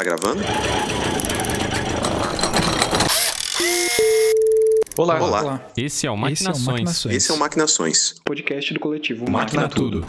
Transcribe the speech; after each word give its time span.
Tá 0.00 0.04
gravando? 0.04 0.42
Olá. 4.96 5.20
Olá. 5.20 5.70
Esse 5.76 6.06
é 6.06 6.10
o 6.10 6.14
Esse 6.26 6.46
é 6.46 6.50
o 6.50 6.56
Maquinações. 6.56 6.66
Maquinações. 6.66 7.16
Esse 7.16 7.30
é 7.30 7.34
o 7.34 7.38
Maquinações. 7.38 8.14
podcast 8.24 8.72
do 8.72 8.80
coletivo 8.80 9.30
Máquina 9.30 9.68
Tudo. 9.68 10.06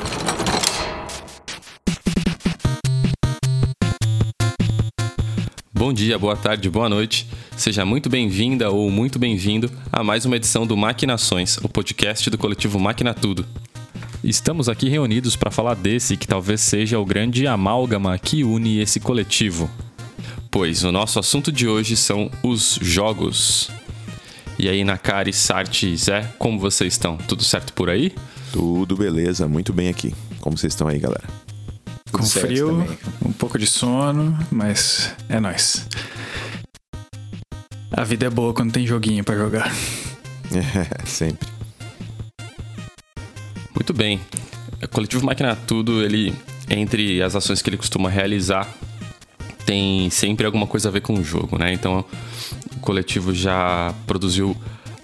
Bom 5.73 5.91
dia, 5.91 6.17
boa 6.17 6.37
tarde, 6.37 6.69
boa 6.69 6.87
noite. 6.87 7.27
Seja 7.57 7.83
muito 7.83 8.09
bem-vinda 8.09 8.71
ou 8.71 8.89
muito 8.89 9.19
bem-vindo 9.19 9.69
a 9.91 10.01
mais 10.01 10.25
uma 10.25 10.37
edição 10.37 10.65
do 10.65 10.77
Maquinações, 10.77 11.57
o 11.57 11.67
podcast 11.67 12.29
do 12.29 12.37
coletivo 12.37 12.79
Máquina 12.79 13.13
Tudo. 13.13 13.45
Estamos 14.23 14.69
aqui 14.69 14.87
reunidos 14.87 15.35
para 15.35 15.49
falar 15.49 15.75
desse 15.75 16.15
que 16.15 16.27
talvez 16.27 16.61
seja 16.61 16.99
o 16.99 17.05
grande 17.05 17.47
amálgama 17.47 18.17
que 18.19 18.43
une 18.43 18.79
esse 18.79 18.99
coletivo. 18.99 19.67
Pois 20.51 20.83
o 20.83 20.91
nosso 20.91 21.17
assunto 21.17 21.51
de 21.51 21.67
hoje 21.67 21.97
são 21.97 22.29
os 22.43 22.77
jogos. 22.81 23.71
E 24.59 24.69
aí, 24.69 24.83
Nakari, 24.83 25.33
Sarti, 25.33 25.97
Zé, 25.97 26.31
como 26.37 26.59
vocês 26.59 26.93
estão? 26.93 27.17
Tudo 27.17 27.43
certo 27.43 27.73
por 27.73 27.89
aí? 27.89 28.13
Tudo 28.51 28.95
beleza, 28.95 29.47
muito 29.47 29.73
bem 29.73 29.89
aqui. 29.89 30.13
Como 30.39 30.55
vocês 30.55 30.73
estão 30.73 30.87
aí, 30.87 30.99
galera? 30.99 31.23
Com 32.11 32.21
certo 32.21 32.47
frio, 32.47 32.67
também. 32.67 32.97
um 33.25 33.31
pouco 33.31 33.57
de 33.57 33.65
sono, 33.65 34.37
mas 34.51 35.15
é 35.29 35.39
nóis. 35.39 35.87
A 37.91 38.03
vida 38.03 38.27
é 38.27 38.29
boa 38.29 38.53
quando 38.53 38.71
tem 38.71 38.85
joguinho 38.85 39.23
pra 39.23 39.35
jogar. 39.35 39.73
É, 40.53 41.05
sempre. 41.05 41.47
Muito 43.81 43.93
bem. 43.93 44.21
O 44.83 44.87
coletivo 44.89 45.25
Máquina 45.25 45.55
Tudo, 45.55 46.03
ele, 46.03 46.35
entre 46.69 47.19
as 47.19 47.35
ações 47.35 47.63
que 47.63 47.69
ele 47.71 47.77
costuma 47.77 48.11
realizar, 48.11 48.71
tem 49.65 50.07
sempre 50.11 50.45
alguma 50.45 50.67
coisa 50.67 50.87
a 50.87 50.91
ver 50.91 51.01
com 51.01 51.15
o 51.15 51.23
jogo, 51.23 51.57
né? 51.57 51.73
Então, 51.73 52.05
o 52.75 52.79
coletivo 52.79 53.33
já 53.33 53.91
produziu 54.05 54.55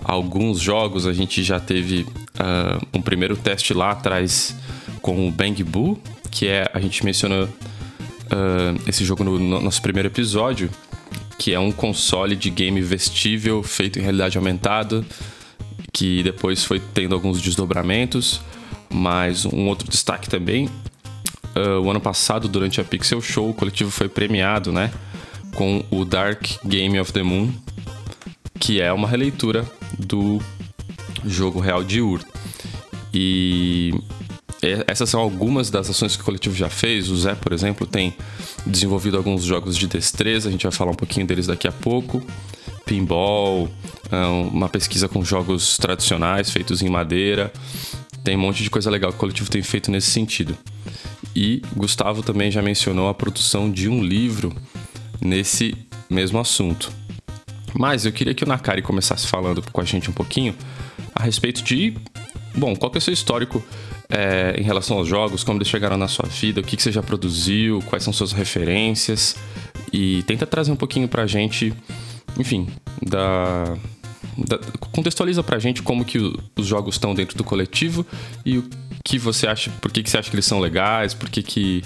alguns 0.03 0.59
jogos, 0.59 1.07
a 1.07 1.13
gente 1.13 1.41
já 1.41 1.59
teve 1.59 2.05
ah, 2.37 2.79
um 2.93 3.01
primeiro 3.01 3.35
teste 3.35 3.73
lá 3.73 3.89
atrás 3.89 4.55
com 5.01 5.27
o 5.27 5.31
Bang 5.31 5.63
Boo, 5.63 5.99
que 6.29 6.45
é, 6.45 6.69
a 6.71 6.79
gente 6.79 7.03
mencionou 7.03 7.49
ah, 8.29 8.75
esse 8.85 9.03
jogo 9.03 9.23
no, 9.23 9.39
no 9.39 9.59
nosso 9.59 9.81
primeiro 9.81 10.07
episódio, 10.07 10.69
que 11.39 11.51
é 11.51 11.59
um 11.59 11.71
console 11.71 12.35
de 12.35 12.51
game 12.51 12.79
vestível 12.79 13.63
feito 13.63 13.97
em 13.97 14.03
realidade 14.03 14.37
aumentada, 14.37 15.03
que 15.91 16.21
depois 16.21 16.63
foi 16.63 16.79
tendo 16.93 17.15
alguns 17.15 17.41
desdobramentos, 17.41 18.39
mas 18.89 19.45
um 19.45 19.67
outro 19.67 19.89
destaque 19.89 20.29
também. 20.29 20.69
ah, 21.55 21.79
o 21.79 21.89
ano 21.89 21.99
passado, 22.01 22.47
durante 22.47 22.79
a 22.81 22.83
Pixel 22.83 23.21
Show, 23.21 23.49
o 23.49 23.53
coletivo 23.53 23.91
foi 23.91 24.07
premiado, 24.09 24.71
né? 24.71 24.91
Com 25.55 25.83
o 25.89 26.05
Dark 26.05 26.45
Game 26.65 26.99
of 26.99 27.11
the 27.11 27.23
Moon, 27.23 27.51
que 28.59 28.81
é 28.81 28.91
uma 28.93 29.07
releitura 29.07 29.65
do 29.97 30.39
jogo 31.25 31.59
real 31.59 31.83
de 31.83 32.01
Ur. 32.01 32.21
E 33.13 33.93
e- 34.61 34.83
essas 34.87 35.09
são 35.09 35.19
algumas 35.19 35.69
das 35.69 35.89
ações 35.89 36.15
que 36.15 36.21
o 36.21 36.25
coletivo 36.25 36.55
já 36.55 36.69
fez. 36.69 37.09
O 37.09 37.17
Zé, 37.17 37.35
por 37.35 37.53
exemplo, 37.53 37.85
tem 37.87 38.13
desenvolvido 38.65 39.17
alguns 39.17 39.43
jogos 39.43 39.77
de 39.77 39.87
destreza, 39.87 40.49
a 40.49 40.51
gente 40.51 40.63
vai 40.63 40.71
falar 40.71 40.91
um 40.91 40.95
pouquinho 40.95 41.25
deles 41.25 41.47
daqui 41.47 41.67
a 41.67 41.71
pouco. 41.71 42.21
Pinball, 42.85 43.69
ah, 44.11 44.29
uma 44.29 44.69
pesquisa 44.69 45.07
com 45.07 45.23
jogos 45.23 45.77
tradicionais 45.77 46.49
feitos 46.49 46.81
em 46.81 46.89
madeira. 46.89 47.51
Tem 48.27 48.35
um 48.35 48.41
monte 48.41 48.61
de 48.61 48.69
coisa 48.69 48.91
legal 48.91 49.09
que 49.11 49.15
o 49.15 49.19
coletivo 49.21 49.49
tem 49.49 49.63
feito 49.63 49.89
nesse 49.89 50.11
sentido. 50.11 50.57
E 51.33 51.61
Gustavo 51.73 52.21
também 52.21 52.51
já 52.51 52.61
mencionou 52.61 53.07
a 53.07 53.13
produção 53.13 53.71
de 53.71 53.87
um 53.87 54.03
livro 54.03 54.53
nesse 55.21 55.73
mesmo 56.09 56.37
assunto. 56.37 56.91
Mas 57.73 58.05
eu 58.05 58.11
queria 58.11 58.33
que 58.33 58.43
o 58.43 58.47
Nakari 58.47 58.81
começasse 58.81 59.25
falando 59.25 59.63
com 59.71 59.79
a 59.79 59.85
gente 59.85 60.09
um 60.09 60.13
pouquinho 60.13 60.53
a 61.15 61.23
respeito 61.23 61.63
de. 61.63 61.95
Bom, 62.53 62.75
qual 62.75 62.91
que 62.91 62.97
é 62.97 62.99
o 62.99 63.01
seu 63.01 63.13
histórico 63.13 63.63
é, 64.09 64.55
em 64.59 64.63
relação 64.63 64.97
aos 64.97 65.07
jogos, 65.07 65.41
como 65.41 65.59
eles 65.59 65.69
chegaram 65.69 65.95
na 65.95 66.09
sua 66.09 66.27
vida, 66.27 66.59
o 66.59 66.63
que, 66.65 66.75
que 66.75 66.83
você 66.83 66.91
já 66.91 67.01
produziu, 67.01 67.81
quais 67.85 68.03
são 68.03 68.11
suas 68.11 68.33
referências. 68.33 69.37
E 69.93 70.21
tenta 70.23 70.45
trazer 70.45 70.73
um 70.73 70.75
pouquinho 70.75 71.07
pra 71.07 71.25
gente, 71.25 71.73
enfim, 72.37 72.67
da. 73.01 73.77
Contextualiza 74.91 75.43
pra 75.43 75.59
gente 75.59 75.81
como 75.81 76.05
que 76.05 76.17
os 76.55 76.65
jogos 76.65 76.95
estão 76.95 77.13
dentro 77.13 77.37
do 77.37 77.43
coletivo 77.43 78.05
e 78.45 78.57
o 78.57 78.65
que 79.03 79.17
você 79.17 79.47
acha, 79.47 79.71
por 79.81 79.91
que, 79.91 80.03
que 80.03 80.09
você 80.09 80.17
acha 80.17 80.29
que 80.29 80.35
eles 80.35 80.45
são 80.45 80.59
legais, 80.59 81.13
por 81.13 81.29
que 81.29 81.41
que. 81.41 81.83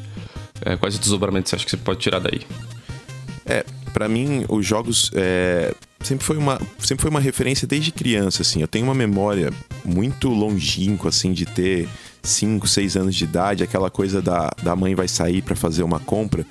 é, 0.66 0.76
quais 0.76 0.98
desdobramentos 0.98 1.50
você 1.50 1.56
acha 1.56 1.66
que 1.66 1.72
você 1.72 1.78
pode 1.78 2.00
tirar 2.00 2.20
daí? 2.20 2.42
É, 3.46 3.66
pra 3.94 4.08
mim, 4.08 4.46
os 4.50 4.66
jogos 4.66 5.12
é, 5.14 5.74
sempre, 6.02 6.26
foi 6.26 6.38
uma, 6.38 6.60
sempre 6.80 7.02
foi 7.02 7.10
uma 7.10 7.20
referência 7.20 7.68
desde 7.68 7.92
criança, 7.92 8.42
assim. 8.42 8.62
Eu 8.62 8.68
tenho 8.68 8.86
uma 8.86 8.96
memória 8.96 9.52
muito 9.84 10.30
longínqua, 10.30 11.10
assim, 11.10 11.34
de 11.34 11.46
ter 11.46 11.88
5, 12.24 12.68
6 12.68 12.98
anos 12.98 13.16
de 13.16 13.24
idade, 13.24 13.64
aquela 13.64 13.90
coisa 13.90 14.22
da, 14.22 14.52
da 14.62 14.76
mãe 14.76 14.96
vai 14.96 15.08
sair 15.08 15.42
pra 15.42 15.56
fazer 15.56 15.84
uma 15.84 16.00
compra 16.00 16.46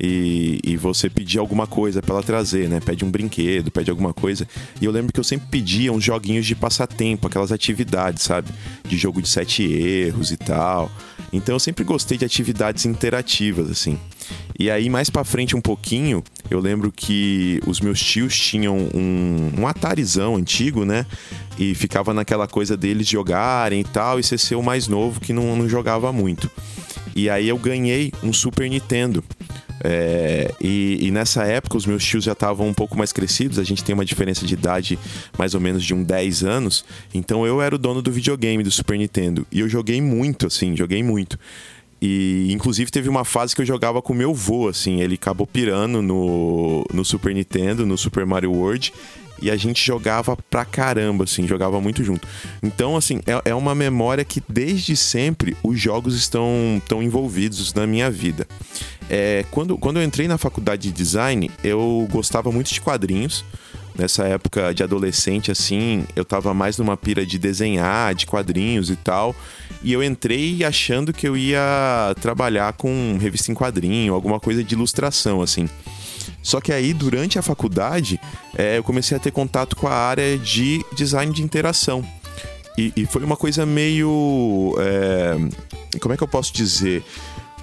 e, 0.00 0.60
e 0.62 0.76
você 0.76 1.10
pedir 1.10 1.38
alguma 1.38 1.66
coisa 1.66 2.00
pra 2.00 2.14
ela 2.14 2.22
trazer, 2.22 2.68
né? 2.68 2.80
Pede 2.80 3.04
um 3.04 3.10
brinquedo, 3.10 3.70
pede 3.70 3.90
alguma 3.90 4.12
coisa. 4.12 4.46
E 4.80 4.84
eu 4.84 4.92
lembro 4.92 5.12
que 5.12 5.20
eu 5.20 5.24
sempre 5.24 5.48
pedia 5.48 5.92
uns 5.92 6.04
joguinhos 6.04 6.46
de 6.46 6.54
passatempo, 6.54 7.26
aquelas 7.26 7.52
atividades, 7.52 8.22
sabe? 8.22 8.50
De 8.86 8.96
jogo 8.96 9.20
de 9.20 9.28
sete 9.28 9.62
erros 9.62 10.30
e 10.30 10.36
tal. 10.36 10.90
Então 11.32 11.54
eu 11.54 11.60
sempre 11.60 11.84
gostei 11.84 12.16
de 12.16 12.24
atividades 12.24 12.86
interativas, 12.86 13.70
assim. 13.70 13.98
E 14.58 14.70
aí, 14.70 14.90
mais 14.90 15.08
pra 15.08 15.24
frente 15.24 15.56
um 15.56 15.60
pouquinho, 15.60 16.22
eu 16.50 16.60
lembro 16.60 16.90
que 16.90 17.60
os 17.66 17.80
meus 17.80 18.00
tios 18.00 18.36
tinham 18.36 18.76
um, 18.76 19.52
um 19.58 19.66
Atarizão 19.66 20.36
antigo, 20.36 20.84
né? 20.84 21.06
E 21.58 21.74
ficava 21.74 22.12
naquela 22.12 22.46
coisa 22.46 22.76
deles 22.76 23.06
jogarem 23.06 23.80
e 23.80 23.84
tal, 23.84 24.18
e 24.18 24.22
você 24.22 24.36
ser 24.36 24.54
o 24.54 24.62
mais 24.62 24.88
novo 24.88 25.20
que 25.20 25.32
não, 25.32 25.56
não 25.56 25.68
jogava 25.68 26.12
muito. 26.12 26.50
E 27.14 27.28
aí 27.28 27.48
eu 27.48 27.58
ganhei 27.58 28.12
um 28.22 28.32
Super 28.32 28.68
Nintendo. 28.68 29.22
É, 29.82 30.52
e, 30.60 30.98
e 31.00 31.10
nessa 31.10 31.44
época 31.44 31.76
os 31.76 31.86
meus 31.86 32.04
tios 32.04 32.24
já 32.24 32.32
estavam 32.32 32.68
um 32.68 32.74
pouco 32.74 32.96
mais 32.96 33.12
crescidos, 33.12 33.58
a 33.58 33.64
gente 33.64 33.84
tem 33.84 33.94
uma 33.94 34.04
diferença 34.04 34.44
de 34.44 34.54
idade 34.54 34.98
mais 35.38 35.54
ou 35.54 35.60
menos 35.60 35.84
de 35.84 35.94
um 35.94 36.02
10 36.02 36.44
anos. 36.44 36.84
Então 37.14 37.46
eu 37.46 37.62
era 37.62 37.74
o 37.74 37.78
dono 37.78 38.02
do 38.02 38.10
videogame 38.10 38.62
do 38.62 38.70
Super 38.70 38.98
Nintendo. 38.98 39.46
E 39.50 39.60
eu 39.60 39.68
joguei 39.68 40.00
muito, 40.00 40.46
assim, 40.46 40.76
joguei 40.76 41.02
muito. 41.02 41.38
E 42.00 42.48
inclusive 42.52 42.90
teve 42.90 43.08
uma 43.08 43.24
fase 43.24 43.54
que 43.54 43.62
eu 43.62 43.66
jogava 43.66 44.00
com 44.00 44.14
meu 44.14 44.32
vô, 44.32 44.68
assim, 44.68 45.00
ele 45.00 45.16
acabou 45.16 45.46
pirando 45.46 46.00
no, 46.00 46.84
no 46.92 47.04
Super 47.04 47.34
Nintendo, 47.34 47.84
no 47.84 47.98
Super 47.98 48.24
Mario 48.24 48.52
World. 48.52 48.92
E 49.40 49.50
a 49.50 49.56
gente 49.56 49.84
jogava 49.84 50.36
pra 50.50 50.64
caramba, 50.64 51.24
assim, 51.24 51.46
jogava 51.46 51.80
muito 51.80 52.02
junto. 52.02 52.26
Então, 52.62 52.96
assim, 52.96 53.20
é, 53.26 53.50
é 53.50 53.54
uma 53.54 53.74
memória 53.74 54.24
que 54.24 54.42
desde 54.48 54.96
sempre 54.96 55.56
os 55.62 55.78
jogos 55.80 56.16
estão, 56.16 56.78
estão 56.78 57.02
envolvidos 57.02 57.72
na 57.72 57.86
minha 57.86 58.10
vida. 58.10 58.46
É, 59.10 59.44
quando, 59.50 59.78
quando 59.78 59.98
eu 59.98 60.04
entrei 60.04 60.28
na 60.28 60.36
faculdade 60.36 60.82
de 60.82 60.92
design, 60.92 61.50
eu 61.64 62.06
gostava 62.10 62.52
muito 62.52 62.72
de 62.72 62.80
quadrinhos. 62.80 63.44
Nessa 63.96 64.28
época 64.28 64.72
de 64.72 64.84
adolescente, 64.84 65.50
assim, 65.50 66.04
eu 66.14 66.24
tava 66.24 66.54
mais 66.54 66.78
numa 66.78 66.96
pira 66.96 67.26
de 67.26 67.36
desenhar, 67.36 68.14
de 68.14 68.26
quadrinhos 68.26 68.90
e 68.90 68.96
tal. 68.96 69.34
E 69.82 69.92
eu 69.92 70.04
entrei 70.04 70.62
achando 70.62 71.12
que 71.12 71.26
eu 71.26 71.36
ia 71.36 72.14
trabalhar 72.20 72.72
com 72.74 73.18
revista 73.20 73.50
em 73.50 73.54
quadrinho, 73.56 74.14
alguma 74.14 74.38
coisa 74.38 74.62
de 74.62 74.72
ilustração, 74.74 75.42
assim. 75.42 75.68
Só 76.42 76.60
que 76.60 76.72
aí, 76.72 76.92
durante 76.94 77.38
a 77.38 77.42
faculdade, 77.42 78.20
é, 78.56 78.78
eu 78.78 78.84
comecei 78.84 79.16
a 79.16 79.20
ter 79.20 79.30
contato 79.30 79.76
com 79.76 79.86
a 79.86 79.94
área 79.94 80.38
de 80.38 80.84
design 80.94 81.32
de 81.32 81.42
interação. 81.42 82.04
E, 82.76 82.92
e 82.96 83.06
foi 83.06 83.24
uma 83.24 83.36
coisa 83.36 83.66
meio. 83.66 84.74
é, 84.78 85.98
como 85.98 86.14
é 86.14 86.16
que 86.16 86.22
eu 86.22 86.28
posso 86.28 86.52
dizer? 86.52 87.04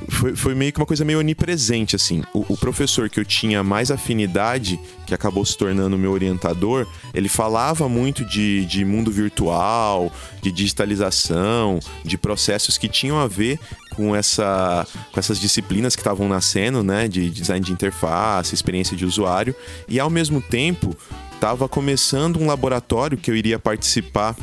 Foi, 0.10 0.36
foi 0.36 0.54
meio 0.54 0.72
que 0.72 0.80
uma 0.80 0.86
coisa 0.86 1.06
meio 1.06 1.20
onipresente, 1.20 1.96
assim. 1.96 2.22
O, 2.34 2.54
o 2.54 2.58
professor 2.58 3.10
que 3.10 3.20
eu 3.20 3.26
tinha 3.26 3.64
mais 3.64 3.90
afinidade, 3.90 4.80
que 5.08 5.14
acabou 5.14 5.46
se 5.46 5.58
tornando 5.58 5.98
meu 5.98 6.12
orientador, 6.12 6.86
ele 7.14 7.30
falava 7.30 7.88
muito 7.88 8.26
de, 8.26 8.66
de 8.66 8.84
mundo 8.84 9.10
virtual, 9.10 10.12
de 10.42 10.52
digitalização, 10.52 11.80
de 12.04 12.18
processos 12.18 12.78
que 12.78 12.88
tinham 12.88 13.20
a 13.20 13.28
ver 13.28 13.60
com, 13.96 14.16
essa, 14.16 14.86
com 15.12 15.20
essas 15.20 15.40
disciplinas 15.40 15.96
que 15.96 16.02
estavam 16.02 16.28
nascendo, 16.28 16.84
né? 16.84 17.08
De 17.08 17.30
design 17.30 17.66
de 17.66 17.72
interface, 17.72 18.54
experiência 18.54 18.96
de 18.98 19.06
usuário. 19.06 19.56
E 19.88 20.00
ao 20.00 20.10
mesmo 20.10 20.42
tempo, 20.42 20.96
estava 21.34 21.68
começando 21.70 22.40
um 22.40 22.48
laboratório 22.48 23.18
que 23.18 23.30
eu 23.30 23.36
iria 23.36 23.58
participar 23.58 24.36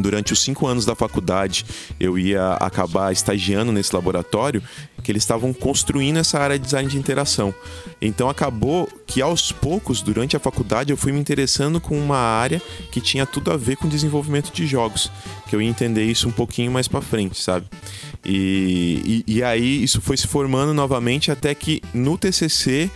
durante 0.00 0.32
os 0.32 0.40
cinco 0.40 0.66
anos 0.66 0.84
da 0.84 0.94
faculdade, 0.94 1.64
eu 1.98 2.18
ia 2.18 2.54
acabar 2.54 3.12
estagiando 3.12 3.72
nesse 3.72 3.94
laboratório, 3.94 4.62
que 5.02 5.12
eles 5.12 5.22
estavam 5.22 5.52
construindo 5.52 6.18
essa 6.18 6.38
área 6.38 6.58
de 6.58 6.64
design 6.64 6.88
de 6.88 6.98
interação. 6.98 7.54
Então 8.00 8.28
acabou 8.28 8.88
que 9.06 9.22
aos 9.22 9.52
poucos, 9.52 10.02
durante 10.02 10.36
a 10.36 10.40
faculdade, 10.40 10.90
eu 10.90 10.96
fui 10.96 11.12
me 11.12 11.20
interessando 11.20 11.80
com 11.80 11.98
uma 11.98 12.18
área 12.18 12.60
que 12.90 13.00
tinha 13.00 13.24
tudo 13.24 13.50
a 13.50 13.56
ver 13.56 13.76
com 13.76 13.88
desenvolvimento 13.88 14.52
de 14.52 14.66
jogos, 14.66 15.10
que 15.48 15.56
eu 15.56 15.62
ia 15.62 15.68
entender 15.68 16.04
isso 16.04 16.28
um 16.28 16.32
pouquinho 16.32 16.70
mais 16.70 16.88
para 16.88 17.00
frente, 17.00 17.40
sabe? 17.40 17.66
E, 18.24 19.24
e, 19.26 19.36
e 19.36 19.42
aí 19.42 19.82
isso 19.82 20.00
foi 20.00 20.16
se 20.16 20.26
formando 20.26 20.74
novamente 20.74 21.30
até 21.30 21.54
que 21.54 21.80
no 21.94 22.18
TCC 22.18 22.90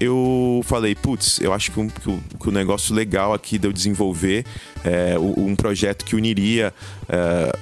eu 0.00 0.60
falei, 0.64 0.94
putz, 0.94 1.40
eu 1.40 1.52
acho 1.52 1.70
que, 1.70 1.80
um, 1.80 1.88
que, 1.88 2.08
o, 2.08 2.22
que 2.40 2.50
negócio 2.50 2.94
legal 2.94 3.32
aqui 3.32 3.58
de 3.58 3.66
eu 3.66 3.72
desenvolver 3.72 4.44
é 4.84 5.18
um 5.18 5.54
projeto 5.56 6.04
que 6.04 6.16
uniria 6.16 6.72
é, 7.08 7.52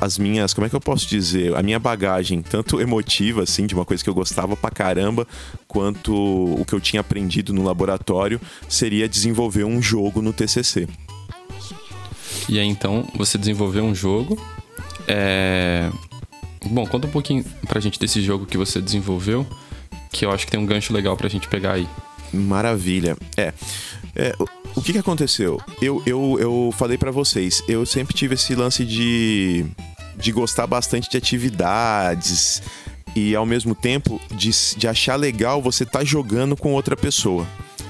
as 0.00 0.18
minhas, 0.18 0.54
como 0.54 0.66
é 0.66 0.70
que 0.70 0.76
eu 0.76 0.80
posso 0.80 1.06
dizer, 1.06 1.54
a 1.56 1.62
minha 1.62 1.78
bagagem, 1.78 2.40
tanto 2.40 2.80
emotiva, 2.80 3.42
assim, 3.42 3.66
de 3.66 3.74
uma 3.74 3.84
coisa 3.84 4.02
que 4.02 4.08
eu 4.08 4.14
gostava 4.14 4.56
pra 4.56 4.70
caramba, 4.70 5.26
quanto 5.66 6.14
o 6.14 6.64
que 6.64 6.72
eu 6.72 6.80
tinha 6.80 7.00
aprendido 7.00 7.52
no 7.52 7.64
laboratório, 7.64 8.40
seria 8.68 9.08
desenvolver 9.08 9.64
um 9.64 9.82
jogo 9.82 10.22
no 10.22 10.32
TCC. 10.32 10.88
E 12.48 12.58
aí 12.58 12.66
então 12.66 13.06
você 13.14 13.36
desenvolveu 13.36 13.84
um 13.84 13.94
jogo. 13.94 14.40
É... 15.06 15.90
Bom, 16.66 16.86
conta 16.86 17.06
um 17.06 17.10
pouquinho 17.10 17.44
pra 17.66 17.80
gente 17.80 17.98
desse 17.98 18.22
jogo 18.22 18.46
que 18.46 18.56
você 18.56 18.80
desenvolveu, 18.80 19.46
que 20.10 20.24
eu 20.24 20.30
acho 20.30 20.46
que 20.46 20.52
tem 20.52 20.60
um 20.60 20.66
gancho 20.66 20.92
legal 20.92 21.16
pra 21.16 21.28
gente 21.28 21.48
pegar 21.48 21.74
aí. 21.74 21.88
Maravilha. 22.32 23.16
É. 23.36 23.52
é 24.14 24.34
o 24.76 24.82
que, 24.82 24.92
que 24.92 24.98
aconteceu? 24.98 25.60
Eu, 25.80 26.02
eu, 26.06 26.36
eu 26.38 26.74
falei 26.76 26.96
para 26.96 27.10
vocês, 27.10 27.62
eu 27.68 27.84
sempre 27.84 28.14
tive 28.14 28.34
esse 28.34 28.54
lance 28.54 28.84
de, 28.84 29.66
de 30.16 30.30
gostar 30.30 30.66
bastante 30.66 31.10
de 31.10 31.16
atividades 31.16 32.62
e 33.16 33.34
ao 33.34 33.46
mesmo 33.46 33.74
tempo 33.74 34.20
de, 34.30 34.50
de 34.76 34.86
achar 34.86 35.16
legal 35.16 35.60
você 35.62 35.82
estar 35.82 36.00
tá 36.00 36.04
jogando 36.04 36.56
com 36.56 36.74
outra 36.74 36.96
pessoa 36.96 37.46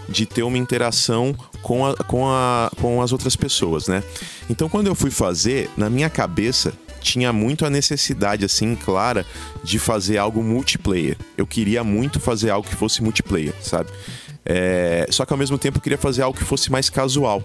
de 0.08 0.24
ter 0.24 0.42
uma 0.42 0.56
interação 0.56 1.34
com, 1.60 1.84
a, 1.84 1.94
com, 1.94 2.26
a, 2.26 2.70
com 2.80 3.02
as 3.02 3.12
outras 3.12 3.36
pessoas, 3.36 3.88
né? 3.88 4.02
Então, 4.48 4.68
quando 4.68 4.86
eu 4.86 4.94
fui 4.94 5.10
fazer, 5.10 5.68
na 5.76 5.90
minha 5.90 6.08
cabeça 6.08 6.72
tinha 6.98 7.32
muito 7.32 7.64
a 7.64 7.70
necessidade, 7.70 8.44
assim, 8.44 8.74
clara, 8.74 9.24
de 9.62 9.78
fazer 9.78 10.18
algo 10.18 10.42
multiplayer. 10.42 11.16
Eu 11.36 11.46
queria 11.46 11.82
muito 11.82 12.20
fazer 12.20 12.50
algo 12.50 12.68
que 12.68 12.74
fosse 12.74 13.02
multiplayer, 13.02 13.54
sabe? 13.62 13.90
É... 14.44 15.06
Só 15.10 15.24
que 15.24 15.32
ao 15.32 15.38
mesmo 15.38 15.58
tempo 15.58 15.78
eu 15.78 15.82
queria 15.82 15.98
fazer 15.98 16.22
algo 16.22 16.36
que 16.36 16.44
fosse 16.44 16.70
mais 16.70 16.88
casual. 16.88 17.44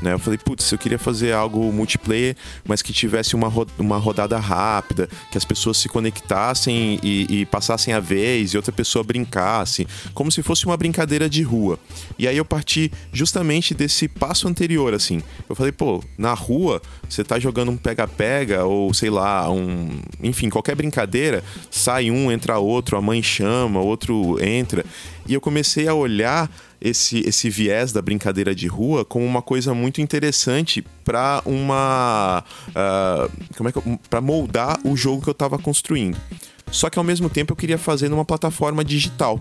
Né? 0.00 0.12
Eu 0.12 0.18
falei, 0.18 0.38
putz, 0.38 0.70
eu 0.70 0.78
queria 0.78 0.98
fazer 0.98 1.32
algo 1.32 1.72
multiplayer, 1.72 2.36
mas 2.64 2.82
que 2.82 2.92
tivesse 2.92 3.34
uma, 3.34 3.48
ro 3.48 3.66
uma 3.78 3.98
rodada 3.98 4.38
rápida, 4.38 5.08
que 5.30 5.36
as 5.36 5.44
pessoas 5.44 5.76
se 5.76 5.88
conectassem 5.88 6.98
e, 7.02 7.40
e, 7.40 7.46
passassem 7.46 7.92
a 7.92 8.00
vez 8.00 8.52
e 8.52 8.56
outra 8.56 8.72
pessoa 8.72 9.02
brincasse, 9.02 9.86
como 10.14 10.30
se 10.30 10.42
fosse 10.42 10.66
uma 10.66 10.76
brincadeira 10.76 11.28
de 11.28 11.42
rua. 11.42 11.78
E 12.18 12.28
aí 12.28 12.36
eu 12.36 12.44
parti 12.44 12.90
justamente 13.12 13.74
desse 13.74 14.08
passo 14.08 14.48
anterior, 14.48 14.94
assim. 14.94 15.22
Eu 15.48 15.56
falei, 15.56 15.72
pô, 15.72 16.02
na 16.16 16.32
rua, 16.34 16.80
você 17.08 17.24
tá 17.24 17.38
jogando 17.38 17.70
um 17.70 17.76
pega-pega 17.76 18.64
ou 18.64 18.92
sei 18.94 19.10
lá, 19.10 19.50
um. 19.50 20.00
Enfim, 20.22 20.48
qualquer 20.48 20.74
brincadeira, 20.74 21.42
sai 21.70 22.10
um, 22.10 22.30
entra 22.30 22.58
outro, 22.58 22.96
a 22.96 23.02
mãe 23.02 23.22
chama, 23.22 23.80
outro 23.80 24.42
entra. 24.42 24.84
E 25.26 25.34
eu 25.34 25.40
comecei 25.40 25.86
a 25.86 25.94
olhar 25.94 26.50
esse, 26.80 27.20
esse 27.20 27.50
viés 27.50 27.92
da 27.92 28.00
brincadeira 28.00 28.54
de 28.54 28.66
rua 28.66 29.04
como 29.04 29.24
uma 29.24 29.42
coisa 29.42 29.74
muito 29.74 30.00
interessante 30.00 30.84
para 31.04 31.42
uma. 31.44 32.44
Uh, 32.68 33.46
como 33.56 33.68
é 33.68 33.72
que 33.72 33.80
para 34.08 34.20
moldar 34.20 34.78
o 34.84 34.96
jogo 34.96 35.22
que 35.22 35.28
eu 35.28 35.32
estava 35.32 35.58
construindo. 35.58 36.16
Só 36.70 36.90
que 36.90 36.98
ao 36.98 37.04
mesmo 37.04 37.30
tempo 37.30 37.52
eu 37.52 37.56
queria 37.56 37.78
fazer 37.78 38.08
numa 38.08 38.24
plataforma 38.24 38.84
digital. 38.84 39.40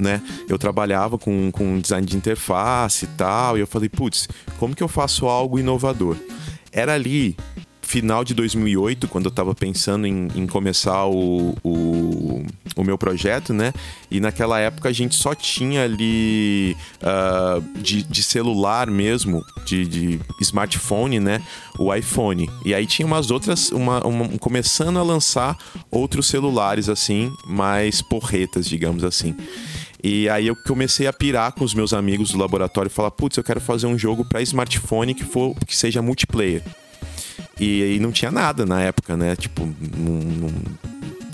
Né? 0.00 0.22
Eu 0.48 0.56
trabalhava 0.56 1.18
com, 1.18 1.50
com 1.50 1.80
design 1.80 2.06
de 2.06 2.16
interface 2.16 3.04
e 3.04 3.08
tal, 3.08 3.58
e 3.58 3.60
eu 3.60 3.66
falei, 3.66 3.88
putz, 3.88 4.28
como 4.56 4.74
que 4.74 4.82
eu 4.82 4.88
faço 4.88 5.26
algo 5.26 5.58
inovador? 5.58 6.16
Era 6.70 6.94
ali 6.94 7.36
final 7.90 8.22
de 8.22 8.34
2008, 8.34 9.08
quando 9.08 9.24
eu 9.24 9.30
estava 9.30 9.52
pensando 9.52 10.06
em, 10.06 10.28
em 10.36 10.46
começar 10.46 11.06
o, 11.06 11.56
o, 11.64 12.46
o, 12.76 12.84
meu 12.84 12.96
projeto, 12.96 13.52
né? 13.52 13.72
E 14.08 14.20
naquela 14.20 14.60
época 14.60 14.88
a 14.88 14.92
gente 14.92 15.16
só 15.16 15.34
tinha 15.34 15.82
ali 15.82 16.76
uh, 17.02 17.60
de, 17.80 18.04
de, 18.04 18.22
celular 18.22 18.88
mesmo, 18.88 19.44
de, 19.66 19.84
de, 19.88 20.20
smartphone, 20.40 21.18
né? 21.18 21.42
O 21.80 21.92
iPhone. 21.92 22.48
E 22.64 22.72
aí 22.72 22.86
tinha 22.86 23.04
umas 23.04 23.32
outras, 23.32 23.72
uma, 23.72 24.06
uma, 24.06 24.28
começando 24.38 24.96
a 25.00 25.02
lançar 25.02 25.58
outros 25.90 26.28
celulares 26.28 26.88
assim, 26.88 27.32
mais 27.44 28.00
porretas, 28.00 28.66
digamos 28.66 29.02
assim. 29.02 29.34
E 30.00 30.28
aí 30.28 30.46
eu 30.46 30.54
comecei 30.54 31.08
a 31.08 31.12
pirar 31.12 31.50
com 31.54 31.64
os 31.64 31.74
meus 31.74 31.92
amigos 31.92 32.30
do 32.30 32.38
laboratório 32.38 32.88
e 32.88 32.92
falar, 32.92 33.10
putz, 33.10 33.36
eu 33.36 33.42
quero 33.42 33.60
fazer 33.60 33.88
um 33.88 33.98
jogo 33.98 34.24
para 34.24 34.40
smartphone 34.42 35.12
que 35.12 35.24
for 35.24 35.56
que 35.66 35.76
seja 35.76 36.00
multiplayer. 36.00 36.62
E, 37.60 37.96
e 37.96 38.00
não 38.00 38.10
tinha 38.10 38.30
nada 38.30 38.64
na 38.64 38.80
época, 38.80 39.16
né? 39.16 39.36
Tipo, 39.36 39.68
não, 39.96 40.14
não, 40.14 40.50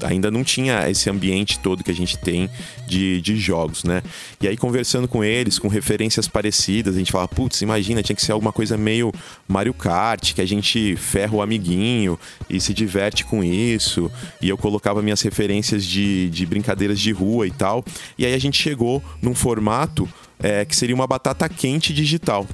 ainda 0.03 0.31
não 0.31 0.43
tinha 0.43 0.91
esse 0.91 1.09
ambiente 1.09 1.59
todo 1.61 1.85
que 1.85 1.91
a 1.91 1.95
gente 1.95 2.19
tem 2.19 2.51
de, 2.87 3.21
de 3.21 3.37
jogos, 3.37 3.85
né? 3.85 4.03
E 4.41 4.49
aí, 4.49 4.57
conversando 4.57 5.07
com 5.07 5.23
eles, 5.23 5.59
com 5.59 5.69
referências 5.69 6.27
parecidas, 6.27 6.97
a 6.97 6.99
gente 6.99 7.13
fala, 7.13 7.29
putz, 7.29 7.63
imagina, 7.63 8.03
tinha 8.03 8.17
que 8.17 8.25
ser 8.25 8.33
alguma 8.33 8.53
coisa 8.53 8.77
meio 8.77 9.13
Mario 9.47 9.73
Kart, 9.73 10.35
que 10.35 10.41
a 10.41 10.47
gente 10.47 10.97
ferra 10.97 11.37
o 11.37 11.43
amiguinho 11.43 12.19
e 12.51 12.61
se 12.61 12.75
diverte 12.75 13.25
com 13.25 13.43
isso. 13.45 14.11
E 14.41 14.49
eu 14.49 14.59
colocava 14.59 15.03
minhas 15.03 15.23
referências 15.23 15.85
de, 15.85 16.29
de 16.31 16.45
brincadeiras 16.45 16.99
de 16.99 17.13
rua 17.13 17.47
e 17.47 17.53
tal. 17.53 17.85
E 18.19 18.27
aí 18.27 18.35
a 18.35 18.41
gente 18.41 18.61
chegou 18.61 19.03
num 19.23 19.35
formato 19.35 20.09
é, 20.39 20.65
que 20.65 20.77
seria 20.77 20.95
uma 20.95 21.07
batata 21.07 21.49
quente 21.49 21.95
digital. 21.95 22.47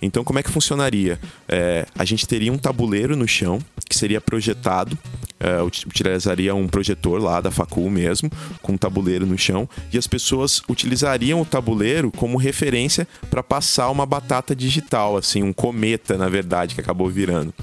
Então, 0.00 0.22
como 0.24 0.38
é 0.38 0.42
que 0.42 0.50
funcionaria? 0.50 1.18
É, 1.48 1.86
a 1.96 2.04
gente 2.04 2.26
teria 2.26 2.52
um 2.52 2.58
tabuleiro 2.58 3.16
no 3.16 3.26
chão 3.26 3.58
que 3.88 3.96
seria 3.96 4.20
projetado, 4.20 4.96
é, 5.40 5.60
utilizaria 5.62 6.54
um 6.54 6.68
projetor 6.68 7.20
lá 7.20 7.40
da 7.40 7.50
facul 7.50 7.90
mesmo, 7.90 8.30
com 8.60 8.72
um 8.72 8.76
tabuleiro 8.76 9.26
no 9.26 9.38
chão, 9.38 9.68
e 9.92 9.98
as 9.98 10.06
pessoas 10.06 10.62
utilizariam 10.68 11.40
o 11.40 11.44
tabuleiro 11.44 12.10
como 12.10 12.36
referência 12.36 13.08
para 13.30 13.42
passar 13.42 13.90
uma 13.90 14.04
batata 14.04 14.54
digital, 14.54 15.16
assim, 15.16 15.42
um 15.42 15.52
cometa, 15.52 16.16
na 16.18 16.28
verdade, 16.28 16.74
que 16.74 16.80
acabou 16.80 17.08
virando. 17.08 17.54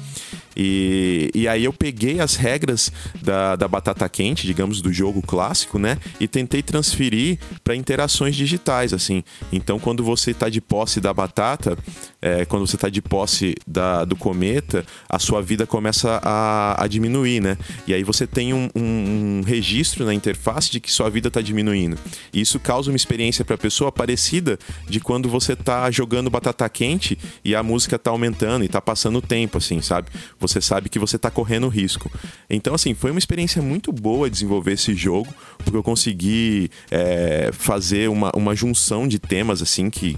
E, 0.55 1.29
e 1.33 1.47
aí 1.47 1.65
eu 1.65 1.73
peguei 1.73 2.19
as 2.19 2.35
regras 2.35 2.91
da, 3.21 3.55
da 3.55 3.67
batata 3.67 4.07
quente, 4.07 4.45
digamos, 4.45 4.81
do 4.81 4.91
jogo 4.91 5.21
clássico, 5.21 5.77
né? 5.77 5.97
E 6.19 6.27
tentei 6.27 6.61
transferir 6.61 7.39
para 7.63 7.75
interações 7.75 8.35
digitais, 8.35 8.93
assim. 8.93 9.23
Então, 9.51 9.79
quando 9.79 10.03
você 10.03 10.31
está 10.31 10.49
de 10.49 10.61
posse 10.61 11.01
da 11.01 11.13
batata, 11.13 11.77
é, 12.21 12.45
quando 12.45 12.65
você 12.65 12.75
está 12.75 12.89
de 12.89 13.01
posse 13.01 13.55
da, 13.67 14.05
do 14.05 14.15
cometa, 14.15 14.85
a 15.09 15.19
sua 15.19 15.41
vida 15.41 15.65
começa 15.65 16.19
a, 16.23 16.83
a 16.83 16.87
diminuir, 16.87 17.41
né? 17.41 17.57
E 17.87 17.93
aí 17.93 18.03
você 18.03 18.25
tem 18.25 18.53
um, 18.53 18.69
um, 18.75 19.39
um 19.39 19.41
registro 19.45 20.05
na 20.05 20.13
interface 20.13 20.71
de 20.71 20.79
que 20.79 20.91
sua 20.91 21.09
vida 21.09 21.27
está 21.27 21.41
diminuindo. 21.41 21.97
E 22.33 22.41
isso 22.41 22.59
causa 22.59 22.89
uma 22.89 22.95
experiência 22.95 23.43
para 23.43 23.55
a 23.55 23.57
pessoa 23.57 23.91
parecida 23.91 24.57
de 24.87 24.99
quando 24.99 25.29
você 25.29 25.53
está 25.53 25.89
jogando 25.91 26.29
batata 26.29 26.67
quente 26.69 27.17
e 27.43 27.55
a 27.55 27.61
música 27.61 27.95
está 27.95 28.11
aumentando 28.11 28.63
e 28.63 28.67
está 28.67 28.81
passando 28.81 29.17
o 29.17 29.21
tempo, 29.21 29.57
assim, 29.57 29.81
sabe? 29.81 30.09
Você 30.47 30.61
sabe 30.61 30.89
que 30.89 30.99
você 30.99 31.15
está 31.15 31.31
correndo 31.31 31.67
risco. 31.67 32.11
Então, 32.49 32.73
assim, 32.73 32.93
foi 32.93 33.11
uma 33.11 33.19
experiência 33.19 33.61
muito 33.61 33.91
boa 33.91 34.29
desenvolver 34.29 34.73
esse 34.73 34.93
jogo, 34.93 35.33
porque 35.57 35.77
eu 35.77 35.83
consegui 35.83 36.69
é, 36.91 37.49
fazer 37.53 38.09
uma, 38.09 38.31
uma 38.35 38.55
junção 38.55 39.07
de 39.07 39.19
temas, 39.19 39.61
assim, 39.61 39.89
que 39.89 40.17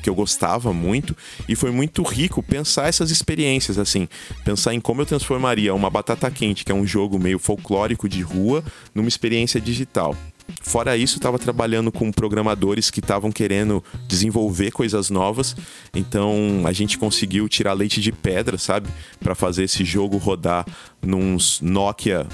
que 0.00 0.08
eu 0.08 0.14
gostava 0.14 0.72
muito 0.72 1.14
e 1.48 1.54
foi 1.54 1.70
muito 1.70 2.02
rico 2.02 2.42
pensar 2.42 2.88
essas 2.88 3.10
experiências 3.10 3.78
assim, 3.78 4.08
pensar 4.44 4.74
em 4.74 4.80
como 4.80 5.02
eu 5.02 5.06
transformaria 5.06 5.74
uma 5.74 5.90
batata 5.90 6.30
quente, 6.30 6.64
que 6.64 6.72
é 6.72 6.74
um 6.74 6.86
jogo 6.86 7.18
meio 7.18 7.38
folclórico 7.38 8.08
de 8.08 8.22
rua, 8.22 8.64
numa 8.94 9.08
experiência 9.08 9.60
digital. 9.60 10.16
Fora 10.60 10.96
isso, 10.96 11.16
estava 11.16 11.38
trabalhando 11.38 11.90
com 11.90 12.10
programadores 12.12 12.90
que 12.90 13.00
estavam 13.00 13.30
querendo 13.30 13.82
desenvolver 14.06 14.70
coisas 14.70 15.10
novas. 15.10 15.56
Então 15.94 16.62
a 16.64 16.72
gente 16.72 16.98
conseguiu 16.98 17.48
tirar 17.48 17.72
leite 17.72 18.00
de 18.00 18.12
pedra, 18.12 18.58
sabe? 18.58 18.88
Para 19.20 19.34
fazer 19.34 19.64
esse 19.64 19.84
jogo 19.84 20.16
rodar 20.16 20.64
nos 21.02 21.60
Nokia 21.60 22.26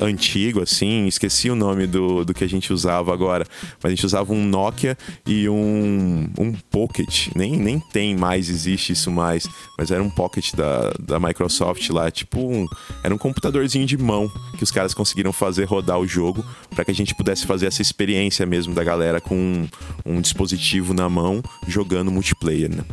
antigo, 0.00 0.60
assim, 0.60 1.06
esqueci 1.06 1.50
o 1.50 1.54
nome 1.54 1.86
do, 1.86 2.24
do 2.24 2.34
que 2.34 2.44
a 2.44 2.48
gente 2.48 2.72
usava 2.72 3.12
agora, 3.12 3.46
mas 3.82 3.92
a 3.92 3.94
gente 3.94 4.06
usava 4.06 4.32
um 4.32 4.44
Nokia 4.44 4.96
e 5.26 5.48
um, 5.48 6.28
um 6.38 6.52
Pocket, 6.70 7.28
nem, 7.34 7.56
nem 7.56 7.78
tem 7.78 8.16
mais, 8.16 8.48
existe 8.48 8.92
isso 8.92 9.10
mais, 9.10 9.48
mas 9.78 9.90
era 9.90 10.02
um 10.02 10.10
Pocket 10.10 10.54
da, 10.54 10.92
da 11.00 11.20
Microsoft 11.20 11.88
lá, 11.90 12.10
tipo 12.10 12.40
um, 12.40 12.66
era 13.02 13.14
um 13.14 13.18
computadorzinho 13.18 13.86
de 13.86 13.96
mão 13.96 14.30
que 14.56 14.62
os 14.62 14.70
caras 14.70 14.94
conseguiram 14.94 15.32
fazer 15.32 15.64
rodar 15.64 15.98
o 15.98 16.06
jogo 16.06 16.44
para 16.74 16.84
que 16.84 16.90
a 16.90 16.94
gente 16.94 17.14
pudesse 17.14 17.46
fazer 17.46 17.66
essa 17.66 17.82
experiência 17.82 18.44
mesmo 18.46 18.74
da 18.74 18.84
galera 18.84 19.20
com 19.20 19.34
um, 19.34 19.68
um 20.04 20.20
dispositivo 20.20 20.92
na 20.92 21.08
mão 21.08 21.42
jogando 21.66 22.10
multiplayer, 22.10 22.74
né? 22.74 22.84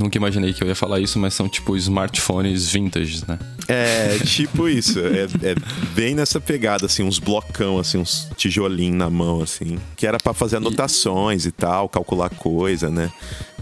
Nunca 0.00 0.16
imaginei 0.16 0.54
que 0.54 0.64
eu 0.64 0.68
ia 0.68 0.74
falar 0.74 0.98
isso, 0.98 1.18
mas 1.18 1.34
são 1.34 1.46
tipo 1.46 1.76
smartphones 1.76 2.72
vintage, 2.72 3.22
né? 3.28 3.38
É, 3.68 4.18
tipo 4.24 4.66
isso. 4.66 4.98
É, 4.98 5.24
é 5.24 5.54
bem 5.94 6.14
nessa 6.14 6.40
pegada, 6.40 6.86
assim, 6.86 7.02
uns 7.02 7.18
blocão, 7.18 7.78
assim, 7.78 7.98
uns 7.98 8.26
tijolinhos 8.34 8.96
na 8.96 9.10
mão, 9.10 9.42
assim. 9.42 9.78
Que 9.96 10.06
era 10.06 10.16
para 10.16 10.32
fazer 10.32 10.56
anotações 10.56 11.44
e... 11.44 11.48
e... 11.48 11.52
tal, 11.52 11.86
calcular 11.86 12.30
coisa, 12.30 12.88
né? 12.88 13.12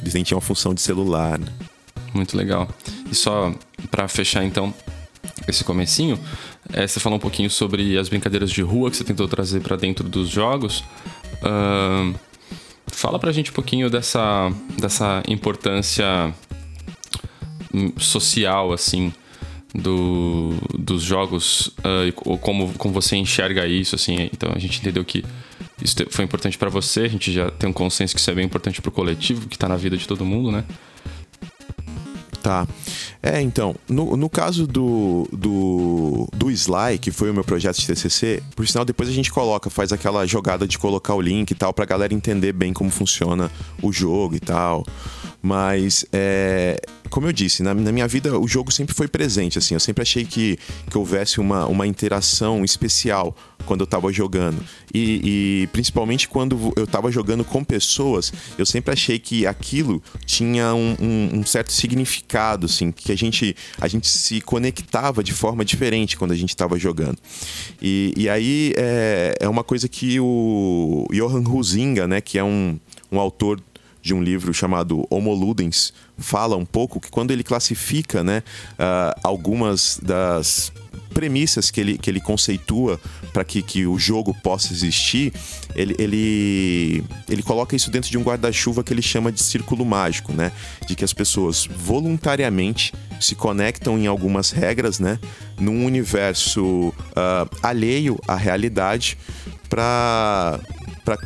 Eles 0.00 0.14
nem 0.14 0.22
tinham 0.22 0.36
uma 0.36 0.46
função 0.46 0.72
de 0.72 0.80
celular, 0.80 1.40
né? 1.40 1.48
Muito 2.14 2.36
legal. 2.36 2.68
E 3.10 3.16
só 3.16 3.52
para 3.90 4.06
fechar, 4.06 4.44
então, 4.44 4.72
esse 5.48 5.64
comecinho, 5.64 6.20
é, 6.72 6.86
você 6.86 7.00
falou 7.00 7.16
um 7.16 7.20
pouquinho 7.20 7.50
sobre 7.50 7.98
as 7.98 8.08
brincadeiras 8.08 8.52
de 8.52 8.62
rua 8.62 8.92
que 8.92 8.96
você 8.96 9.02
tentou 9.02 9.26
trazer 9.26 9.60
para 9.60 9.74
dentro 9.74 10.08
dos 10.08 10.28
jogos, 10.28 10.84
Uh, 11.42 12.18
fala 12.90 13.18
pra 13.18 13.32
gente 13.32 13.50
um 13.50 13.54
pouquinho 13.54 13.90
dessa, 13.90 14.52
dessa 14.78 15.22
importância 15.28 16.34
hum, 17.72 17.92
social, 17.98 18.72
assim, 18.72 19.12
do, 19.74 20.54
dos 20.78 21.02
jogos, 21.02 21.68
uh, 21.78 22.12
ou 22.24 22.38
como, 22.38 22.72
como 22.74 22.94
você 22.94 23.16
enxerga 23.16 23.66
isso, 23.66 23.94
assim. 23.94 24.28
Então 24.32 24.50
a 24.54 24.58
gente 24.58 24.80
entendeu 24.80 25.04
que 25.04 25.24
isso 25.82 25.96
foi 26.10 26.24
importante 26.24 26.58
para 26.58 26.68
você, 26.68 27.02
a 27.02 27.08
gente 27.08 27.32
já 27.32 27.50
tem 27.50 27.68
um 27.70 27.72
consenso 27.72 28.14
que 28.14 28.20
isso 28.20 28.30
é 28.30 28.34
bem 28.34 28.44
importante 28.44 28.82
pro 28.82 28.90
coletivo, 28.90 29.48
que 29.48 29.58
tá 29.58 29.68
na 29.68 29.76
vida 29.76 29.96
de 29.96 30.06
todo 30.06 30.24
mundo, 30.24 30.50
né? 30.50 30.64
Tá. 32.42 32.66
É, 33.22 33.40
então, 33.40 33.74
no, 33.88 34.16
no 34.16 34.30
caso 34.30 34.66
do, 34.66 35.28
do, 35.32 36.28
do 36.34 36.50
Sly, 36.50 36.98
que 37.00 37.10
foi 37.10 37.30
o 37.30 37.34
meu 37.34 37.42
projeto 37.42 37.78
de 37.78 37.86
TCC, 37.86 38.42
por 38.54 38.66
sinal, 38.66 38.84
depois 38.84 39.08
a 39.08 39.12
gente 39.12 39.32
coloca, 39.32 39.68
faz 39.68 39.92
aquela 39.92 40.24
jogada 40.26 40.66
de 40.66 40.78
colocar 40.78 41.14
o 41.14 41.20
link 41.20 41.50
e 41.50 41.54
tal, 41.54 41.72
pra 41.72 41.84
galera 41.84 42.14
entender 42.14 42.52
bem 42.52 42.72
como 42.72 42.90
funciona 42.90 43.50
o 43.82 43.92
jogo 43.92 44.36
e 44.36 44.40
tal. 44.40 44.84
Mas, 45.42 46.04
é, 46.12 46.80
como 47.10 47.26
eu 47.26 47.32
disse, 47.32 47.62
na, 47.62 47.74
na, 47.74 47.92
minha 47.92 48.06
vida 48.06 48.38
o 48.38 48.46
jogo 48.46 48.70
sempre 48.70 48.94
foi 48.94 49.08
presente, 49.08 49.58
assim. 49.58 49.74
Eu 49.74 49.80
sempre 49.80 50.02
achei 50.02 50.24
que, 50.24 50.58
que 50.90 50.98
houvesse 50.98 51.40
uma, 51.40 51.66
uma 51.66 51.86
interação 51.86 52.64
especial 52.64 53.36
quando 53.66 53.80
eu 53.82 53.86
tava 53.86 54.12
jogando. 54.12 54.62
E, 54.92 55.62
e 55.62 55.66
principalmente 55.68 56.28
quando 56.28 56.72
eu 56.76 56.86
tava 56.86 57.10
jogando 57.10 57.44
com 57.44 57.62
pessoas, 57.62 58.32
eu 58.56 58.64
sempre 58.64 58.92
achei 58.92 59.18
que 59.18 59.46
aquilo 59.46 60.02
tinha 60.24 60.74
um, 60.74 60.96
um, 61.00 61.38
um, 61.38 61.44
certo 61.44 61.72
significado, 61.72 62.66
assim, 62.66 62.90
que 62.90 63.12
a 63.12 63.16
gente, 63.16 63.54
a 63.80 63.88
gente 63.88 64.08
se 64.08 64.40
conectava 64.40 65.22
de 65.22 65.32
forma 65.32 65.64
diferente 65.64 66.16
quando 66.16 66.32
a 66.32 66.36
gente 66.36 66.56
tava 66.56 66.78
jogando. 66.78 67.18
E, 67.80 68.12
e 68.16 68.28
aí 68.28 68.72
é, 68.76 69.34
é 69.40 69.48
uma 69.48 69.64
coisa 69.64 69.88
que 69.88 70.18
o 70.20 71.06
Johan 71.12 71.44
Huizinga, 71.46 72.06
né, 72.06 72.20
que 72.20 72.38
é 72.38 72.44
um, 72.44 72.78
um 73.10 73.18
autor 73.18 73.60
de 74.08 74.14
um 74.14 74.22
livro 74.22 74.54
chamado 74.54 75.06
Homo 75.10 75.34
Ludens, 75.34 75.92
fala 76.16 76.56
um 76.56 76.64
pouco 76.64 76.98
que 76.98 77.10
quando 77.10 77.30
ele 77.30 77.44
classifica 77.44 78.24
né, 78.24 78.42
uh, 78.72 79.20
algumas 79.22 80.00
das 80.02 80.72
premissas 81.12 81.70
que 81.70 81.78
ele, 81.78 81.98
que 81.98 82.08
ele 82.08 82.20
conceitua 82.20 82.98
para 83.34 83.44
que, 83.44 83.60
que 83.60 83.86
o 83.86 83.98
jogo 83.98 84.32
possa 84.42 84.72
existir, 84.72 85.34
ele, 85.74 85.94
ele, 85.98 87.04
ele 87.28 87.42
coloca 87.42 87.76
isso 87.76 87.90
dentro 87.90 88.10
de 88.10 88.16
um 88.16 88.22
guarda-chuva 88.22 88.82
que 88.82 88.94
ele 88.94 89.02
chama 89.02 89.30
de 89.30 89.42
círculo 89.42 89.84
mágico, 89.84 90.32
né? 90.32 90.52
De 90.86 90.94
que 90.94 91.04
as 91.04 91.12
pessoas 91.12 91.66
voluntariamente 91.66 92.94
se 93.20 93.34
conectam 93.34 93.98
em 93.98 94.06
algumas 94.06 94.50
regras, 94.50 94.98
né? 94.98 95.18
Num 95.60 95.84
universo 95.84 96.88
uh, 96.88 97.58
alheio 97.62 98.18
à 98.26 98.36
realidade 98.36 99.18
para 99.68 100.58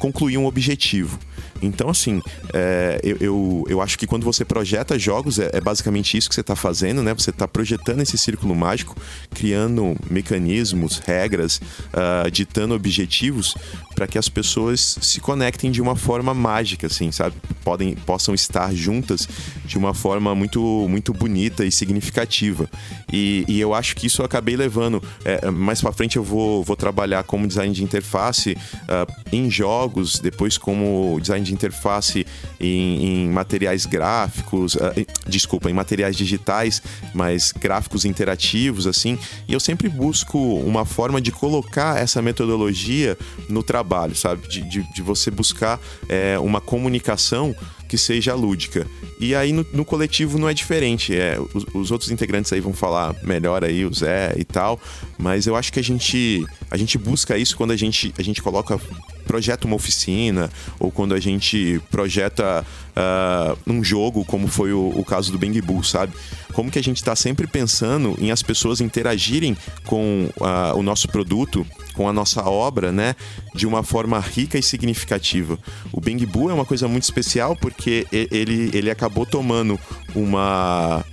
concluir 0.00 0.36
um 0.36 0.46
objetivo. 0.46 1.20
Então, 1.62 1.88
assim, 1.88 2.20
é, 2.52 3.00
eu, 3.04 3.16
eu, 3.20 3.64
eu, 3.68 3.80
acho 3.80 3.96
que 3.96 4.06
quando 4.06 4.24
você 4.24 4.44
projeta 4.44 4.98
jogos, 4.98 5.38
é, 5.38 5.50
é 5.52 5.60
basicamente 5.60 6.16
isso 6.16 6.28
que 6.28 6.34
você 6.34 6.40
está 6.40 6.56
fazendo, 6.56 7.02
né? 7.02 7.14
Você 7.14 7.30
está 7.30 7.46
projetando 7.46 8.00
esse 8.00 8.18
círculo 8.18 8.54
mágico, 8.54 8.96
criando 9.30 9.96
mecanismos, 10.10 10.98
regras, 10.98 11.60
uh, 11.94 12.30
ditando 12.30 12.74
objetivos 12.74 13.54
para 13.94 14.06
que 14.06 14.18
as 14.18 14.28
pessoas 14.28 14.98
se 15.00 15.20
conectem 15.20 15.70
de 15.70 15.80
uma 15.80 15.94
forma 15.94 16.34
mágica, 16.34 16.88
assim, 16.88 17.12
sabe? 17.12 17.36
Podem, 17.62 17.94
possam 17.94 18.34
estar 18.34 18.74
juntas 18.74 19.28
de 19.64 19.78
uma 19.78 19.94
forma 19.94 20.34
muito, 20.34 20.60
muito 20.88 21.12
bonita 21.12 21.64
e 21.64 21.70
significativa. 21.70 22.68
E, 23.12 23.44
e 23.46 23.60
eu 23.60 23.72
acho 23.72 23.94
que 23.94 24.06
isso 24.06 24.22
eu 24.22 24.26
acabei 24.26 24.56
levando. 24.56 25.02
É, 25.24 25.50
mais 25.50 25.80
para 25.80 25.92
frente 25.92 26.16
eu 26.16 26.24
vou, 26.24 26.64
vou 26.64 26.74
trabalhar 26.74 27.22
como 27.22 27.46
design 27.46 27.72
de 27.72 27.84
interface 27.84 28.52
uh, 28.52 29.12
em 29.32 29.48
jogos, 29.48 30.18
depois 30.18 30.58
como 30.58 31.18
design 31.20 31.44
de 31.44 31.51
de 31.52 31.54
interface 31.54 32.26
em, 32.58 33.24
em 33.24 33.28
materiais 33.28 33.86
gráficos, 33.86 34.74
uh, 34.74 34.80
desculpa, 35.26 35.70
em 35.70 35.74
materiais 35.74 36.16
digitais, 36.16 36.82
mas 37.14 37.52
gráficos 37.52 38.04
interativos, 38.04 38.86
assim. 38.86 39.18
E 39.46 39.52
eu 39.52 39.60
sempre 39.60 39.88
busco 39.88 40.38
uma 40.38 40.84
forma 40.84 41.20
de 41.20 41.30
colocar 41.30 42.00
essa 42.00 42.22
metodologia 42.22 43.16
no 43.48 43.62
trabalho, 43.62 44.16
sabe? 44.16 44.48
De, 44.48 44.62
de, 44.62 44.82
de 44.92 45.02
você 45.02 45.30
buscar 45.30 45.78
é, 46.08 46.38
uma 46.38 46.60
comunicação 46.60 47.54
que 47.92 47.98
seja 47.98 48.34
lúdica. 48.34 48.86
E 49.20 49.34
aí 49.34 49.52
no, 49.52 49.66
no 49.70 49.84
coletivo 49.84 50.38
não 50.38 50.48
é 50.48 50.54
diferente. 50.54 51.14
É, 51.14 51.38
os, 51.52 51.66
os, 51.74 51.90
outros 51.90 52.10
integrantes 52.10 52.50
aí 52.50 52.58
vão 52.58 52.72
falar 52.72 53.14
melhor 53.22 53.62
aí, 53.62 53.84
o 53.84 53.92
Zé 53.92 54.32
e 54.38 54.44
tal. 54.44 54.80
Mas 55.18 55.46
eu 55.46 55.54
acho 55.54 55.70
que 55.70 55.78
a 55.78 55.84
gente, 55.84 56.42
a 56.70 56.78
gente 56.78 56.96
busca 56.96 57.36
isso 57.36 57.54
quando 57.54 57.70
a 57.70 57.76
gente, 57.76 58.10
a 58.16 58.22
gente 58.22 58.40
coloca 58.40 58.80
projeta 59.26 59.66
uma 59.66 59.76
oficina 59.76 60.50
ou 60.80 60.90
quando 60.90 61.14
a 61.14 61.20
gente 61.20 61.82
projeta 61.90 62.64
uh, 62.96 63.58
um 63.70 63.84
jogo, 63.84 64.24
como 64.24 64.48
foi 64.48 64.72
o, 64.72 64.88
o 64.96 65.04
caso 65.04 65.30
do 65.30 65.38
Bang 65.38 65.60
Bull, 65.60 65.84
sabe? 65.84 66.14
Como 66.54 66.70
que 66.70 66.78
a 66.78 66.82
gente 66.82 66.96
está 66.96 67.14
sempre 67.14 67.46
pensando 67.46 68.16
em 68.18 68.30
as 68.30 68.42
pessoas 68.42 68.80
interagirem 68.80 69.54
com 69.84 70.30
uh, 70.38 70.78
o 70.78 70.82
nosso 70.82 71.08
produto, 71.08 71.66
com 71.92 72.08
a 72.08 72.12
nossa 72.12 72.42
obra, 72.42 72.90
né? 72.90 73.14
De 73.54 73.66
uma 73.66 73.82
forma 73.82 74.18
rica 74.18 74.58
e 74.58 74.62
significativa. 74.62 75.58
O 75.92 76.00
Bang 76.00 76.24
Bull 76.26 76.50
é 76.50 76.54
uma 76.54 76.64
coisa 76.64 76.88
muito 76.88 77.04
especial 77.04 77.56
porque 77.56 78.06
ele, 78.10 78.70
ele 78.72 78.90
acabou 78.90 79.26
tomando 79.26 79.78
uma, 80.14 81.04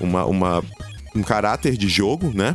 uma, 0.00 0.24
uma 0.24 0.64
um 1.14 1.22
caráter 1.22 1.76
de 1.76 1.88
jogo, 1.88 2.32
né? 2.34 2.54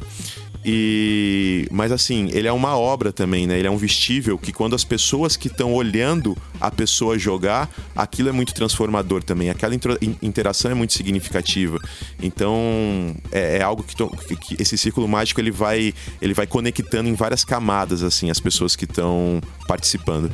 E 0.64 1.68
mas 1.72 1.92
assim, 1.92 2.30
ele 2.34 2.48
é 2.48 2.52
uma 2.52 2.78
obra 2.78 3.14
também, 3.14 3.48
né? 3.48 3.58
Ele 3.58 3.68
é 3.68 3.72
um 3.72 3.78
vestível 3.78 4.38
que 4.38 4.52
quando 4.52 4.76
as 4.76 4.84
pessoas 4.84 5.38
que 5.38 5.48
estão 5.48 5.74
olhando 5.74 6.38
a 6.60 6.70
pessoa 6.70 7.18
jogar, 7.18 7.70
aquilo 7.96 8.30
é 8.30 8.32
muito 8.32 8.54
transformador 8.54 9.24
também. 9.24 9.50
Aquela 9.50 9.74
interação 10.22 10.72
é 10.72 10.74
muito 10.74 10.94
significativa. 10.94 11.80
Então, 12.22 13.16
é, 13.32 13.58
é 13.58 13.62
algo 13.62 13.84
que, 13.84 13.96
que, 14.36 14.62
esse 14.62 14.78
círculo 14.78 15.08
mágico 15.08 15.40
ele 15.40 15.52
vai 15.52 15.94
ele 16.22 16.34
vai 16.34 16.46
conectando 16.46 17.08
em 17.08 17.14
várias 17.14 17.46
camadas 17.46 18.04
assim 18.04 18.30
as 18.30 18.40
pessoas 18.40 18.76
que 18.76 18.86
estão 18.86 19.42
participando. 19.68 20.30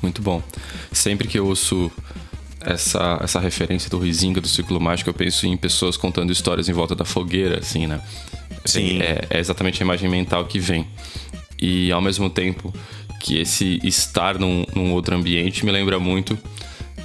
Muito 0.00 0.22
bom. 0.22 0.40
Sempre 0.92 1.26
que 1.26 1.38
eu 1.38 1.46
ouço 1.46 1.90
essa, 2.66 3.20
essa 3.22 3.38
referência 3.38 3.88
do 3.88 3.98
Rizinga 3.98 4.40
do 4.40 4.48
Círculo 4.48 4.80
Mágico, 4.80 5.08
eu 5.08 5.14
penso 5.14 5.46
em 5.46 5.56
pessoas 5.56 5.96
contando 5.96 6.32
histórias 6.32 6.68
em 6.68 6.72
volta 6.72 6.94
da 6.94 7.04
fogueira, 7.04 7.60
assim, 7.60 7.86
né? 7.86 8.00
Sim. 8.64 9.00
É, 9.00 9.24
é 9.30 9.38
exatamente 9.38 9.82
a 9.82 9.84
imagem 9.84 10.10
mental 10.10 10.44
que 10.46 10.58
vem. 10.58 10.86
E 11.60 11.90
ao 11.92 12.02
mesmo 12.02 12.28
tempo 12.28 12.74
que 13.20 13.38
esse 13.38 13.80
estar 13.82 14.38
num, 14.38 14.64
num 14.74 14.92
outro 14.92 15.14
ambiente 15.16 15.64
me 15.64 15.70
lembra 15.70 15.98
muito 15.98 16.36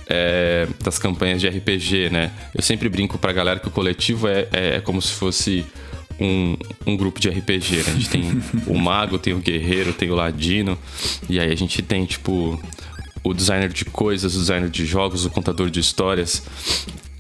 é, 0.08 0.68
das 0.84 1.00
campanhas 1.00 1.40
de 1.40 1.48
RPG, 1.48 2.10
né? 2.10 2.32
Eu 2.54 2.62
sempre 2.62 2.90
brinco 2.90 3.18
pra 3.18 3.32
galera 3.32 3.60
que 3.60 3.68
o 3.68 3.72
coletivo 3.72 4.28
é, 4.28 4.48
é, 4.52 4.76
é 4.76 4.82
como 4.82 5.02
se 5.02 5.14
fosse 5.14 5.66
um, 6.20 6.58
um 6.86 6.98
grupo 6.98 7.20
de 7.20 7.30
RPG, 7.30 7.78
né? 7.78 7.84
A 7.88 7.92
gente 7.94 8.10
tem 8.10 8.42
o 8.68 8.78
mago, 8.78 9.18
tem 9.18 9.34
o 9.34 9.40
guerreiro, 9.40 9.94
tem 9.94 10.12
o 10.12 10.16
ladino, 10.16 10.78
e 11.30 11.40
aí 11.40 11.52
a 11.52 11.56
gente 11.56 11.82
tem, 11.82 12.06
tipo, 12.06 12.62
o 13.24 13.34
designer 13.34 13.70
de 13.70 13.86
coisas, 13.86 14.36
o 14.36 14.40
designer 14.40 14.70
de 14.70 14.86
jogos, 14.86 15.26
o 15.26 15.30
contador 15.30 15.70
de 15.70 15.80
histórias. 15.80 16.44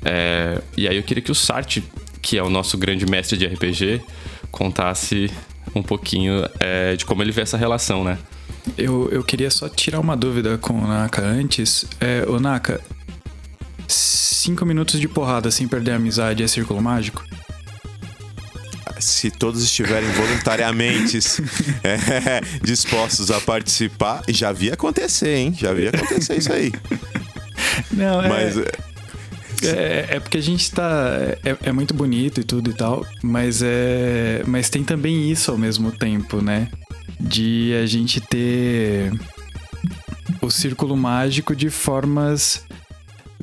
É, 0.03 0.61
e 0.75 0.87
aí 0.87 0.97
eu 0.97 1.03
queria 1.03 1.21
que 1.21 1.31
o 1.31 1.35
Sartre, 1.35 1.83
que 2.21 2.37
é 2.37 2.43
o 2.43 2.49
nosso 2.49 2.77
grande 2.77 3.05
mestre 3.05 3.37
de 3.37 3.45
RPG, 3.45 4.01
contasse 4.49 5.31
um 5.75 5.83
pouquinho 5.83 6.43
é, 6.59 6.95
de 6.95 7.05
como 7.05 7.21
ele 7.21 7.31
vê 7.31 7.41
essa 7.41 7.57
relação, 7.57 8.03
né? 8.03 8.17
Eu, 8.77 9.09
eu 9.11 9.23
queria 9.23 9.49
só 9.49 9.69
tirar 9.69 9.99
uma 9.99 10.15
dúvida 10.15 10.57
com 10.57 10.73
o 10.73 10.87
Naka 10.87 11.21
antes. 11.21 11.85
É, 11.99 12.25
o 12.27 12.39
Naka, 12.39 12.81
cinco 13.87 14.65
minutos 14.65 14.99
de 14.99 15.07
porrada 15.07 15.49
sem 15.49 15.67
perder 15.67 15.91
a 15.91 15.95
amizade 15.95 16.43
é 16.43 16.47
círculo 16.47 16.81
mágico? 16.81 17.23
Se 19.01 19.31
todos 19.31 19.63
estiverem 19.63 20.09
voluntariamente 20.11 21.19
é, 21.83 22.41
dispostos 22.63 23.31
a 23.31 23.39
participar, 23.41 24.23
já 24.29 24.51
vi 24.51 24.71
acontecer, 24.71 25.35
hein? 25.35 25.55
Já 25.57 25.73
vi 25.73 25.87
acontecer 25.87 26.37
isso 26.37 26.51
aí. 26.51 26.71
Não, 27.91 28.21
é... 28.21 28.29
Mas... 28.29 28.57
É, 29.63 30.15
é 30.15 30.19
porque 30.19 30.37
a 30.37 30.41
gente 30.41 30.71
tá. 30.71 31.11
É, 31.43 31.55
é, 31.61 31.71
muito 31.71 31.93
bonito 31.93 32.41
e 32.41 32.43
tudo 32.43 32.71
e 32.71 32.73
tal, 32.73 33.05
mas 33.21 33.61
é. 33.61 34.41
Mas 34.47 34.71
tem 34.71 34.83
também 34.83 35.29
isso 35.29 35.51
ao 35.51 35.57
mesmo 35.57 35.91
tempo, 35.91 36.41
né? 36.41 36.67
De 37.19 37.71
a 37.75 37.85
gente 37.85 38.19
ter 38.19 39.13
o 40.41 40.49
círculo 40.49 40.97
mágico 40.97 41.55
de 41.55 41.69
formas 41.69 42.65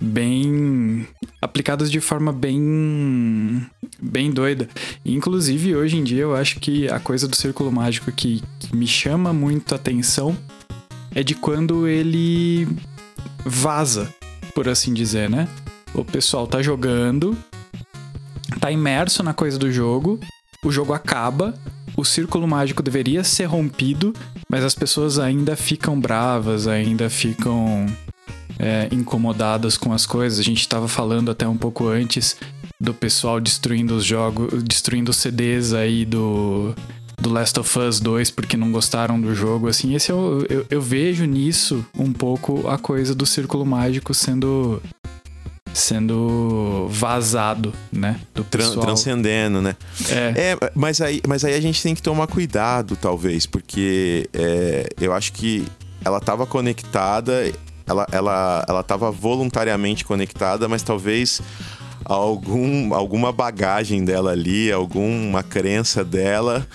bem 0.00 1.06
aplicadas 1.40 1.90
de 1.90 2.00
forma 2.00 2.32
bem 2.32 3.66
bem 4.00 4.30
doida. 4.30 4.68
Inclusive 5.04 5.74
hoje 5.74 5.96
em 5.96 6.04
dia 6.04 6.22
eu 6.22 6.34
acho 6.34 6.60
que 6.60 6.88
a 6.88 6.98
coisa 6.98 7.26
do 7.26 7.36
círculo 7.36 7.70
mágico 7.72 8.10
que, 8.12 8.42
que 8.58 8.76
me 8.76 8.86
chama 8.86 9.32
muito 9.32 9.72
a 9.72 9.76
atenção 9.76 10.36
é 11.14 11.22
de 11.22 11.34
quando 11.34 11.88
ele 11.88 12.68
vaza, 13.44 14.12
por 14.54 14.68
assim 14.68 14.92
dizer, 14.92 15.28
né? 15.28 15.48
O 15.94 16.04
pessoal 16.04 16.46
tá 16.46 16.62
jogando, 16.62 17.36
tá 18.60 18.70
imerso 18.70 19.22
na 19.22 19.32
coisa 19.32 19.58
do 19.58 19.72
jogo, 19.72 20.20
o 20.64 20.70
jogo 20.70 20.92
acaba 20.92 21.54
o 21.98 22.04
círculo 22.04 22.46
mágico 22.46 22.80
deveria 22.80 23.24
ser 23.24 23.46
rompido, 23.46 24.14
mas 24.48 24.62
as 24.62 24.72
pessoas 24.72 25.18
ainda 25.18 25.56
ficam 25.56 25.98
bravas, 25.98 26.68
ainda 26.68 27.10
ficam 27.10 27.86
é, 28.56 28.86
incomodadas 28.92 29.76
com 29.76 29.92
as 29.92 30.06
coisas. 30.06 30.38
A 30.38 30.42
gente 30.44 30.60
estava 30.60 30.86
falando 30.86 31.28
até 31.28 31.48
um 31.48 31.56
pouco 31.56 31.88
antes 31.88 32.36
do 32.80 32.94
pessoal 32.94 33.40
destruindo 33.40 33.94
os 33.96 34.04
jogos, 34.04 34.62
destruindo 34.62 35.12
CDs 35.12 35.72
aí 35.72 36.04
do 36.04 36.74
do 37.20 37.30
Last 37.30 37.58
of 37.58 37.78
Us 37.78 37.98
2 37.98 38.30
porque 38.30 38.56
não 38.56 38.70
gostaram 38.70 39.20
do 39.20 39.34
jogo, 39.34 39.66
assim, 39.66 39.94
esse 39.94 40.10
eu, 40.10 40.46
eu, 40.48 40.66
eu 40.70 40.80
vejo 40.80 41.24
nisso 41.24 41.84
um 41.98 42.12
pouco 42.12 42.68
a 42.68 42.78
coisa 42.78 43.12
do 43.12 43.26
círculo 43.26 43.66
mágico 43.66 44.14
sendo 44.14 44.80
sendo 45.74 46.86
vazado, 46.88 47.72
né? 47.92 48.20
Do 48.34 48.44
pessoal. 48.44 48.86
transcendendo, 48.86 49.60
né? 49.60 49.76
É. 50.10 50.52
é. 50.52 50.70
mas, 50.74 51.00
aí, 51.00 51.20
mas 51.26 51.44
aí 51.44 51.54
a 51.54 51.60
gente 51.60 51.82
tem 51.82 51.94
que 51.94 52.02
tomar 52.02 52.26
cuidado, 52.26 52.96
talvez, 52.96 53.46
porque 53.46 54.28
é, 54.32 54.88
eu 55.00 55.12
acho 55.12 55.32
que 55.32 55.66
ela 56.04 56.18
estava 56.18 56.46
conectada, 56.46 57.52
ela, 57.86 58.06
ela, 58.10 58.64
ela 58.68 58.82
tava 58.82 59.10
voluntariamente 59.10 60.04
conectada, 60.04 60.68
mas 60.68 60.82
talvez 60.82 61.40
algum, 62.08 62.94
alguma 62.94 63.30
bagagem 63.30 64.04
dela 64.04 64.32
ali, 64.32 64.72
alguma 64.72 65.42
crença 65.42 66.02
dela 66.02 66.66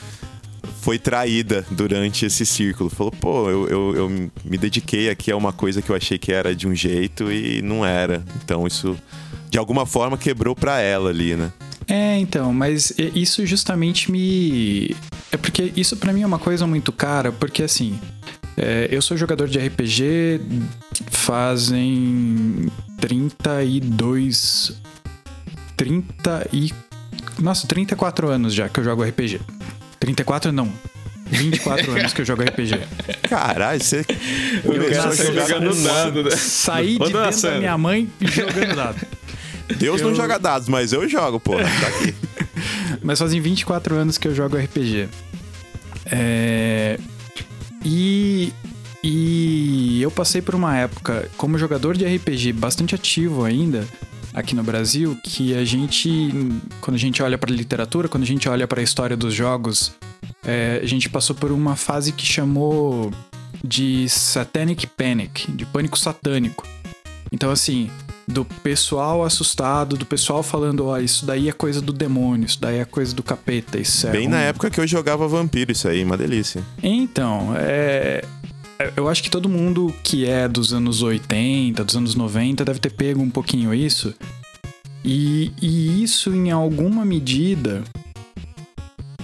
foi 0.82 1.00
traída 1.00 1.66
durante 1.72 2.26
esse 2.26 2.46
círculo. 2.46 2.90
Falou, 2.90 3.12
pô, 3.12 3.50
eu, 3.50 3.68
eu, 3.68 3.96
eu, 3.96 4.10
me 4.10 4.58
dediquei 4.58 5.10
aqui 5.10 5.32
a 5.32 5.38
uma 5.38 5.52
coisa 5.52 5.82
que 5.82 5.90
eu 5.90 5.96
achei 5.96 6.18
que 6.18 6.32
era 6.32 6.56
de 6.56 6.68
um 6.68 6.76
jeito 6.76 7.32
e 7.32 7.62
não 7.62 7.86
era. 7.86 8.24
Então 8.44 8.68
isso, 8.68 8.98
de 9.50 9.58
alguma 9.58 9.86
forma, 9.86 10.18
quebrou 10.18 10.56
pra 10.56 10.80
ela 10.80 11.10
ali, 11.10 11.36
né? 11.36 11.52
É, 11.88 12.18
então, 12.18 12.54
mas 12.54 12.94
isso 12.98 13.46
justamente 13.46 14.12
me. 14.12 14.96
É 15.32 15.38
porque 15.38 15.74
isso 15.76 15.98
para 15.98 16.14
mim 16.14 16.22
é 16.22 16.28
uma 16.28 16.40
coisa 16.40 16.68
muito 16.68 16.92
cara, 16.92 17.32
porque 17.32 17.64
assim. 17.64 18.00
É, 18.56 18.88
eu 18.92 19.02
sou 19.02 19.18
jogador 19.18 19.48
de 19.48 19.58
RPG 19.58 20.40
fazem 21.10 22.72
32. 23.00 24.80
30 25.78 26.50
e. 26.52 26.74
Nossa, 27.40 27.68
34 27.68 28.30
anos 28.30 28.54
já 28.54 28.70
que 28.70 28.80
eu 28.80 28.84
jogo 28.84 29.04
RPG. 29.04 29.42
34 30.00 30.52
não. 30.52 30.72
24 31.26 31.92
anos 31.98 32.14
que 32.14 32.22
eu 32.22 32.26
jogo 32.26 32.44
RPG. 32.44 32.80
Caralho, 33.30 33.84
você 33.84 34.06
começou 34.64 35.34
jogando 35.34 35.84
dado, 35.84 36.24
né? 36.24 36.32
Saí 36.32 36.98
de 36.98 37.12
dentro 37.12 37.42
da 37.42 37.58
minha 37.60 37.78
mãe 37.78 38.10
jogando 38.22 38.76
dado. 38.76 39.08
Deus 39.78 40.02
eu... 40.02 40.10
não 40.10 40.16
joga 40.16 40.38
dados, 40.38 40.68
mas 40.68 40.94
eu 40.94 41.08
jogo, 41.08 41.40
pô. 41.40 41.58
Tá 41.58 41.88
aqui. 41.88 42.14
mas 43.02 43.20
fazem 43.20 43.40
24 43.42 43.96
anos 43.96 44.18
que 44.18 44.28
eu 44.28 44.36
jogo 44.36 44.58
RPG. 44.58 45.10
É... 46.06 47.00
E... 47.84 48.54
E 49.06 50.02
eu 50.02 50.10
passei 50.10 50.42
por 50.42 50.56
uma 50.56 50.78
época 50.78 51.30
como 51.36 51.58
jogador 51.58 51.98
de 51.98 52.06
RPG 52.06 52.54
bastante 52.54 52.96
ativo 52.96 53.44
ainda 53.44 53.86
aqui 54.34 54.56
no 54.56 54.64
Brasil 54.64 55.18
que 55.24 55.56
a 55.56 55.64
gente, 55.64 56.30
quando 56.82 56.96
a 56.96 57.00
gente 57.00 57.22
olha 57.22 57.38
para 57.38 57.52
a 57.52 57.56
literatura, 57.56 58.08
quando 58.08 58.24
a 58.24 58.28
gente 58.28 58.50
olha 58.50 58.68
para 58.68 58.82
a 58.82 58.84
história 58.84 59.16
dos 59.16 59.34
jogos, 59.34 59.92
é, 60.46 60.80
a 60.82 60.86
gente 60.86 61.10
passou 61.10 61.36
por 61.36 61.52
uma 61.52 61.76
fase 61.76 62.12
que 62.12 62.26
chamou 62.26 63.12
de 63.64 64.08
Satanic 64.10 64.88
Panic, 64.88 65.52
de 65.52 65.66
pânico 65.66 65.98
satânico. 65.98 66.68
Então, 67.32 67.50
assim, 67.50 67.90
do 68.28 68.46
pessoal 68.46 69.24
assustado, 69.24 69.98
do 69.98 70.06
pessoal 70.06 70.44
falando, 70.44 70.88
ó, 70.88 70.94
oh, 70.94 70.98
isso 70.98 71.26
daí 71.26 71.50
é 71.50 71.52
coisa 71.52 71.82
do 71.82 71.94
demônio, 71.94 72.46
isso 72.46 72.60
daí 72.60 72.78
é 72.78 72.86
coisa 72.86 73.14
do 73.14 73.24
capeta, 73.24 73.78
isso 73.78 74.08
é 74.08 74.12
Bem 74.12 74.28
um... 74.28 74.32
na 74.32 74.40
época 74.42 74.70
que 74.70 74.80
eu 74.80 74.88
jogava 74.88 75.28
vampiro, 75.28 75.72
isso 75.72 75.88
aí, 75.88 76.04
uma 76.04 76.18
delícia. 76.18 76.64
Então, 76.82 77.54
é... 77.56 78.24
Eu 78.96 79.08
acho 79.08 79.24
que 79.24 79.30
todo 79.30 79.48
mundo 79.48 79.94
que 80.04 80.26
é 80.26 80.48
dos 80.48 80.74
anos 80.74 81.02
80, 81.02 81.84
dos 81.84 81.96
anos 81.96 82.16
90, 82.16 82.66
deve 82.66 82.80
ter 82.80 82.92
pego 82.92 83.22
um 83.22 83.30
pouquinho 83.30 83.74
isso. 83.74 84.14
E, 85.04 85.52
e 85.62 86.02
isso, 86.04 86.34
em 86.34 86.52
alguma 86.52 87.04
medida, 87.04 87.84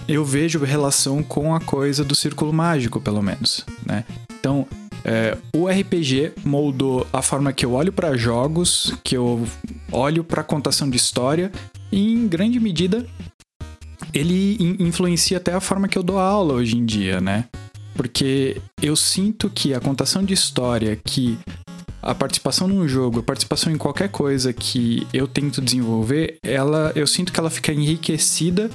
eu 0.08 0.26
vejo 0.26 0.64
relação 0.64 1.24
com 1.24 1.56
a 1.56 1.60
coisa 1.60 2.04
do 2.04 2.16
círculo 2.16 2.52
mágico, 2.52 3.00
pelo 3.00 3.22
menos, 3.22 3.66
né? 3.86 4.04
Então, 4.40 4.68
é, 5.06 5.38
o 5.56 5.68
RPG 5.68 6.34
moldou 6.44 7.08
a 7.14 7.22
forma 7.22 7.54
que 7.54 7.66
eu 7.66 7.74
olho 7.74 7.94
para 7.94 8.18
jogos, 8.18 8.94
que 9.04 9.16
eu 9.16 9.48
olho 9.92 10.24
para 10.24 10.44
contação 10.44 10.90
de 10.90 10.98
história, 10.98 11.52
e 11.92 12.14
em 12.14 12.28
grande 12.28 12.60
medida 12.60 13.06
ele 14.14 14.58
influencia 14.80 15.38
até 15.38 15.54
a 15.54 15.60
forma 15.60 15.88
que 15.88 15.98
eu 15.98 16.04
dou 16.04 16.20
aula 16.20 16.56
hoje 16.56 16.76
em 16.76 16.86
dia, 16.86 17.22
né? 17.22 17.46
Porque 18.00 18.62
eu 18.82 18.96
sinto 18.96 19.50
que 19.50 19.74
a 19.74 19.80
contação 19.82 20.24
de 20.24 20.34
história, 20.34 20.96
que 20.96 21.38
a 22.02 22.16
participação 22.16 22.66
num 22.66 22.88
jogo, 22.88 23.20
a 23.20 23.24
participação 23.24 23.74
em 23.74 23.78
qualquer 23.78 24.08
coisa 24.08 24.54
que 24.54 25.06
eu 25.14 25.28
tento 25.28 25.60
desenvolver, 25.60 26.38
ela, 26.42 26.94
eu 26.96 27.06
sinto 27.06 27.34
que 27.34 27.38
ela 27.38 27.50
fica 27.50 27.74
enriquecida 27.74 28.72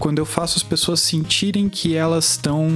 quando 0.00 0.18
eu 0.18 0.26
faço 0.26 0.56
as 0.56 0.64
pessoas 0.64 0.98
sentirem 0.98 1.68
que 1.68 1.94
elas 1.94 2.32
estão 2.32 2.68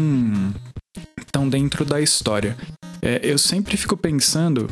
estão 1.21 1.49
dentro 1.49 1.85
da 1.85 2.01
história. 2.01 2.57
É, 3.03 3.19
eu 3.25 3.37
sempre 3.37 3.77
fico 3.77 3.97
pensando, 3.97 4.71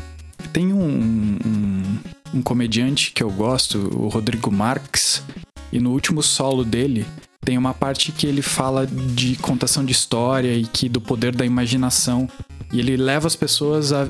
tem 0.53 0.71
um, 0.71 1.37
um, 1.45 1.99
um 2.35 2.41
comediante 2.41 3.11
que 3.11 3.21
eu 3.21 3.29
gosto, 3.29 3.77
o 3.93 4.07
Rodrigo 4.07 4.49
Marques, 4.49 5.21
e 5.69 5.81
no 5.81 5.91
último 5.91 6.23
solo 6.23 6.63
dele 6.63 7.05
tem 7.43 7.57
uma 7.57 7.73
parte 7.73 8.11
que 8.11 8.27
ele 8.27 8.41
fala 8.41 8.85
de 8.85 9.35
contação 9.37 9.83
de 9.83 9.91
história 9.91 10.53
e 10.53 10.65
que 10.65 10.89
do 10.89 11.01
poder 11.01 11.35
da 11.35 11.45
imaginação. 11.45 12.29
E 12.71 12.79
ele 12.79 12.97
leva 12.97 13.27
as 13.27 13.35
pessoas 13.35 13.91
a, 13.91 14.09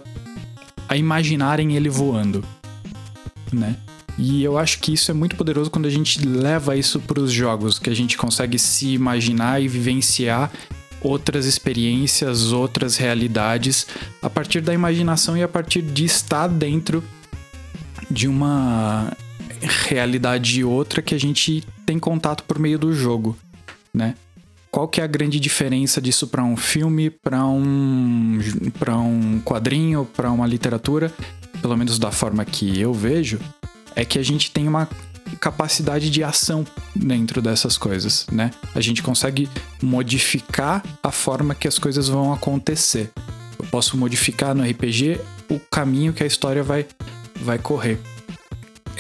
a 0.88 0.98
imaginarem 0.98 1.76
ele 1.76 1.90
voando, 1.90 2.44
né? 3.54 3.78
E 4.18 4.44
eu 4.44 4.58
acho 4.58 4.80
que 4.80 4.94
isso 4.94 5.10
é 5.10 5.14
muito 5.14 5.38
poderoso 5.38 5.72
quando 5.72 5.86
a 5.86 5.90
gente 5.90 6.20
leva 6.28 6.76
isso 6.76 7.00
para 7.00 7.22
os 7.22 7.32
jogos, 7.32 7.80
que 7.80 7.90
a 7.90 7.96
gente 7.96 8.18
consegue 8.18 8.60
se 8.60 8.90
imaginar 8.90 9.62
e 9.62 9.68
vivenciar 9.68 10.52
outras 11.02 11.46
experiências, 11.46 12.52
outras 12.52 12.98
realidades 12.98 13.88
a 14.22 14.30
partir 14.30 14.60
da 14.60 14.74
imaginação 14.74 15.38
e 15.38 15.44
a 15.44 15.48
partir 15.48 15.82
de 15.82 16.04
estar 16.04 16.48
dentro 16.48 17.02
de 18.12 18.28
uma 18.28 19.10
realidade 19.62 20.64
outra 20.64 21.02
que 21.02 21.14
a 21.14 21.20
gente 21.20 21.64
tem 21.86 22.00
contato 22.00 22.44
por 22.44 22.60
meio 22.60 22.80
do 22.80 22.94
jogo, 22.94 23.38
né? 23.94 24.16
Qual 24.72 24.88
que 24.88 25.02
é 25.02 25.04
a 25.04 25.08
grande 25.08 25.40
diferença 25.40 26.00
disso 26.00 26.28
para 26.28 26.44
um 26.44 26.56
filme, 26.56 27.10
para 27.10 27.44
um 27.46 28.40
para 28.78 28.98
um 28.98 29.42
quadrinho, 29.42 30.06
para 30.06 30.32
uma 30.32 30.46
literatura, 30.46 31.12
pelo 31.62 31.76
menos 31.76 31.98
da 31.98 32.12
forma 32.12 32.46
que 32.46 32.80
eu 32.80 32.94
vejo, 32.94 33.40
é 33.96 34.06
que 34.06 34.20
a 34.20 34.24
gente 34.24 34.52
tem 34.52 34.68
uma 34.68 34.88
capacidade 35.40 36.10
de 36.10 36.24
ação 36.24 36.66
dentro 36.96 37.42
dessas 37.42 37.78
coisas, 37.78 38.28
né? 38.32 38.52
A 38.76 38.82
gente 38.82 39.02
consegue 39.02 39.50
modificar 39.82 40.84
a 41.02 41.12
forma 41.12 41.56
que 41.56 41.68
as 41.68 41.80
coisas 41.80 42.08
vão 42.08 42.32
acontecer. 42.32 43.12
Eu 43.58 43.66
posso 43.66 43.98
modificar 43.98 44.54
no 44.54 44.64
RPG 44.64 45.20
o 45.50 45.60
caminho 45.60 46.14
que 46.14 46.24
a 46.24 46.28
história 46.28 46.64
vai 46.64 46.86
vai 47.42 47.58
correr 47.58 48.00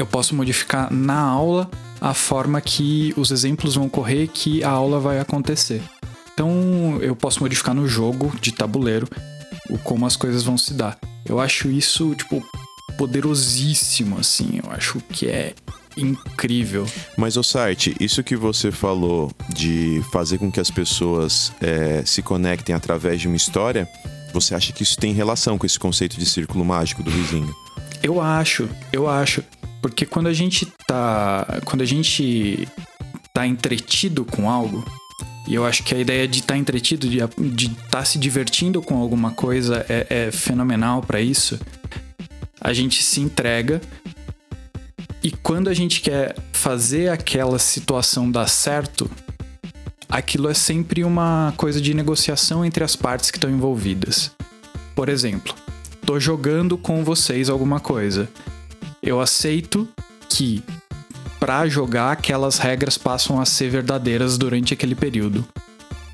eu 0.02 0.06
posso 0.06 0.36
modificar 0.36 0.92
na 0.92 1.20
aula 1.20 1.70
a 2.00 2.14
forma 2.14 2.62
que 2.62 3.14
os 3.18 3.32
exemplos 3.32 3.76
vão 3.76 3.90
correr, 3.90 4.28
que 4.28 4.64
a 4.64 4.70
aula 4.70 5.00
vai 5.00 5.20
acontecer. 5.20 5.82
Então 6.34 6.98
eu 7.02 7.16
posso 7.16 7.42
modificar 7.42 7.76
no 7.76 7.88
jogo 7.88 8.32
de 8.40 8.52
tabuleiro 8.52 9.08
o 9.70 9.78
como 9.78 10.06
as 10.06 10.16
coisas 10.16 10.44
vão 10.44 10.58
se 10.58 10.74
dar. 10.74 10.98
Eu 11.26 11.40
acho 11.40 11.70
isso, 11.70 12.16
tipo, 12.16 12.44
poderosíssimo, 12.98 14.18
assim. 14.18 14.60
Eu 14.64 14.72
acho 14.72 15.00
que 15.12 15.28
é 15.28 15.54
incrível. 15.96 16.88
Mas, 17.18 17.38
o 17.38 17.44
Sarte, 17.44 17.96
isso 18.00 18.24
que 18.24 18.36
você 18.36 18.72
falou 18.72 19.32
de 19.50 20.02
fazer 20.12 20.38
com 20.38 20.52
que 20.52 20.60
as 20.60 20.72
pessoas 20.72 21.52
é, 21.62 22.04
se 22.06 22.22
conectem 22.22 22.74
através 22.74 23.22
de 23.22 23.28
uma 23.28 23.38
história, 23.38 23.88
você 24.34 24.56
acha 24.56 24.72
que 24.72 24.82
isso 24.82 24.98
tem 24.98 25.14
relação 25.14 25.58
com 25.58 25.66
esse 25.66 25.78
conceito 25.78 26.18
de 26.18 26.26
círculo 26.26 26.64
mágico 26.64 27.04
do 27.04 27.12
vizinho? 27.12 27.54
Eu 28.02 28.22
acho, 28.22 28.70
eu 28.92 29.10
acho. 29.10 29.44
Porque 29.82 30.06
quando 30.06 30.28
a 30.28 30.34
gente 30.34 30.66
tá. 30.88 31.62
Quando 31.66 31.82
a 31.82 31.86
gente 31.86 32.68
tá 33.34 33.48
entretido 33.48 34.26
com 34.26 34.50
algo, 34.50 34.84
e 35.48 35.56
eu 35.56 35.66
acho 35.66 35.84
que 35.84 35.96
a 35.96 35.98
ideia 36.00 36.28
de 36.28 36.40
estar 36.40 36.54
tá 36.54 36.58
entretido, 36.58 37.08
de 37.08 37.18
estar 37.18 37.76
tá 37.90 38.06
se 38.06 38.20
divertindo 38.20 38.82
com 38.82 38.98
alguma 38.98 39.32
coisa 39.32 39.86
é, 39.90 40.28
é 40.28 40.32
fenomenal 40.32 41.02
para 41.02 41.22
isso. 41.22 41.60
A 42.60 42.74
gente 42.74 43.02
se 43.02 43.22
entrega. 43.22 43.82
E 45.22 45.32
quando 45.32 45.70
a 45.70 45.74
gente 45.74 46.02
quer 46.02 46.36
fazer 46.54 47.10
aquela 47.10 47.60
situação 47.60 48.32
dar 48.32 48.48
certo, 48.48 49.10
aquilo 50.08 50.50
é 50.50 50.54
sempre 50.54 51.04
uma 51.04 51.54
coisa 51.58 51.82
de 51.82 51.94
negociação 51.94 52.64
entre 52.64 52.84
as 52.84 52.96
partes 52.96 53.30
que 53.30 53.38
estão 53.38 53.50
envolvidas. 53.50 54.32
Por 54.96 55.10
exemplo, 55.10 55.54
tô 56.06 56.20
jogando 56.20 56.78
com 56.78 57.04
vocês 57.04 57.50
alguma 57.50 57.80
coisa 57.80 58.30
eu 59.02 59.20
aceito 59.20 59.88
que 60.30 60.64
para 61.40 61.68
jogar 61.68 62.12
aquelas 62.12 62.58
regras 62.58 62.98
passam 62.98 63.40
a 63.40 63.46
ser 63.46 63.70
verdadeiras 63.70 64.38
durante 64.38 64.74
aquele 64.74 64.96
período. 64.96 65.46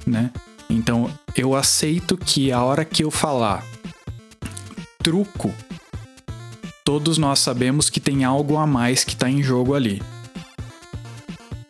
né? 0.05 0.31
Então 0.69 1.09
eu 1.35 1.55
aceito 1.55 2.17
que 2.17 2.51
a 2.51 2.61
hora 2.63 2.85
que 2.85 3.03
eu 3.03 3.11
falar 3.11 3.63
truco, 5.03 5.53
todos 6.83 7.17
nós 7.17 7.39
sabemos 7.39 7.89
que 7.89 7.99
tem 7.99 8.23
algo 8.23 8.57
a 8.57 8.65
mais 8.65 9.03
que 9.03 9.15
tá 9.15 9.29
em 9.29 9.43
jogo 9.43 9.75
ali. 9.75 10.01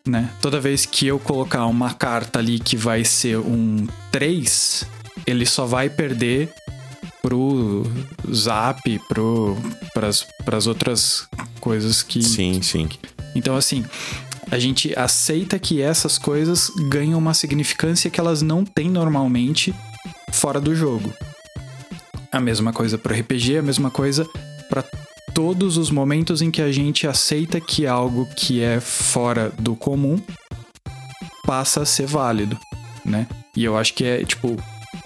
Né? 0.07 0.29
Toda 0.41 0.59
vez 0.59 0.85
que 0.85 1.07
eu 1.07 1.19
colocar 1.19 1.65
uma 1.65 1.93
carta 1.93 2.39
ali 2.39 2.59
que 2.59 2.77
vai 2.77 3.03
ser 3.03 3.37
um 3.39 3.87
3, 4.11 4.85
ele 5.25 5.45
só 5.45 5.65
vai 5.65 5.89
perder 5.89 6.53
pro 7.25 7.81
Zap, 8.31 8.99
pro 9.09 9.57
para 9.95 10.57
as 10.57 10.67
outras 10.67 11.27
coisas 11.59 12.03
que 12.03 12.21
Sim, 12.21 12.61
sim. 12.61 12.87
Então 13.33 13.55
assim, 13.55 13.83
a 14.51 14.59
gente 14.59 14.93
aceita 14.95 15.57
que 15.57 15.81
essas 15.81 16.19
coisas 16.19 16.69
ganham 16.87 17.17
uma 17.17 17.33
significância 17.33 18.11
que 18.11 18.19
elas 18.19 18.43
não 18.43 18.63
têm 18.63 18.91
normalmente 18.91 19.73
fora 20.31 20.61
do 20.61 20.75
jogo. 20.75 21.11
A 22.31 22.39
mesma 22.39 22.71
coisa 22.71 22.95
para 22.95 23.17
RPG, 23.17 23.57
a 23.57 23.63
mesma 23.63 23.89
coisa 23.89 24.27
para 24.69 24.83
todos 25.33 25.77
os 25.77 25.89
momentos 25.89 26.43
em 26.43 26.51
que 26.51 26.61
a 26.61 26.71
gente 26.71 27.07
aceita 27.07 27.59
que 27.59 27.87
algo 27.87 28.27
que 28.35 28.61
é 28.61 28.79
fora 28.79 29.51
do 29.57 29.75
comum 29.75 30.21
passa 31.43 31.81
a 31.81 31.85
ser 31.85 32.05
válido, 32.05 32.55
né? 33.03 33.27
E 33.55 33.63
eu 33.63 33.75
acho 33.75 33.95
que 33.95 34.03
é, 34.03 34.23
tipo, 34.23 34.57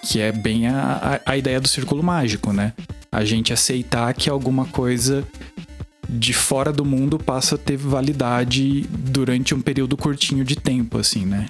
que 0.03 0.19
é 0.19 0.31
bem 0.31 0.67
a, 0.67 1.21
a, 1.25 1.37
ideia 1.37 1.59
do 1.59 1.67
círculo 1.67 2.01
mágico, 2.03 2.53
né? 2.53 2.73
A 3.11 3.23
gente 3.25 3.51
aceitar 3.51 4.13
que 4.13 4.29
alguma 4.29 4.65
coisa 4.65 5.25
de 6.07 6.33
fora 6.33 6.71
do 6.71 6.83
mundo 6.83 7.19
passa 7.19 7.55
a 7.55 7.57
ter 7.57 7.77
validade 7.77 8.81
durante 8.89 9.53
um 9.53 9.61
período 9.61 9.95
curtinho 9.95 10.43
de 10.43 10.55
tempo, 10.55 10.97
assim, 10.97 11.25
né? 11.25 11.47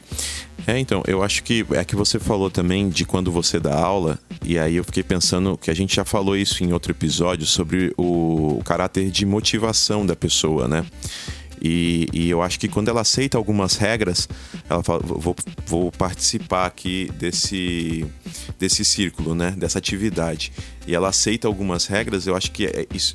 É, 0.68 0.78
então, 0.78 1.02
eu 1.08 1.24
acho 1.24 1.42
que 1.44 1.66
é 1.72 1.84
que 1.84 1.96
você 1.96 2.20
falou 2.20 2.52
também 2.52 2.90
de 2.90 3.06
quando 3.06 3.32
você 3.32 3.60
dá 3.60 3.74
aula, 3.74 4.20
e 4.46 4.60
aí 4.60 4.76
eu 4.76 4.84
fiquei 4.84 5.02
pensando 5.02 5.58
que 5.58 5.72
a 5.72 5.74
gente 5.74 5.96
já 5.96 6.06
falou 6.06 6.36
isso 6.36 6.64
em 6.64 6.74
outro 6.74 6.92
episódio 6.92 7.46
sobre 7.46 7.94
o, 7.98 8.58
o 8.60 8.64
caráter 8.64 9.10
de 9.10 9.26
motivação 9.26 10.06
da 10.06 10.16
pessoa, 10.16 10.68
né? 10.68 10.86
E, 11.62 12.08
e, 12.14 12.30
eu 12.30 12.42
acho 12.42 12.60
que 12.60 12.68
quando 12.68 12.88
ela 12.88 13.02
aceita 13.02 13.38
algumas 13.38 13.76
regras, 13.76 14.30
ela 14.70 14.82
fala, 14.82 15.02
vou, 15.04 15.36
vou 15.66 15.92
participar 15.92 16.66
aqui 16.66 17.12
desse, 17.16 18.06
desse 18.58 18.86
círculo, 18.86 19.36
né? 19.36 19.52
Dessa 19.52 19.78
atividade. 19.78 20.52
E 20.88 20.96
ela 20.96 21.10
aceita 21.10 21.48
algumas 21.48 21.86
regras, 21.86 22.26
eu 22.28 22.36
acho 22.36 22.52
que 22.52 22.66
é 22.66 22.86
isso, 22.94 23.14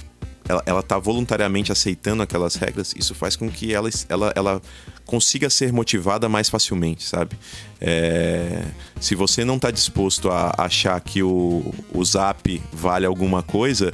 ela, 0.49 0.63
ela 0.67 0.83
tá 0.83 0.99
voluntariamente 0.99 1.73
aceitando 1.73 2.23
aquelas 2.23 2.55
regras, 2.55 2.95
isso 2.97 3.15
faz 3.15 3.35
com 3.35 3.51
que 3.51 3.73
ela, 3.73 3.89
ela, 4.09 4.33
ela 4.37 4.63
consiga 5.07 5.49
ser 5.49 5.73
motivada 5.73 6.29
mais 6.29 6.51
facilmente, 6.51 7.03
sabe? 7.05 7.37
É, 7.81 8.63
se 9.01 9.15
você 9.15 9.45
não 9.45 9.57
está 9.57 9.71
disposto 9.71 10.31
a 10.31 10.55
achar 10.59 11.01
que 11.01 11.23
o, 11.23 11.73
o 11.93 12.05
zap 12.05 12.63
vale 12.73 13.07
alguma 13.07 13.43
coisa, 13.43 13.93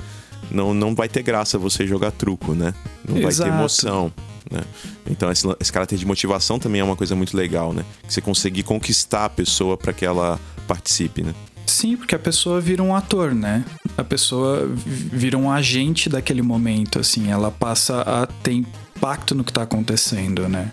não, 0.50 0.74
não 0.74 0.94
vai 0.94 1.08
ter 1.08 1.22
graça 1.22 1.56
você 1.56 1.86
jogar 1.86 2.10
truco, 2.10 2.52
né? 2.52 2.74
Não 3.08 3.18
Exato. 3.18 3.50
vai 3.50 3.50
ter 3.50 3.56
emoção. 3.56 4.12
Né? 4.50 4.62
Então, 5.08 5.30
esse, 5.30 5.46
esse 5.60 5.72
caráter 5.72 5.96
de 5.96 6.04
motivação 6.04 6.58
também 6.58 6.80
é 6.80 6.84
uma 6.84 6.96
coisa 6.96 7.14
muito 7.14 7.36
legal, 7.36 7.72
né? 7.72 7.84
Você 8.08 8.20
conseguir 8.20 8.64
conquistar 8.64 9.26
a 9.26 9.30
pessoa 9.30 9.76
para 9.76 9.92
que 9.92 10.04
ela 10.04 10.40
participe, 10.66 11.22
né? 11.22 11.34
Sim, 11.66 11.96
porque 11.96 12.16
a 12.16 12.18
pessoa 12.18 12.60
vira 12.60 12.82
um 12.82 12.94
ator, 12.94 13.32
né? 13.32 13.64
A 13.96 14.02
pessoa 14.02 14.68
vira 14.84 15.38
um 15.38 15.50
agente 15.50 16.08
daquele 16.08 16.42
momento, 16.42 16.98
assim. 16.98 17.30
Ela 17.30 17.50
passa 17.50 18.00
a 18.02 18.26
ter 18.26 18.52
impacto 18.52 19.36
no 19.36 19.44
que 19.44 19.52
tá 19.52 19.62
acontecendo, 19.62 20.48
né? 20.48 20.68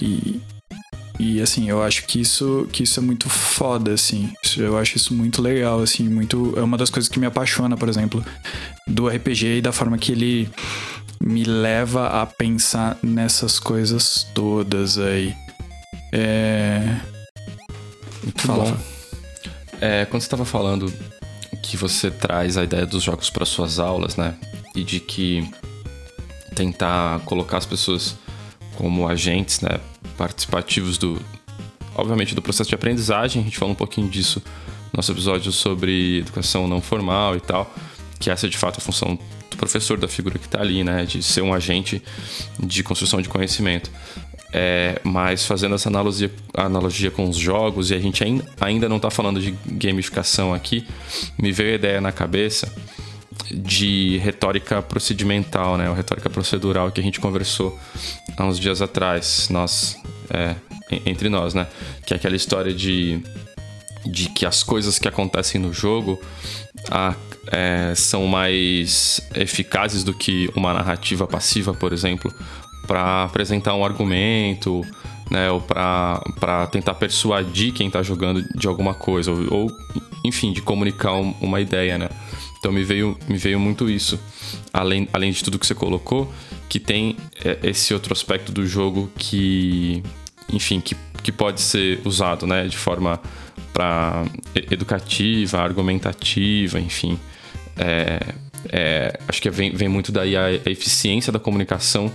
E, 0.00 0.40
e 1.20 1.40
assim, 1.42 1.68
eu 1.68 1.82
acho 1.82 2.06
que 2.06 2.20
isso, 2.20 2.66
que 2.72 2.84
isso 2.84 2.98
é 2.98 3.02
muito 3.02 3.28
foda, 3.28 3.92
assim. 3.92 4.32
Eu 4.56 4.78
acho 4.78 4.96
isso 4.96 5.12
muito 5.12 5.42
legal, 5.42 5.82
assim, 5.82 6.08
muito. 6.08 6.54
É 6.56 6.62
uma 6.62 6.78
das 6.78 6.88
coisas 6.88 7.08
que 7.08 7.20
me 7.20 7.26
apaixona, 7.26 7.76
por 7.76 7.88
exemplo, 7.88 8.24
do 8.88 9.08
RPG 9.08 9.58
e 9.58 9.60
da 9.60 9.72
forma 9.72 9.98
que 9.98 10.12
ele 10.12 10.48
me 11.24 11.44
leva 11.44 12.08
a 12.08 12.26
pensar 12.26 12.98
nessas 13.02 13.60
coisas 13.60 14.26
todas 14.34 14.98
aí. 14.98 15.34
É. 16.12 17.00
Muito 18.22 18.42
Fala. 18.42 18.76
É, 19.80 20.04
quando 20.04 20.20
você 20.20 20.26
estava 20.26 20.44
falando 20.44 20.92
que 21.62 21.76
você 21.76 22.10
traz 22.10 22.56
a 22.56 22.64
ideia 22.64 22.84
dos 22.84 23.02
jogos 23.02 23.30
para 23.30 23.46
suas 23.46 23.78
aulas, 23.78 24.16
né? 24.16 24.34
E 24.74 24.82
de 24.82 24.98
que 24.98 25.48
tentar 26.56 27.20
colocar 27.20 27.58
as 27.58 27.66
pessoas 27.66 28.16
como 28.76 29.08
agentes, 29.08 29.60
né, 29.60 29.80
participativos 30.16 30.98
do 30.98 31.20
obviamente 31.94 32.34
do 32.34 32.42
processo 32.42 32.68
de 32.68 32.74
aprendizagem, 32.74 33.42
a 33.42 33.44
gente 33.44 33.58
falou 33.58 33.72
um 33.72 33.76
pouquinho 33.76 34.08
disso 34.08 34.42
no 34.92 34.96
nosso 34.96 35.12
episódio 35.12 35.52
sobre 35.52 36.18
educação 36.18 36.66
não 36.66 36.80
formal 36.80 37.36
e 37.36 37.40
tal, 37.40 37.72
que 38.18 38.30
essa 38.30 38.46
é 38.46 38.48
de 38.48 38.56
fato 38.56 38.78
a 38.78 38.80
função 38.80 39.18
professor, 39.62 39.96
da 39.96 40.08
figura 40.08 40.40
que 40.40 40.46
está 40.46 40.60
ali, 40.60 40.82
né, 40.82 41.04
de 41.04 41.22
ser 41.22 41.40
um 41.40 41.54
agente 41.54 42.02
de 42.58 42.82
construção 42.82 43.22
de 43.22 43.28
conhecimento. 43.28 43.92
É, 44.52 45.00
mas 45.04 45.46
fazendo 45.46 45.76
essa 45.76 45.88
analogia, 45.88 46.30
analogia 46.52 47.12
com 47.12 47.28
os 47.28 47.36
jogos, 47.36 47.90
e 47.90 47.94
a 47.94 48.00
gente 48.00 48.24
ainda 48.60 48.88
não 48.88 48.96
está 48.96 49.08
falando 49.08 49.40
de 49.40 49.52
gamificação 49.64 50.52
aqui, 50.52 50.84
me 51.38 51.52
veio 51.52 51.70
a 51.70 51.74
ideia 51.76 52.00
na 52.00 52.10
cabeça 52.10 52.74
de 53.54 54.18
retórica 54.18 54.82
procedimental, 54.82 55.78
né? 55.78 55.88
Ou 55.88 55.94
retórica 55.94 56.28
procedural 56.28 56.90
que 56.90 57.00
a 57.00 57.04
gente 57.04 57.20
conversou 57.20 57.78
há 58.36 58.44
uns 58.44 58.58
dias 58.58 58.82
atrás, 58.82 59.48
nós, 59.48 59.96
é, 60.28 60.56
entre 61.06 61.28
nós, 61.28 61.54
né? 61.54 61.68
Que 62.04 62.14
é 62.14 62.16
aquela 62.16 62.36
história 62.36 62.74
de, 62.74 63.22
de 64.04 64.28
que 64.28 64.44
as 64.44 64.62
coisas 64.62 64.98
que 64.98 65.08
acontecem 65.08 65.60
no 65.60 65.72
jogo 65.72 66.20
a, 66.90 67.14
é, 67.46 67.94
são 67.94 68.26
mais 68.26 69.20
eficazes 69.34 70.04
do 70.04 70.12
que 70.14 70.50
uma 70.54 70.72
narrativa 70.72 71.26
passiva, 71.26 71.72
por 71.72 71.92
exemplo, 71.92 72.32
para 72.86 73.24
apresentar 73.24 73.74
um 73.74 73.84
argumento, 73.84 74.84
né, 75.30 75.50
ou 75.50 75.60
para 75.60 76.66
tentar 76.70 76.94
persuadir 76.94 77.72
quem 77.72 77.86
está 77.86 78.02
jogando 78.02 78.42
de 78.56 78.66
alguma 78.66 78.94
coisa, 78.94 79.30
ou, 79.30 79.52
ou 79.52 79.72
enfim, 80.24 80.52
de 80.52 80.60
comunicar 80.60 81.14
um, 81.14 81.34
uma 81.40 81.60
ideia, 81.60 81.96
né? 81.96 82.08
Então 82.58 82.70
me 82.70 82.84
veio, 82.84 83.18
me 83.28 83.36
veio 83.36 83.58
muito 83.58 83.90
isso, 83.90 84.20
além, 84.72 85.08
além 85.12 85.32
de 85.32 85.42
tudo 85.42 85.58
que 85.58 85.66
você 85.66 85.74
colocou, 85.74 86.32
que 86.68 86.78
tem 86.78 87.16
é, 87.44 87.58
esse 87.62 87.92
outro 87.92 88.12
aspecto 88.12 88.52
do 88.52 88.66
jogo 88.66 89.10
que, 89.16 90.02
enfim, 90.52 90.80
que, 90.80 90.96
que 91.22 91.32
pode 91.32 91.60
ser 91.60 92.00
usado, 92.04 92.46
né, 92.46 92.66
de 92.68 92.76
forma 92.76 93.20
para 93.72 94.24
educativa, 94.70 95.58
argumentativa, 95.58 96.78
enfim, 96.78 97.18
é, 97.76 98.20
é, 98.68 99.18
acho 99.26 99.40
que 99.40 99.50
vem, 99.50 99.74
vem 99.74 99.88
muito 99.88 100.12
daí 100.12 100.36
a, 100.36 100.46
a, 100.46 100.70
eficiência 100.70 101.32
da 101.32 101.38
comunicação 101.38 102.12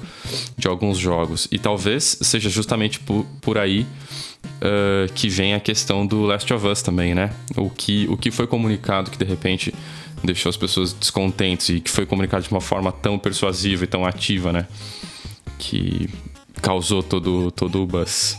de 0.58 0.68
alguns 0.68 0.98
jogos. 0.98 1.48
E 1.52 1.60
talvez 1.60 2.18
seja 2.22 2.50
justamente 2.50 3.00
por, 3.00 3.26
por 3.42 3.58
aí 3.58 3.86
uh, 4.46 5.12
que 5.14 5.28
vem 5.30 5.54
a 5.54 5.60
questão 5.60 6.06
do 6.06 6.24
Last 6.24 6.52
of 6.54 6.66
Us 6.66 6.82
também, 6.82 7.14
né? 7.14 7.32
O 7.56 7.70
que, 7.70 8.08
o 8.10 8.18
que 8.18 8.32
foi 8.32 8.48
comunicado 8.48 9.12
que 9.12 9.18
de 9.18 9.26
repente 9.26 9.74
deixou 10.24 10.50
as 10.50 10.58
pessoas 10.58 10.94
descontentes 10.94 11.70
e 11.70 11.80
que 11.80 11.92
foi 11.92 12.06
comunicado 12.06 12.44
de 12.44 12.52
uma 12.52 12.62
forma 12.62 12.92
tão 12.92 13.20
persuasiva 13.20 13.84
e 13.84 13.88
tão 13.88 14.06
ativa, 14.06 14.54
né? 14.54 14.68
Que 15.60 16.10
causou 16.62 17.04
todo, 17.04 17.52
todo 17.52 17.84
o 17.84 17.86
buzz. 17.86 18.38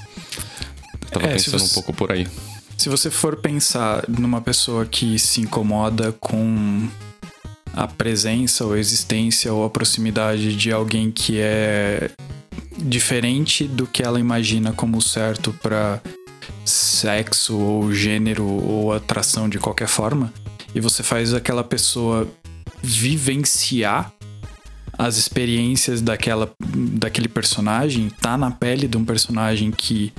Eu 1.02 1.08
tava 1.10 1.26
é, 1.26 1.32
pensando 1.32 1.58
você, 1.58 1.72
um 1.72 1.74
pouco 1.74 1.92
por 1.92 2.12
aí. 2.12 2.26
Se 2.78 2.88
você 2.88 3.10
for 3.10 3.34
pensar 3.34 4.04
numa 4.08 4.40
pessoa 4.40 4.86
que 4.86 5.18
se 5.18 5.40
incomoda 5.40 6.12
com 6.12 6.88
a 7.72 7.88
presença 7.88 8.64
ou 8.64 8.72
a 8.72 8.78
existência 8.78 9.52
ou 9.52 9.64
a 9.64 9.68
proximidade 9.68 10.56
de 10.56 10.70
alguém 10.70 11.10
que 11.10 11.40
é 11.40 12.08
diferente 12.78 13.64
do 13.64 13.84
que 13.84 14.00
ela 14.00 14.20
imagina 14.20 14.72
como 14.72 15.02
certo 15.02 15.52
para 15.60 16.00
sexo 16.64 17.58
ou 17.58 17.92
gênero 17.92 18.46
ou 18.46 18.92
atração 18.92 19.48
de 19.48 19.58
qualquer 19.58 19.88
forma, 19.88 20.32
e 20.72 20.80
você 20.80 21.02
faz 21.02 21.34
aquela 21.34 21.64
pessoa 21.64 22.28
vivenciar 22.80 24.12
as 24.96 25.16
experiências 25.16 26.00
daquela, 26.00 26.52
daquele 26.60 27.28
personagem, 27.28 28.08
tá 28.20 28.36
na 28.36 28.52
pele 28.52 28.86
de 28.86 28.96
um 28.96 29.04
personagem 29.04 29.72
que 29.72 30.12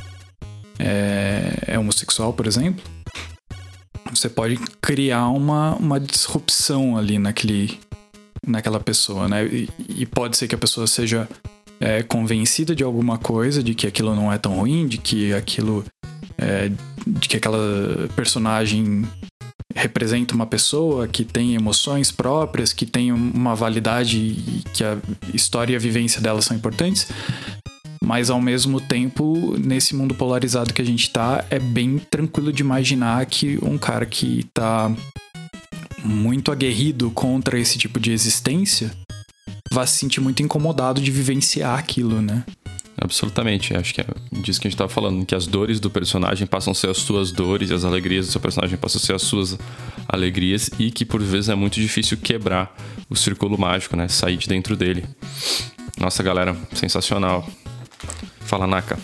é, 0.80 1.54
é 1.68 1.78
homossexual, 1.78 2.34
por 2.34 2.48
exemplo, 2.48 2.84
você 4.12 4.30
pode 4.30 4.58
criar 4.82 5.28
uma, 5.30 5.76
uma 5.76 6.00
disrupção 6.00 6.98
ali 6.98 7.20
naquele, 7.20 7.80
naquela 8.46 8.80
pessoa, 8.80 9.28
né? 9.28 9.46
E, 9.46 9.70
e 9.89 10.06
pode 10.06 10.38
ser 10.38 10.48
que 10.48 10.56
a 10.56 10.58
pessoa 10.58 10.88
seja 10.88 11.28
é, 11.80 12.04
convencida 12.04 12.76
de 12.76 12.84
alguma 12.84 13.18
coisa, 13.18 13.63
de 13.63 13.74
que 13.74 13.88
aquilo 13.88 14.15
não 14.15 14.32
é 14.32 14.38
tão 14.38 14.56
ruim, 14.56 14.88
de 14.88 14.98
que 14.98 15.34
aquilo. 15.34 15.86
É, 16.38 16.72
de 17.06 17.28
que 17.28 17.38
aquela 17.38 17.58
personagem 18.15 19.06
representa 19.76 20.34
uma 20.34 20.46
pessoa 20.46 21.08
que 21.08 21.24
tem 21.24 21.56
emoções 21.56 22.12
próprias, 22.12 22.74
que 22.74 22.86
tem 22.86 23.12
uma 23.12 23.56
validade 23.56 24.18
e 24.18 24.63
que 24.74 24.84
a 24.84 24.98
história 25.34 25.74
e 25.74 25.76
a 25.76 25.80
vivência 25.80 26.22
dela 26.22 26.42
são 26.42 26.56
importantes. 26.56 27.08
Mas 28.10 28.32
ao 28.32 28.41
mesmo 28.41 28.82
tempo, 28.82 29.56
nesse 29.60 29.95
mundo 29.95 30.15
polarizado 30.15 30.74
que 30.74 30.82
a 30.82 30.86
gente 30.86 31.12
tá, 31.12 31.45
é 31.52 31.60
bem 31.60 32.00
tranquilo 32.00 32.52
de 32.52 32.63
imaginar 32.63 33.24
que 33.28 33.60
um 33.62 33.78
cara 33.78 34.04
que 34.04 34.48
tá 34.52 34.91
muito 36.04 36.52
aguerrido 36.52 37.12
contra 37.12 37.60
esse 37.60 37.78
tipo 37.78 38.00
de 38.00 38.12
existência 38.12 38.89
vai 39.72 39.86
se 39.86 40.00
sentir 40.00 40.22
muito 40.22 40.41
incomodado 40.41 41.00
de 41.00 41.12
vivenciar 41.12 41.78
aquilo, 41.78 42.19
né? 42.19 42.43
Absolutamente, 43.00 43.78
acho 43.78 43.93
que 43.93 44.02
é 44.02 44.06
disso 44.41 44.60
que 44.60 44.65
a 44.65 44.69
gente 44.72 44.76
estava 44.76 44.89
falando, 44.89 45.24
que 45.24 45.36
as 45.36 45.45
dores 45.45 45.80
do 45.80 45.91
personagem 45.91 46.48
passam 46.48 46.72
a 46.72 46.76
ser 46.76 46.89
as 46.89 46.98
suas 46.98 47.32
dores 47.32 47.69
e 47.69 47.76
as 47.76 47.86
alegrias 47.86 48.26
do 48.26 48.32
seu 48.32 48.41
personagem 48.41 48.76
passam 48.76 49.00
a 49.00 49.06
ser 49.06 49.13
as 49.13 49.22
suas 49.22 49.56
alegrias 50.08 50.72
e 50.80 50.89
que 50.89 51.06
por 51.06 51.22
vezes 51.22 51.50
é 51.50 51.54
muito 51.54 51.76
difícil 51.76 52.17
quebrar 52.17 52.76
o 53.08 53.15
círculo 53.15 53.56
mágico, 53.56 53.95
né? 53.95 54.08
Sair 54.08 54.38
de 54.38 54.48
dentro 54.48 54.76
dele. 54.76 55.06
Nossa, 56.00 56.24
galera, 56.24 56.58
sensacional. 56.74 57.48
Fala, 58.50 58.66
Naka. 58.66 58.98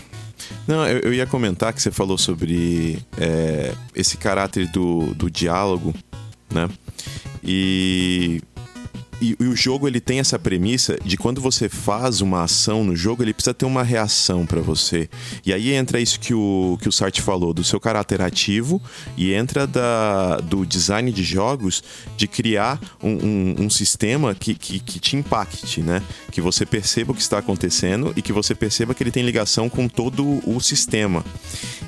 Não, 0.66 0.84
eu, 0.88 0.98
eu 0.98 1.14
ia 1.14 1.24
comentar 1.24 1.72
que 1.72 1.80
você 1.80 1.92
falou 1.92 2.18
sobre 2.18 2.98
é, 3.16 3.72
esse 3.94 4.16
caráter 4.16 4.66
do, 4.72 5.14
do 5.14 5.30
diálogo, 5.30 5.94
né? 6.52 6.68
E 7.44 8.42
e, 9.20 9.36
e, 9.40 9.44
o 9.44 9.56
jogo 9.56 9.88
ele 9.88 10.00
tem 10.00 10.18
essa 10.18 10.38
premissa 10.38 10.98
de 11.04 11.16
quando 11.16 11.40
você 11.40 11.68
faz 11.68 12.20
uma 12.20 12.42
ação 12.42 12.84
no 12.84 12.94
jogo, 12.94 13.22
ele 13.22 13.32
precisa 13.32 13.54
ter 13.54 13.64
uma 13.64 13.82
reação 13.82 14.44
para 14.44 14.60
você. 14.60 15.08
E 15.44 15.52
aí 15.52 15.72
entra 15.72 16.00
isso 16.00 16.20
que 16.20 16.34
o, 16.34 16.78
que 16.80 16.88
o 16.88 16.92
Sartre 16.92 17.22
falou, 17.22 17.54
do 17.54 17.64
seu 17.64 17.80
caráter 17.80 18.20
ativo, 18.20 18.80
e 19.16 19.32
entra 19.32 19.66
da, 19.66 20.36
do 20.38 20.66
design 20.66 21.10
de 21.10 21.22
jogos 21.22 21.82
de 22.16 22.26
criar 22.26 22.78
um, 23.02 23.12
um, 23.12 23.54
um 23.64 23.70
sistema 23.70 24.34
que, 24.34 24.54
que, 24.54 24.80
que, 24.80 25.00
te 25.00 25.16
impacte, 25.16 25.80
né? 25.80 26.02
Que 26.30 26.40
você 26.40 26.66
perceba 26.66 27.12
o 27.12 27.14
que 27.14 27.22
está 27.22 27.38
acontecendo 27.38 28.12
e 28.16 28.22
que 28.22 28.32
você 28.32 28.54
perceba 28.54 28.94
que 28.94 29.02
ele 29.02 29.10
tem 29.10 29.24
ligação 29.24 29.68
com 29.68 29.88
todo 29.88 30.40
o 30.46 30.60
sistema. 30.60 31.24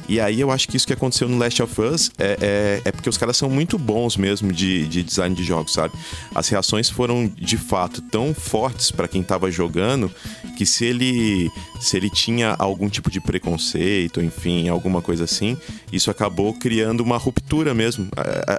E 0.09 0.19
aí 0.21 0.41
eu 0.41 0.51
acho 0.51 0.67
que 0.67 0.77
isso 0.77 0.87
que 0.87 0.93
aconteceu 0.93 1.29
no 1.29 1.37
Last 1.37 1.63
of 1.63 1.81
Us 1.81 2.11
é, 2.19 2.39
é, 2.41 2.83
é 2.87 2.93
porque 2.93 3.11
os 3.11 3.19
caras 3.19 3.37
são 3.37 3.51
muito 3.51 3.79
bons 3.79 4.17
mesmo 4.17 4.51
de, 4.53 4.87
de 4.89 5.03
design 5.03 5.35
de 5.35 5.45
jogos, 5.45 5.75
sabe? 5.75 5.95
As 6.35 6.49
reações 6.49 6.89
foram 6.89 7.18
de 7.27 7.57
fato 7.57 8.01
tão 8.03 8.35
fortes 8.35 8.91
para 8.91 9.09
quem 9.09 9.21
estava 9.21 9.51
jogando 9.51 10.11
que 10.57 10.67
se 10.67 10.85
ele 10.85 11.51
se 11.81 11.97
ele 11.97 12.11
tinha 12.11 12.57
algum 12.59 12.89
tipo 12.89 13.11
de 13.11 13.21
preconceito, 13.21 14.21
enfim, 14.21 14.69
alguma 14.69 15.01
coisa 15.01 15.25
assim, 15.25 15.57
isso 15.93 16.11
acabou 16.11 16.53
criando 16.53 17.01
uma 17.01 17.17
ruptura 17.17 17.73
mesmo. 17.73 18.09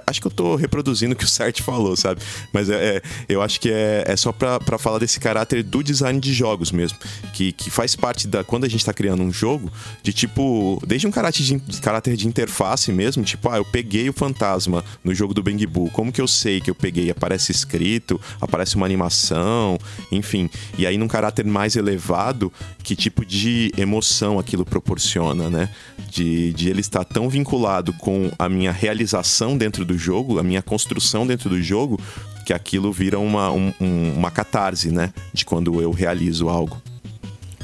Acho 0.06 0.20
que 0.20 0.26
eu 0.26 0.30
estou 0.30 0.56
reproduzindo 0.56 1.14
o 1.14 1.16
que 1.16 1.24
o 1.24 1.28
Sart 1.28 1.60
falou, 1.62 1.96
sabe? 1.96 2.20
Mas 2.52 2.70
é, 2.70 2.96
é, 2.96 3.02
eu 3.28 3.42
acho 3.42 3.60
que 3.60 3.70
é, 3.70 4.04
é 4.06 4.16
só 4.16 4.32
para 4.32 4.78
falar 4.78 4.98
desse 4.98 5.20
caráter 5.20 5.62
do 5.62 5.82
design 5.82 6.18
de 6.18 6.32
jogos 6.32 6.72
mesmo, 6.72 6.98
que, 7.34 7.52
que 7.52 7.70
faz 7.70 7.94
parte 7.94 8.26
da 8.26 8.42
quando 8.42 8.64
a 8.64 8.68
gente 8.68 8.80
está 8.80 8.92
criando 8.92 9.22
um 9.22 9.32
jogo, 9.32 9.70
de 10.02 10.12
tipo, 10.12 10.80
desde 10.86 11.06
um 11.06 11.10
caráter 11.10 11.42
de, 11.42 11.80
caráter 11.80 12.16
de 12.16 12.26
interface 12.26 12.90
mesmo, 12.90 13.22
tipo, 13.22 13.48
ah, 13.50 13.58
eu 13.58 13.64
peguei 13.64 14.08
o 14.08 14.12
fantasma 14.12 14.84
no 15.04 15.14
jogo 15.14 15.34
do 15.34 15.42
Bang 15.42 15.64
Boo, 15.66 15.90
como 15.90 16.12
que 16.12 16.20
eu 16.20 16.28
sei 16.28 16.60
que 16.60 16.70
eu 16.70 16.74
peguei? 16.74 17.10
Aparece 17.10 17.52
escrito, 17.52 18.20
aparece 18.50 18.74
uma 18.74 18.84
animação, 18.84 19.78
enfim. 20.10 20.50
E 20.76 20.86
aí 20.86 20.98
num 20.98 21.06
caráter 21.06 21.46
mais 21.46 21.76
elevado, 21.76 22.52
que 22.82 22.96
tipo 22.96 23.24
de 23.24 23.72
emoção 23.78 24.38
aquilo 24.38 24.64
proporciona, 24.64 25.48
né? 25.48 25.70
De, 26.10 26.52
de 26.52 26.68
ele 26.68 26.80
estar 26.80 27.04
tão 27.04 27.28
vinculado 27.28 27.92
com 27.92 28.30
a 28.36 28.48
minha 28.48 28.72
realização 28.72 29.56
dentro 29.56 29.84
do 29.84 29.96
jogo, 29.96 30.38
a 30.38 30.42
minha 30.42 30.60
construção 30.60 31.26
dentro 31.26 31.48
do 31.48 31.62
jogo, 31.62 31.98
que 32.44 32.52
aquilo 32.52 32.92
vira 32.92 33.18
uma, 33.18 33.50
um, 33.52 33.72
uma 33.80 34.30
catarse, 34.30 34.90
né? 34.90 35.12
De 35.32 35.44
quando 35.44 35.80
eu 35.80 35.92
realizo 35.92 36.48
algo. 36.48 36.82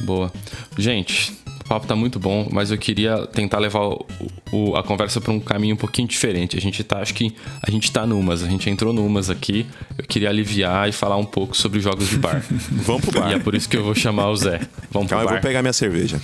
Boa. 0.02 0.32
Gente, 0.78 1.36
o 1.66 1.68
papo 1.68 1.86
tá 1.86 1.96
muito 1.96 2.20
bom, 2.20 2.48
mas 2.52 2.70
eu 2.70 2.78
queria 2.78 3.26
tentar 3.26 3.58
levar 3.58 3.80
o, 3.80 4.06
o, 4.52 4.76
a 4.76 4.84
conversa 4.84 5.20
para 5.20 5.32
um 5.32 5.40
caminho 5.40 5.74
um 5.74 5.78
pouquinho 5.78 6.06
diferente. 6.06 6.56
A 6.56 6.60
gente 6.60 6.82
tá, 6.84 7.00
acho 7.00 7.12
que 7.12 7.34
a 7.60 7.68
gente 7.72 7.90
tá 7.90 8.06
numas, 8.06 8.44
a 8.44 8.46
gente 8.46 8.70
entrou 8.70 8.92
numas 8.92 9.28
aqui. 9.28 9.66
Eu 9.98 10.04
queria 10.04 10.28
aliviar 10.28 10.88
e 10.88 10.92
falar 10.92 11.16
um 11.16 11.24
pouco 11.24 11.56
sobre 11.56 11.80
jogos 11.80 12.08
de 12.08 12.18
bar. 12.18 12.40
Vamos 12.70 13.02
pro 13.02 13.20
bar. 13.20 13.32
E 13.32 13.34
é 13.34 13.38
por 13.40 13.56
isso 13.56 13.68
que 13.68 13.76
eu 13.76 13.82
vou 13.82 13.96
chamar 13.96 14.30
o 14.30 14.36
Zé. 14.36 14.60
Vamos 14.92 15.08
Calma, 15.08 15.08
pro 15.08 15.16
bar. 15.16 15.22
eu 15.24 15.28
vou 15.28 15.40
pegar 15.40 15.60
minha 15.60 15.72
cerveja. 15.72 16.20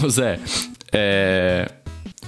O 0.00 0.08
Zé, 0.08 0.38
é. 0.92 1.68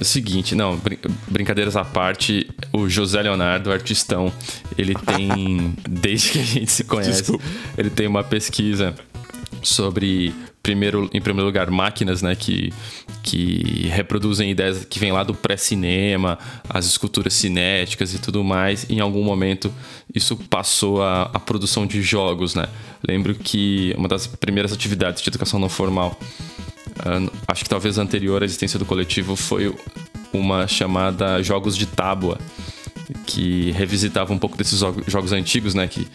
O 0.01 0.05
seguinte, 0.05 0.57
não, 0.57 0.77
brin 0.77 0.99
brincadeiras 1.29 1.77
à 1.77 1.85
parte, 1.85 2.51
o 2.73 2.89
José 2.89 3.23
Leonardo, 3.23 3.71
artistão, 3.71 4.33
ele 4.77 4.93
tem, 4.93 5.73
desde 5.89 6.31
que 6.33 6.41
a 6.41 6.45
gente 6.45 6.73
se 6.73 6.83
conhece, 6.83 7.23
Desculpa. 7.23 7.45
ele 7.79 7.91
tem 7.91 8.09
uma 8.09 8.25
pesquisa 8.25 8.93
sobre 9.63 10.35
primeiro, 10.63 11.11
em 11.13 11.21
primeiro 11.21 11.47
lugar, 11.47 11.71
máquinas, 11.71 12.23
né, 12.23 12.35
que, 12.35 12.73
que 13.23 13.89
reproduzem 13.89 14.51
ideias 14.51 14.85
que 14.85 14.99
vêm 14.99 15.13
lá 15.13 15.23
do 15.23 15.35
pré-cinema, 15.35 16.39
as 16.69 16.87
esculturas 16.87 17.35
cinéticas 17.35 18.15
e 18.15 18.19
tudo 18.19 18.43
mais. 18.43 18.89
Em 18.89 19.01
algum 19.01 19.23
momento 19.23 19.73
isso 20.13 20.37
passou 20.49 21.03
a, 21.03 21.31
a 21.35 21.39
produção 21.39 21.87
de 21.87 22.01
jogos, 22.01 22.55
né? 22.55 22.67
Lembro 23.07 23.35
que 23.35 23.95
uma 23.99 24.09
das 24.09 24.27
primeiras 24.27 24.73
atividades 24.73 25.23
de 25.23 25.29
educação 25.29 25.61
não 25.61 25.69
formal, 25.69 26.19
uh, 27.01 27.31
acho 27.47 27.65
que 27.65 27.69
talvez 27.69 27.99
anterior 27.99 28.43
à 28.43 28.45
existência 28.45 28.79
do 28.79 28.87
coletivo, 28.87 29.37
foi 29.37 29.75
uma 30.33 30.67
chamada 30.67 31.43
Jogos 31.43 31.77
de 31.77 31.87
Tábua, 31.87 32.39
que 33.27 33.71
revisitava 33.73 34.33
um 34.33 34.39
pouco 34.39 34.57
desses 34.57 34.81
jogos 35.07 35.33
antigos, 35.33 35.75
né? 35.75 35.87
Que, 35.87 36.09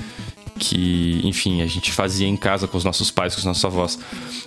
que, 0.59 1.21
enfim, 1.23 1.61
a 1.61 1.65
gente 1.65 1.91
fazia 1.91 2.27
em 2.27 2.35
casa 2.35 2.67
com 2.67 2.77
os 2.77 2.83
nossos 2.83 3.09
pais, 3.09 3.33
com 3.33 3.39
os 3.39 3.45
nossos 3.45 3.63
avós. 3.63 3.97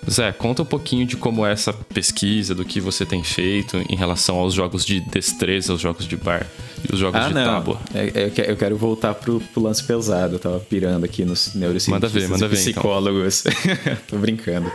Zé, 0.08 0.30
conta 0.30 0.62
um 0.62 0.66
pouquinho 0.66 1.06
de 1.06 1.16
como 1.16 1.44
é 1.44 1.52
essa 1.52 1.72
pesquisa, 1.72 2.54
do 2.54 2.64
que 2.64 2.80
você 2.80 3.06
tem 3.06 3.24
feito 3.24 3.78
em 3.88 3.96
relação 3.96 4.36
aos 4.36 4.52
jogos 4.52 4.84
de 4.84 5.00
destreza, 5.00 5.72
os 5.72 5.80
jogos 5.80 6.06
de 6.06 6.16
bar 6.16 6.46
e 6.88 6.94
os 6.94 7.00
jogos 7.00 7.20
ah, 7.20 7.28
de 7.28 7.34
não. 7.34 7.44
tábua. 7.44 7.80
É, 7.94 8.06
é, 8.14 8.50
eu 8.50 8.56
quero 8.56 8.76
voltar 8.76 9.14
pro, 9.14 9.40
pro, 9.40 9.62
lance 9.62 9.82
pesado, 9.82 10.36
eu 10.36 10.38
tava 10.38 10.60
pirando 10.60 11.04
aqui 11.04 11.24
nos 11.24 11.54
neurocientistas 11.54 11.88
manda 11.88 12.08
ver, 12.08 12.28
manda 12.28 12.48
ver, 12.48 12.60
então. 12.60 12.72
psicólogos. 12.72 13.44
Então. 13.46 13.96
Tô 14.06 14.18
brincando. 14.18 14.70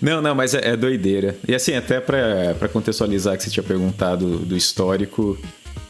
Não, 0.00 0.20
não, 0.20 0.34
mas 0.34 0.54
é, 0.54 0.70
é, 0.70 0.76
doideira. 0.76 1.36
E 1.46 1.54
assim, 1.54 1.74
até 1.74 2.00
para 2.00 2.68
contextualizar 2.72 3.36
que 3.36 3.44
você 3.44 3.50
tinha 3.50 3.62
perguntado 3.64 4.38
do 4.38 4.56
histórico, 4.56 5.38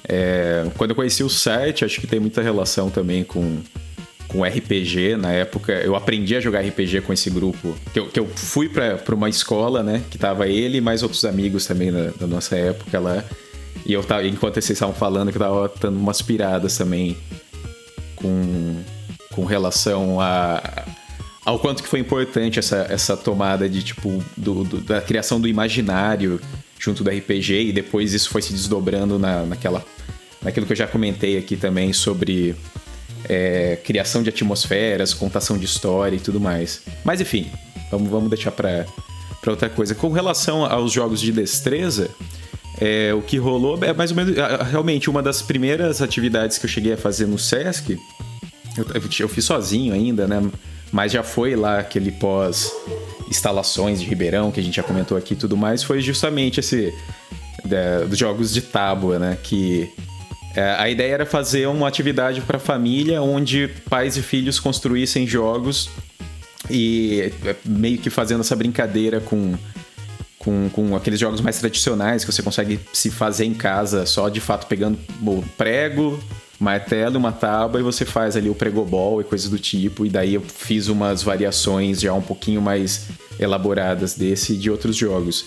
é, 0.08 0.66
quando 0.76 0.90
eu 0.90 0.96
conheci 0.96 1.22
o 1.22 1.28
site, 1.28 1.84
acho 1.84 2.00
que 2.00 2.06
tem 2.06 2.18
muita 2.18 2.42
relação 2.42 2.90
também 2.90 3.22
com 3.22 3.58
com 4.28 4.44
RPG 4.44 5.16
na 5.16 5.32
época. 5.32 5.72
Eu 5.72 5.96
aprendi 5.96 6.36
a 6.36 6.40
jogar 6.40 6.60
RPG 6.60 7.00
com 7.00 7.12
esse 7.12 7.30
grupo. 7.30 7.74
Que 7.92 7.98
eu, 7.98 8.06
que 8.06 8.20
eu 8.20 8.26
fui 8.26 8.68
para 8.68 9.14
uma 9.14 9.28
escola, 9.28 9.82
né? 9.82 10.02
Que 10.10 10.18
tava 10.18 10.46
ele 10.46 10.78
e 10.78 10.80
mais 10.80 11.02
outros 11.02 11.24
amigos 11.24 11.66
também 11.66 11.90
da, 11.90 12.26
nossa 12.26 12.54
época 12.54 13.00
lá. 13.00 13.24
E 13.86 13.92
eu 13.92 14.04
tava, 14.04 14.26
enquanto 14.26 14.54
vocês 14.54 14.70
estavam 14.70 14.94
falando, 14.94 15.30
que 15.32 15.38
eu 15.38 15.40
tava 15.40 15.72
dando 15.80 15.98
umas 15.98 16.20
piradas 16.20 16.76
também 16.76 17.16
com, 18.14 18.82
com 19.32 19.44
relação 19.44 20.20
a, 20.20 20.84
ao 21.44 21.58
quanto 21.58 21.82
que 21.82 21.88
foi 21.88 22.00
importante 22.00 22.58
essa, 22.58 22.86
essa 22.90 23.16
tomada 23.16 23.68
de 23.68 23.82
tipo 23.82 24.22
do, 24.36 24.64
do, 24.64 24.78
da 24.78 25.00
criação 25.00 25.40
do 25.40 25.48
imaginário 25.48 26.38
junto 26.78 27.02
do 27.02 27.10
RPG 27.10 27.68
e 27.68 27.72
depois 27.72 28.12
isso 28.12 28.28
foi 28.28 28.42
se 28.42 28.52
desdobrando 28.52 29.18
na, 29.18 29.44
naquela 29.44 29.84
naquilo 30.42 30.66
que 30.66 30.72
eu 30.72 30.76
já 30.76 30.86
comentei 30.86 31.36
aqui 31.36 31.56
também 31.56 31.92
sobre 31.92 32.54
é, 33.28 33.78
criação 33.84 34.22
de 34.22 34.30
atmosferas, 34.30 35.12
contação 35.12 35.58
de 35.58 35.66
história 35.66 36.16
e 36.16 36.20
tudo 36.20 36.40
mais. 36.40 36.82
Mas 37.04 37.20
enfim, 37.20 37.50
vamos, 37.90 38.08
vamos 38.08 38.30
deixar 38.30 38.52
para 38.52 38.86
outra 39.46 39.68
coisa. 39.68 39.94
Com 39.94 40.10
relação 40.10 40.64
aos 40.64 40.92
jogos 40.92 41.20
de 41.20 41.30
destreza, 41.30 42.10
é, 42.80 43.12
o 43.12 43.20
que 43.20 43.36
rolou 43.36 43.78
é 43.82 43.92
mais 43.92 44.10
ou 44.10 44.16
menos. 44.16 44.34
Realmente, 44.70 45.10
uma 45.10 45.22
das 45.22 45.42
primeiras 45.42 46.00
atividades 46.00 46.58
que 46.58 46.64
eu 46.64 46.70
cheguei 46.70 46.94
a 46.94 46.96
fazer 46.96 47.26
no 47.26 47.38
Sesc, 47.38 47.98
eu, 48.76 48.86
eu 49.20 49.28
fiz 49.28 49.44
sozinho 49.44 49.92
ainda, 49.92 50.26
né? 50.26 50.42
Mas 50.90 51.12
já 51.12 51.22
foi 51.22 51.54
lá 51.54 51.80
aquele 51.80 52.10
pós 52.12 52.72
instalações 53.28 54.00
de 54.00 54.06
Ribeirão, 54.06 54.50
que 54.50 54.58
a 54.58 54.62
gente 54.62 54.76
já 54.76 54.82
comentou 54.82 55.18
aqui 55.18 55.34
e 55.34 55.36
tudo 55.36 55.56
mais, 55.56 55.82
foi 55.82 56.00
justamente 56.00 56.60
esse. 56.60 56.94
Dos 58.08 58.16
jogos 58.16 58.54
de 58.54 58.62
tábua, 58.62 59.18
né? 59.18 59.36
Que 59.42 59.92
é, 60.54 60.76
a 60.78 60.88
ideia 60.88 61.14
era 61.14 61.26
fazer 61.26 61.66
uma 61.68 61.86
atividade 61.86 62.40
para 62.40 62.58
família 62.58 63.22
onde 63.22 63.68
pais 63.88 64.16
e 64.16 64.22
filhos 64.22 64.58
construíssem 64.58 65.26
jogos 65.26 65.90
e 66.70 67.32
é, 67.44 67.54
meio 67.64 67.98
que 67.98 68.10
fazendo 68.10 68.40
essa 68.40 68.56
brincadeira 68.56 69.20
com, 69.20 69.54
com, 70.38 70.68
com 70.70 70.96
aqueles 70.96 71.20
jogos 71.20 71.40
mais 71.40 71.58
tradicionais 71.58 72.24
que 72.24 72.32
você 72.32 72.42
consegue 72.42 72.80
se 72.92 73.10
fazer 73.10 73.44
em 73.44 73.54
casa 73.54 74.06
só 74.06 74.28
de 74.28 74.40
fato 74.40 74.66
pegando 74.66 74.98
prego, 75.56 76.18
martelo, 76.58 77.18
uma 77.18 77.32
tábua 77.32 77.80
e 77.80 77.82
você 77.82 78.04
faz 78.04 78.36
ali 78.36 78.50
o 78.50 78.54
pregobol 78.54 79.20
e 79.20 79.24
coisas 79.24 79.48
do 79.48 79.58
tipo. 79.58 80.04
E 80.04 80.10
daí 80.10 80.34
eu 80.34 80.40
fiz 80.40 80.88
umas 80.88 81.22
variações 81.22 82.00
já 82.00 82.12
um 82.12 82.22
pouquinho 82.22 82.60
mais 82.60 83.06
elaboradas 83.38 84.14
desse 84.14 84.54
e 84.54 84.56
de 84.56 84.70
outros 84.70 84.96
jogos. 84.96 85.46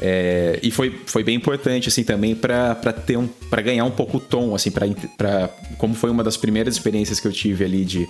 É, 0.00 0.60
e 0.62 0.70
foi, 0.70 0.94
foi 1.06 1.24
bem 1.24 1.34
importante 1.34 1.88
assim 1.88 2.04
também 2.04 2.34
para 2.34 2.74
ter 2.92 3.16
um 3.16 3.26
para 3.26 3.62
ganhar 3.62 3.84
um 3.84 3.90
pouco 3.90 4.18
o 4.18 4.20
tom 4.20 4.54
assim 4.54 4.70
para 4.70 5.48
como 5.78 5.94
foi 5.94 6.10
uma 6.10 6.22
das 6.22 6.36
primeiras 6.36 6.74
experiências 6.74 7.18
que 7.18 7.26
eu 7.26 7.32
tive 7.32 7.64
ali 7.64 7.82
de 7.82 8.06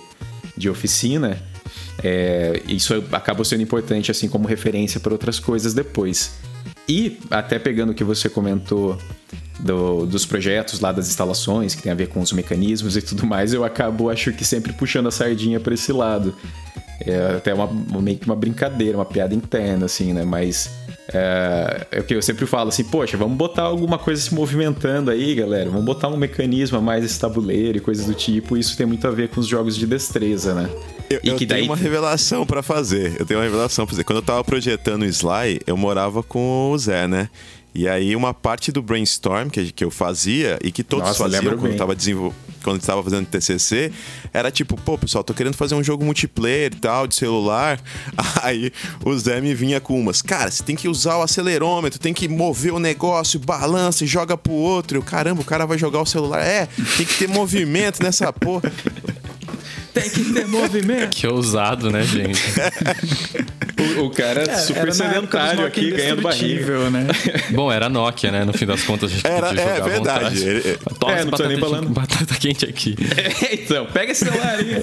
de 0.57 0.69
oficina, 0.69 1.37
é, 2.03 2.61
isso 2.67 2.93
acabou 3.11 3.45
sendo 3.45 3.61
importante 3.61 4.09
assim 4.09 4.27
como 4.27 4.47
referência 4.47 4.99
para 4.99 5.13
outras 5.13 5.39
coisas 5.39 5.73
depois. 5.73 6.33
E 6.87 7.17
até 7.29 7.59
pegando 7.59 7.91
o 7.91 7.93
que 7.93 8.03
você 8.03 8.29
comentou 8.29 8.97
do, 9.59 10.05
dos 10.05 10.25
projetos 10.25 10.79
lá 10.79 10.91
das 10.91 11.07
instalações, 11.07 11.75
que 11.75 11.81
tem 11.81 11.91
a 11.91 11.95
ver 11.95 12.07
com 12.07 12.21
os 12.21 12.31
mecanismos 12.31 12.95
e 12.95 13.01
tudo 13.01 13.25
mais, 13.25 13.53
eu 13.53 13.63
acabo, 13.63 14.09
acho 14.09 14.31
que 14.31 14.45
sempre 14.45 14.71
puxando 14.73 15.07
a 15.07 15.11
sardinha 15.11 15.59
para 15.59 15.73
esse 15.73 15.91
lado. 15.91 16.33
É 16.99 17.35
até 17.37 17.53
uma, 17.53 17.69
meio 18.01 18.17
que 18.17 18.25
uma 18.25 18.35
brincadeira, 18.35 18.97
uma 18.97 19.05
piada 19.05 19.33
interna, 19.33 19.85
assim, 19.85 20.13
né? 20.13 20.23
Mas 20.25 20.69
é, 21.13 21.87
é 21.91 21.99
o 21.99 22.03
que 22.03 22.15
eu 22.15 22.21
sempre 22.21 22.45
falo 22.45 22.69
assim, 22.69 22.83
poxa, 22.83 23.15
vamos 23.15 23.37
botar 23.37 23.63
alguma 23.63 23.99
coisa 23.99 24.21
se 24.21 24.33
movimentando 24.33 25.11
aí, 25.11 25.35
galera. 25.35 25.69
Vamos 25.69 25.85
botar 25.85 26.07
um 26.07 26.17
mecanismo 26.17 26.77
a 26.77 26.81
mais 26.81 27.05
esse 27.05 27.19
tabuleiro 27.19 27.77
e 27.77 27.81
coisas 27.81 28.05
do 28.05 28.13
tipo. 28.13 28.57
Isso 28.57 28.75
tem 28.75 28.85
muito 28.85 29.07
a 29.07 29.11
ver 29.11 29.29
com 29.29 29.39
os 29.39 29.47
jogos 29.47 29.75
de 29.75 29.85
destreza, 29.85 30.53
né? 30.53 30.69
Eu, 31.09 31.19
e 31.23 31.29
eu 31.29 31.37
daí... 31.37 31.47
tenho 31.47 31.65
uma 31.65 31.75
revelação 31.75 32.45
para 32.45 32.61
fazer. 32.61 33.15
Eu 33.19 33.25
tenho 33.25 33.39
uma 33.39 33.45
revelação 33.45 33.85
pra 33.85 33.93
fazer. 33.93 34.03
Quando 34.03 34.17
eu 34.17 34.23
tava 34.23 34.43
projetando 34.43 35.03
o 35.03 35.05
Sly, 35.05 35.61
eu 35.65 35.77
morava 35.77 36.21
com 36.21 36.71
o 36.71 36.77
Zé, 36.77 37.07
né? 37.07 37.29
E 37.73 37.87
aí 37.87 38.15
uma 38.15 38.33
parte 38.33 38.71
do 38.71 38.81
brainstorm 38.81 39.49
que, 39.49 39.71
que 39.71 39.83
eu 39.83 39.91
fazia 39.91 40.57
e 40.63 40.71
que 40.71 40.83
todos 40.83 41.09
Nossa, 41.09 41.23
faziam 41.23 41.57
quando 41.57 41.71
eu 41.71 41.77
tava 41.77 41.95
desenvolvendo 41.95 42.47
quando 42.67 42.81
estava 42.81 43.01
fazendo 43.01 43.25
TCC, 43.25 43.93
era 44.33 44.51
tipo, 44.51 44.75
pô, 44.75 44.97
pessoal, 44.97 45.23
tô 45.23 45.33
querendo 45.33 45.55
fazer 45.55 45.73
um 45.73 45.81
jogo 45.81 46.03
multiplayer 46.03 46.73
e 46.73 46.75
tal, 46.75 47.07
de 47.07 47.15
celular. 47.15 47.79
Aí 48.43 48.73
o 49.05 49.17
Zé 49.17 49.39
me 49.39 49.55
vinha 49.55 49.79
com 49.79 49.97
umas, 49.97 50.21
cara, 50.21 50.51
você 50.51 50.61
tem 50.61 50.75
que 50.75 50.89
usar 50.89 51.15
o 51.15 51.21
acelerômetro, 51.21 51.97
tem 51.97 52.13
que 52.13 52.27
mover 52.27 52.73
o 52.73 52.79
negócio, 52.79 53.39
balança 53.39 54.03
e 54.03 54.07
joga 54.07 54.37
pro 54.37 54.51
outro. 54.51 54.97
Eu, 54.97 55.01
caramba, 55.01 55.41
o 55.41 55.45
cara 55.45 55.65
vai 55.65 55.77
jogar 55.77 56.01
o 56.01 56.05
celular. 56.05 56.45
É, 56.45 56.67
tem 56.97 57.05
que 57.05 57.19
ter 57.19 57.29
movimento 57.29 58.03
nessa 58.03 58.33
porra. 58.33 58.69
Tem 60.01 60.09
que 60.09 60.33
ter 60.33 60.47
movimento. 60.47 61.09
Que 61.09 61.27
ousado, 61.27 61.89
né, 61.89 62.03
gente? 62.03 62.41
o, 63.97 64.05
o, 64.05 64.09
cara 64.09 64.43
é, 64.43 64.55
super 64.57 64.93
sedentário 64.93 65.65
aqui, 65.65 65.91
ganhando 65.91 66.21
barriga. 66.21 66.89
Né? 66.89 67.07
Bom, 67.51 67.71
era 67.71 67.89
Nokia, 67.89 68.31
né? 68.31 68.45
No 68.45 68.53
fim 68.53 68.65
das 68.65 68.83
contas, 68.83 69.11
a 69.11 69.13
gente 69.15 69.27
era, 69.27 69.47
podia 69.47 69.63
jogar 69.63 69.75
é, 69.75 69.89
verdade. 69.89 70.43
Ele, 70.43 70.59
é, 70.59 71.25
não 71.25 71.31
tô 71.31 71.47
nem 71.47 71.57
falando. 71.59 71.89
Batata 71.89 72.35
quente 72.35 72.65
aqui. 72.65 72.95
É, 73.17 73.55
então, 73.55 73.85
pega 73.87 74.11
esse 74.11 74.25
celular 74.25 74.55
aí. 74.59 74.81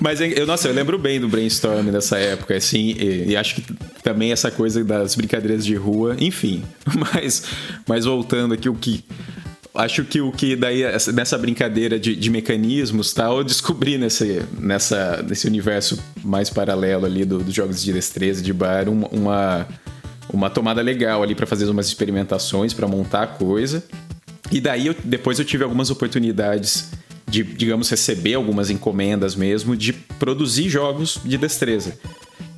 Mas 0.00 0.20
eu, 0.20 0.46
nossa, 0.46 0.68
eu 0.68 0.74
lembro 0.74 0.98
bem 0.98 1.20
do 1.20 1.28
brainstorm 1.28 1.90
nessa 1.90 2.18
época, 2.18 2.56
assim, 2.56 2.94
e, 2.98 3.30
e, 3.30 3.36
acho 3.36 3.56
que 3.56 3.64
também 4.02 4.32
essa 4.32 4.50
coisa 4.50 4.82
das 4.82 5.14
brincadeiras 5.14 5.64
de 5.64 5.74
rua, 5.74 6.16
enfim. 6.18 6.62
Mas, 7.14 7.44
mas 7.86 8.04
voltando 8.04 8.54
aqui, 8.54 8.68
o 8.68 8.74
que 8.74 9.04
acho 9.74 10.04
que 10.04 10.20
o 10.20 10.30
que 10.30 10.54
daí, 10.54 10.82
nessa 11.12 11.36
brincadeira 11.36 11.98
de, 11.98 12.14
de 12.14 12.30
mecanismos 12.30 13.12
tal, 13.12 13.38
eu 13.38 13.44
descobri 13.44 13.98
nesse, 13.98 14.42
nessa, 14.58 15.22
nesse 15.28 15.46
universo 15.46 15.98
mais 16.22 16.48
paralelo 16.48 17.04
ali 17.04 17.24
do, 17.24 17.38
dos 17.38 17.52
jogos 17.52 17.82
de 17.82 17.92
destreza, 17.92 18.40
de 18.40 18.52
bar, 18.52 18.88
uma, 18.88 19.66
uma, 20.32 20.48
tomada 20.48 20.80
legal 20.80 21.22
ali 21.22 21.34
para 21.34 21.46
fazer 21.46 21.68
umas 21.68 21.88
experimentações, 21.88 22.72
para 22.72 22.86
montar 22.86 23.38
coisa. 23.38 23.82
E 24.52 24.60
daí, 24.60 24.86
eu, 24.86 24.94
depois 25.02 25.38
eu 25.38 25.44
tive 25.44 25.64
algumas 25.64 25.90
oportunidades 25.90 26.90
de, 27.26 27.42
digamos, 27.42 27.88
receber 27.90 28.34
algumas 28.34 28.70
encomendas 28.70 29.34
mesmo 29.34 29.76
de 29.76 29.92
produzir 29.92 30.68
jogos 30.68 31.18
de 31.24 31.36
destreza. 31.36 31.98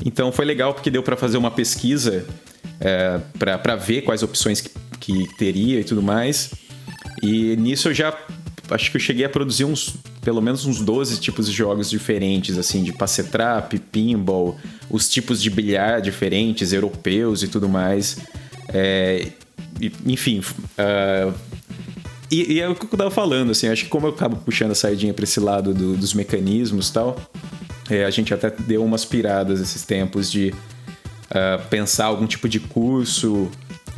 Então 0.05 0.31
foi 0.31 0.45
legal 0.45 0.75
porque 0.75 0.91
deu 0.91 1.03
para 1.03 1.17
fazer 1.17 1.39
uma 1.39 1.51
pesquisa 1.51 2.27
é, 2.79 3.19
para 3.39 3.75
ver 3.75 4.03
quais 4.03 4.23
opções 4.23 4.61
que, 4.61 4.71
que 5.01 5.35
teria 5.37 5.81
e 5.81 5.85
tudo 5.85 6.03
mais. 6.03 6.66
E 7.23 7.57
nisso 7.57 7.89
eu 7.89 7.95
já 7.95 8.17
acho 8.71 8.91
que 8.91 8.97
eu 8.97 9.01
cheguei 9.01 9.25
a 9.25 9.29
produzir 9.29 9.65
uns 9.65 9.97
pelo 10.21 10.43
menos 10.43 10.67
uns 10.67 10.81
12 10.81 11.21
tipos 11.21 11.47
de 11.47 11.53
jogos 11.53 11.89
diferentes, 11.89 12.59
assim, 12.59 12.83
de 12.83 12.93
passetrap, 12.93 13.79
pinball, 13.79 14.57
os 14.91 15.09
tipos 15.09 15.41
de 15.41 15.49
bilhar 15.49 16.01
diferentes, 16.01 16.73
europeus 16.73 17.45
e 17.45 17.49
tudo 17.49 17.69
mais. 17.69 18.19
É, 18.69 19.29
enfim, 20.05 20.41
uh, 20.41 21.33
e, 22.29 22.55
e, 22.55 22.61
é 22.61 22.69
o 22.69 22.75
que 22.75 22.87
eu 22.87 22.99
tava 22.99 23.11
falando, 23.11 23.53
assim, 23.53 23.69
acho 23.69 23.85
que 23.85 23.89
como 23.89 24.09
eu 24.09 24.11
acabo 24.11 24.37
puxando 24.37 24.73
a 24.73 24.75
sardinha 24.75 25.15
para 25.15 25.23
esse 25.23 25.39
lado 25.39 25.73
do, 25.73 25.97
dos 25.97 26.13
mecanismos 26.13 26.89
e 26.89 26.93
tal, 26.93 27.17
é, 27.89 28.05
a 28.05 28.11
gente 28.11 28.35
até 28.35 28.51
deu 28.51 28.85
umas 28.85 29.05
piradas 29.05 29.61
esses 29.61 29.83
tempos 29.83 30.29
de 30.29 30.53
uh, 31.31 31.65
pensar 31.71 32.07
algum 32.07 32.27
tipo 32.27 32.49
de 32.49 32.59
curso 32.59 33.49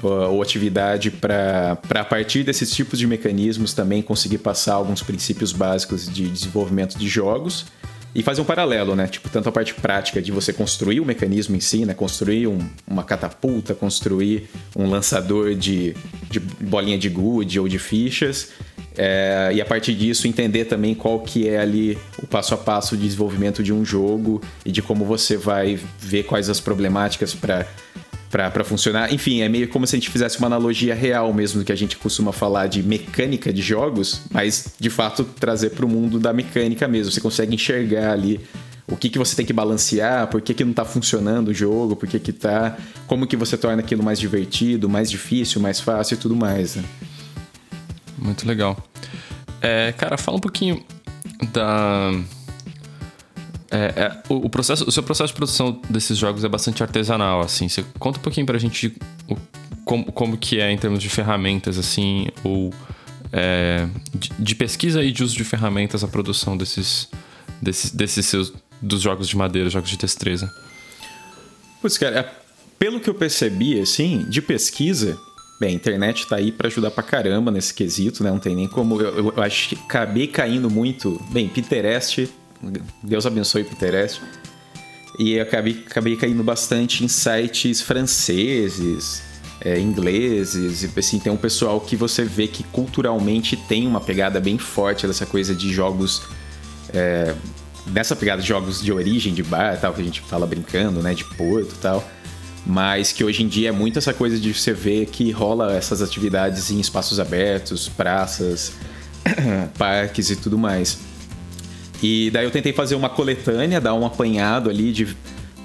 ou 0.03 0.41
atividade 0.41 1.11
para 1.11 1.79
a 1.95 2.05
partir 2.05 2.45
desses 2.45 2.71
tipos 2.71 2.99
de 2.99 3.07
mecanismos 3.07 3.73
também 3.73 4.01
conseguir 4.01 4.39
passar 4.39 4.75
alguns 4.75 5.03
princípios 5.03 5.53
básicos 5.53 6.09
de 6.09 6.29
desenvolvimento 6.29 6.97
de 6.97 7.09
jogos 7.09 7.67
e 8.15 8.23
fazer 8.23 8.41
um 8.41 8.45
paralelo, 8.45 8.97
né? 8.97 9.07
Tipo, 9.07 9.29
tanto 9.29 9.49
a 9.49 9.53
parte 9.53 9.75
prática 9.75 10.21
de 10.23 10.33
você 10.33 10.53
construir 10.53 11.01
o 11.01 11.05
mecanismo 11.05 11.55
em 11.55 11.61
si, 11.61 11.85
né? 11.85 11.95
Construir 11.95 12.47
um, 12.47 12.59
uma 12.87 13.05
catapulta, 13.05 13.75
construir 13.75 14.49
um 14.75 14.89
lançador 14.89 15.55
de, 15.55 15.95
de 16.31 16.41
bolinha 16.41 16.99
de 16.99 17.09
gude 17.09 17.61
ou 17.61 17.69
de 17.69 17.79
fichas. 17.79 18.51
É, 18.97 19.51
e 19.55 19.61
a 19.61 19.65
partir 19.65 19.95
disso 19.95 20.27
entender 20.27 20.65
também 20.65 20.95
qual 20.95 21.21
que 21.21 21.49
é 21.49 21.61
ali 21.61 21.97
o 22.21 22.27
passo 22.27 22.55
a 22.55 22.57
passo 22.57 22.97
de 22.97 23.05
desenvolvimento 23.05 23.63
de 23.63 23.73
um 23.73 23.85
jogo 23.85 24.43
e 24.65 24.73
de 24.73 24.83
como 24.83 25.05
você 25.05 25.37
vai 25.37 25.79
ver 26.01 26.25
quais 26.25 26.49
as 26.49 26.59
problemáticas 26.59 27.33
para 27.33 27.65
para 28.31 28.65
funcionar. 28.65 29.13
Enfim, 29.13 29.41
é 29.41 29.49
meio 29.49 29.69
como 29.69 29.87
se 29.87 29.97
a 29.97 29.99
gente 29.99 30.11
fizesse 30.11 30.39
uma 30.39 30.47
analogia 30.47 30.95
real 30.95 31.33
mesmo 31.33 31.65
que 31.65 31.73
a 31.73 31.77
gente 31.77 31.97
costuma 31.97 32.33
falar 32.33 32.67
de 32.67 32.83
mecânica 32.83 33.53
de 33.53 33.63
jogos, 33.63 34.23
mas 34.31 34.75
de 34.79 34.91
fato 34.91 35.25
trazer 35.25 35.71
para 35.71 35.85
o 35.85 35.89
mundo 35.89 36.19
da 36.19 36.33
mecânica 36.33 36.87
mesmo. 36.87 37.11
Você 37.13 37.21
consegue 37.21 37.55
enxergar 37.55 38.13
ali 38.13 38.41
o 38.87 38.97
que, 38.97 39.09
que 39.09 39.19
você 39.19 39.37
tem 39.37 39.45
que 39.45 39.53
balancear, 39.53 40.29
por 40.29 40.41
que, 40.41 40.55
que 40.55 40.65
não 40.65 40.71
está 40.71 40.85
funcionando 40.85 41.49
o 41.49 41.55
jogo, 41.55 41.95
por 41.95 42.09
que, 42.09 42.19
que 42.19 42.33
tá. 42.33 42.77
Como 43.07 43.27
que 43.27 43.37
você 43.37 43.57
torna 43.57 43.81
aquilo 43.81 44.03
mais 44.03 44.19
divertido, 44.19 44.89
mais 44.89 45.11
difícil, 45.11 45.61
mais 45.61 45.81
fácil 45.81 46.15
e 46.15 46.19
tudo 46.19 46.35
mais. 46.35 46.77
Né? 46.77 46.85
Muito 48.17 48.47
legal. 48.47 48.77
É, 49.61 49.93
cara, 49.93 50.17
fala 50.17 50.39
um 50.39 50.41
pouquinho 50.41 50.83
da 51.53 52.13
é, 53.71 53.77
é, 53.97 54.23
o, 54.29 54.47
o, 54.47 54.51
processo, 54.51 54.85
o 54.89 54.91
seu 54.91 55.03
processo 55.03 55.33
de 55.33 55.37
produção 55.37 55.81
desses 55.91 56.17
jogos 56.17 56.43
é 56.43 56.49
bastante 56.49 56.83
artesanal, 56.83 57.41
assim. 57.41 57.69
Você 57.69 57.85
conta 57.99 58.19
um 58.19 58.23
pouquinho 58.23 58.47
pra 58.47 58.59
gente 58.59 58.97
o, 59.29 59.37
como, 59.85 60.11
como 60.13 60.37
que 60.37 60.61
é 60.61 60.71
em 60.71 60.79
termos 60.79 61.03
de 61.03 61.09
ferramentas, 61.09 61.79
assim, 61.79 62.29
ou 62.43 62.73
é, 63.33 63.87
de, 64.15 64.31
de, 64.39 64.55
pesquisa 64.55 65.03
e 65.03 65.13
de 65.13 65.23
uso 65.23 65.37
de 65.37 65.45
ferramentas 65.45 66.03
a 66.03 66.09
produção 66.09 66.57
desses, 66.57 67.09
desses, 67.61 67.91
desses 67.91 68.27
seus 68.27 68.53
dos 68.81 69.03
jogos 69.03 69.29
de 69.29 69.37
madeira, 69.37 69.69
jogos 69.69 69.91
de 69.91 69.97
destreza. 69.97 70.51
Putz, 71.83 71.99
cara, 71.99 72.21
é, 72.21 72.35
pelo 72.79 73.01
que 73.01 73.11
eu 73.11 73.15
percebi, 73.15 73.79
assim, 73.79 74.25
de 74.29 74.41
pesquisa, 74.41 75.19
bem, 75.61 75.71
a 75.71 75.73
internet 75.73 76.27
tá 76.27 76.37
aí 76.37 76.53
para 76.53 76.69
ajudar 76.69 76.91
pra 76.91 77.03
caramba 77.03 77.51
nesse 77.51 77.75
quesito, 77.75 78.25
né? 78.25 78.31
Não 78.31 78.39
tem 78.39 78.57
nem 78.57 78.69
como. 78.69 79.01
Eu, 79.01 79.15
eu, 79.15 79.33
eu 79.37 79.43
acho 79.43 79.69
que 79.69 79.75
acabei 79.75 80.27
caindo 80.27 80.71
muito. 80.71 81.21
Bem, 81.31 81.49
Pinterest 81.49 82.31
Deus 83.03 83.27
abençoe 83.27 83.65
Pinterest. 83.65 84.21
E 85.19 85.39
acabei, 85.41 85.85
acabei 85.87 86.17
caindo 86.17 86.45
bastante 86.45 87.05
em 87.05 87.09
sites 87.09 87.81
franceses, 87.81 89.23
é, 89.61 89.79
ingleses, 89.81 90.85
e 90.85 90.99
assim, 90.99 91.19
tem 91.19 91.33
um 91.33 91.37
pessoal 91.37 91.81
que 91.81 91.97
você 91.97 92.23
vê 92.23 92.47
que 92.47 92.63
culturalmente 92.63 93.57
tem 93.57 93.87
uma 93.87 94.01
pegada 94.01 94.39
bem 94.39 94.59
forte 94.59 95.07
dessa 95.07 95.27
coisa 95.27 95.55
de 95.55 95.73
jogos. 95.73 96.23
É, 96.93 97.35
dessa 97.87 98.15
pegada 98.15 98.43
de 98.43 98.49
jogos 98.49 98.83
de 98.83 98.93
origem, 98.93 99.33
de 99.33 99.43
bar 99.43 99.81
tal, 99.81 99.93
que 99.95 100.01
a 100.01 100.05
gente 100.05 100.21
fala 100.21 100.47
brincando, 100.47 101.03
né? 101.03 101.15
De 101.15 101.25
porto 101.25 101.75
e 101.75 101.79
tal. 101.79 102.07
Mas 102.67 103.13
que 103.13 103.25
hoje 103.25 103.43
em 103.43 103.49
dia 103.49 103.71
é 103.71 103.73
muito 103.73 103.99
essa 103.99 104.13
coisa 104.13 104.39
de 104.39 104.53
você 104.53 104.73
ver 104.73 105.07
que 105.07 105.31
rola 105.31 105.75
essas 105.75 106.03
atividades 106.03 106.71
em 106.71 106.79
espaços 106.79 107.19
abertos, 107.19 107.89
praças, 107.89 108.73
parques 109.79 110.31
e 110.31 110.37
tudo 110.37 110.59
mais. 110.59 110.99
E 112.03 112.31
daí 112.31 112.45
eu 112.45 112.51
tentei 112.51 112.73
fazer 112.73 112.95
uma 112.95 113.09
coletânea, 113.09 113.81
dar 113.81 113.95
um 113.95 114.07
apanhado 114.07 114.71
ali 114.71 114.93
de. 114.93 115.17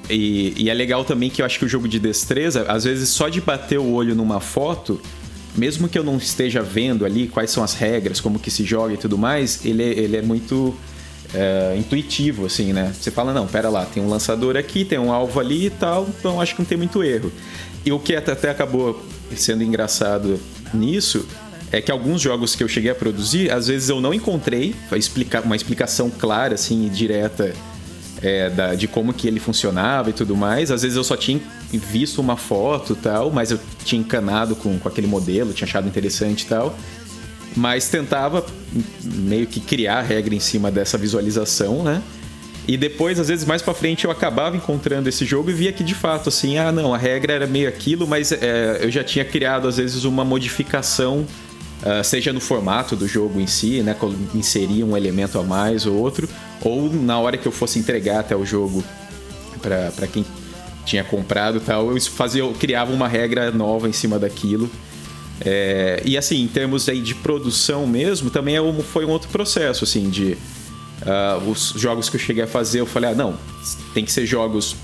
E, 0.10 0.54
e, 0.58 0.70
é 0.70 0.74
legal 0.74 1.06
também 1.06 1.30
que 1.30 1.42
eu 1.42 1.46
acho 1.46 1.58
que 1.58 1.66
o 1.66 1.68
jogo 1.68 1.88
de 1.88 1.98
destreza, 1.98 2.66
às 2.68 2.84
vezes 2.84 3.10
só 3.10 3.30
de 3.30 3.40
bater 3.40 3.80
o 3.80 3.92
olho 3.94 4.14
numa 4.14 4.42
foto, 4.42 5.00
mesmo 5.56 5.88
que 5.88 5.98
eu 5.98 6.04
não 6.04 6.18
esteja 6.18 6.62
vendo 6.62 7.06
ali 7.06 7.28
quais 7.28 7.52
são 7.52 7.64
as 7.64 7.74
regras, 7.74 8.20
como 8.20 8.38
que 8.38 8.52
se 8.52 8.66
joga 8.66 8.94
e 8.94 8.98
tudo 8.98 9.18
mais, 9.18 9.64
ele, 9.64 9.84
ele 9.84 10.18
é 10.18 10.22
muito 10.22 10.76
é, 11.34 11.76
intuitivo, 11.78 12.46
assim, 12.46 12.74
né? 12.74 12.94
Você 12.94 13.12
fala, 13.12 13.34
não, 13.34 13.48
pera 13.48 13.70
lá, 13.70 13.86
tem 13.86 14.04
um 14.04 14.10
lançador 14.10 14.58
aqui, 14.58 14.84
tem 14.84 15.00
um 15.00 15.12
alvo 15.12 15.40
ali 15.40 15.68
e 15.68 15.70
tal, 15.70 16.08
então 16.20 16.42
acho 16.42 16.56
que 16.56 16.62
não 16.62 16.68
tem 16.68 16.78
muito 16.78 17.02
erro. 17.04 17.32
E 17.86 17.92
o 17.92 18.00
que 18.00 18.16
até 18.16 18.50
acabou 18.50 19.02
sendo 19.36 19.64
engraçado 19.64 20.40
nisso 20.74 21.26
é 21.74 21.82
que 21.82 21.92
alguns 21.92 22.22
jogos 22.22 22.56
que 22.56 22.64
eu 22.64 22.68
cheguei 22.68 22.92
a 22.92 22.96
produzir, 22.96 23.52
às 23.52 23.68
vezes 23.68 23.90
eu 23.90 24.00
não 24.00 24.14
encontrei 24.14 24.76
uma 25.44 25.56
explicação 25.56 26.08
clara, 26.10 26.54
assim, 26.54 26.88
direta 26.88 27.52
é, 28.22 28.48
da, 28.52 28.76
de 28.76 28.88
como 28.88 29.12
que 29.12 29.28
ele 29.28 29.40
funcionava 29.40 30.12
e 30.12 30.14
tudo 30.14 30.38
mais. 30.38 30.70
Às 30.70 30.84
vezes 30.84 30.96
eu 30.96 31.04
só 31.04 31.18
tinha 31.18 31.42
visto 31.72 32.22
uma 32.22 32.38
foto 32.38 32.96
tal, 32.96 33.32
mas 33.32 33.50
eu 33.50 33.60
tinha 33.84 34.00
encanado 34.00 34.56
com, 34.56 34.78
com 34.78 34.88
aquele 34.88 35.08
modelo, 35.08 35.52
tinha 35.52 35.68
achado 35.68 35.88
interessante 35.88 36.44
e 36.44 36.46
tal. 36.46 36.78
Mas 37.56 37.90
tentava 37.90 38.46
meio 39.04 39.48
que 39.48 39.60
criar 39.60 39.98
a 39.98 40.02
regra 40.04 40.36
em 40.36 40.40
cima 40.40 40.70
dessa 40.70 40.96
visualização, 40.96 41.82
né? 41.82 42.04
E 42.68 42.78
depois, 42.78 43.20
às 43.20 43.28
vezes, 43.28 43.46
mais 43.46 43.62
para 43.62 43.74
frente, 43.74 44.06
eu 44.06 44.12
acabava 44.12 44.56
encontrando 44.56 45.10
esse 45.10 45.26
jogo 45.26 45.50
e 45.50 45.54
via 45.54 45.74
que 45.74 45.84
de 45.84 45.94
fato, 45.94 46.30
assim, 46.30 46.58
ah, 46.58 46.72
não, 46.72 46.94
a 46.94 46.98
regra 46.98 47.34
era 47.34 47.48
meio 47.48 47.68
aquilo, 47.68 48.08
mas 48.08 48.32
é, 48.32 48.80
eu 48.82 48.90
já 48.90 49.04
tinha 49.04 49.26
criado, 49.26 49.68
às 49.68 49.78
vezes, 49.78 50.06
uma 50.06 50.24
modificação, 50.24 51.26
uh, 51.84 52.04
seja 52.04 52.34
no 52.34 52.40
formato 52.40 52.96
do 52.96 53.08
jogo 53.08 53.40
em 53.40 53.48
si, 53.48 53.82
né, 53.82 53.96
inserir 54.34 54.84
um 54.84 54.98
elemento 54.98 55.40
a 55.40 55.44
mais 55.44 55.86
ou 55.86 55.96
outro, 55.96 56.28
ou 56.62 56.92
na 56.92 57.20
hora 57.20 57.38
que 57.38 57.48
eu 57.48 57.52
fosse 57.52 57.80
entregar 57.80 58.22
até 58.22 58.36
o 58.36 58.46
jogo 58.46 58.84
para 59.62 60.08
quem 60.08 60.26
tinha 60.86 61.04
comprado 61.04 61.62
tal, 61.62 61.96
eu 61.96 62.02
fazia, 62.02 62.42
eu 62.42 62.52
criava 62.54 62.92
uma 62.92 63.08
regra 63.08 63.52
nova 63.52 63.88
em 63.88 63.94
cima 63.94 64.20
daquilo. 64.20 64.70
É, 65.40 66.02
e 66.06 66.18
assim, 66.18 66.42
em 66.42 66.48
termos 66.48 66.88
aí 66.90 67.02
de 67.02 67.16
produção 67.16 67.88
mesmo, 67.88 68.30
também 68.30 68.58
é 68.58 68.84
foi 68.84 69.06
um 69.06 69.10
outro 69.10 69.30
processo, 69.30 69.84
assim, 69.84 70.10
de 70.10 70.38
Uh, 71.04 71.50
os 71.50 71.74
jogos 71.76 72.10
que 72.10 72.16
eu 72.16 72.20
cheguei 72.20 72.44
a 72.44 72.48
fazer, 72.48 72.80
eu 72.80 72.86
falei, 72.86 73.12
ah, 73.12 73.16
não, 73.16 73.38
tem 73.94 74.06
que 74.06 74.12
ser 74.12 74.26
jogos 74.26 74.76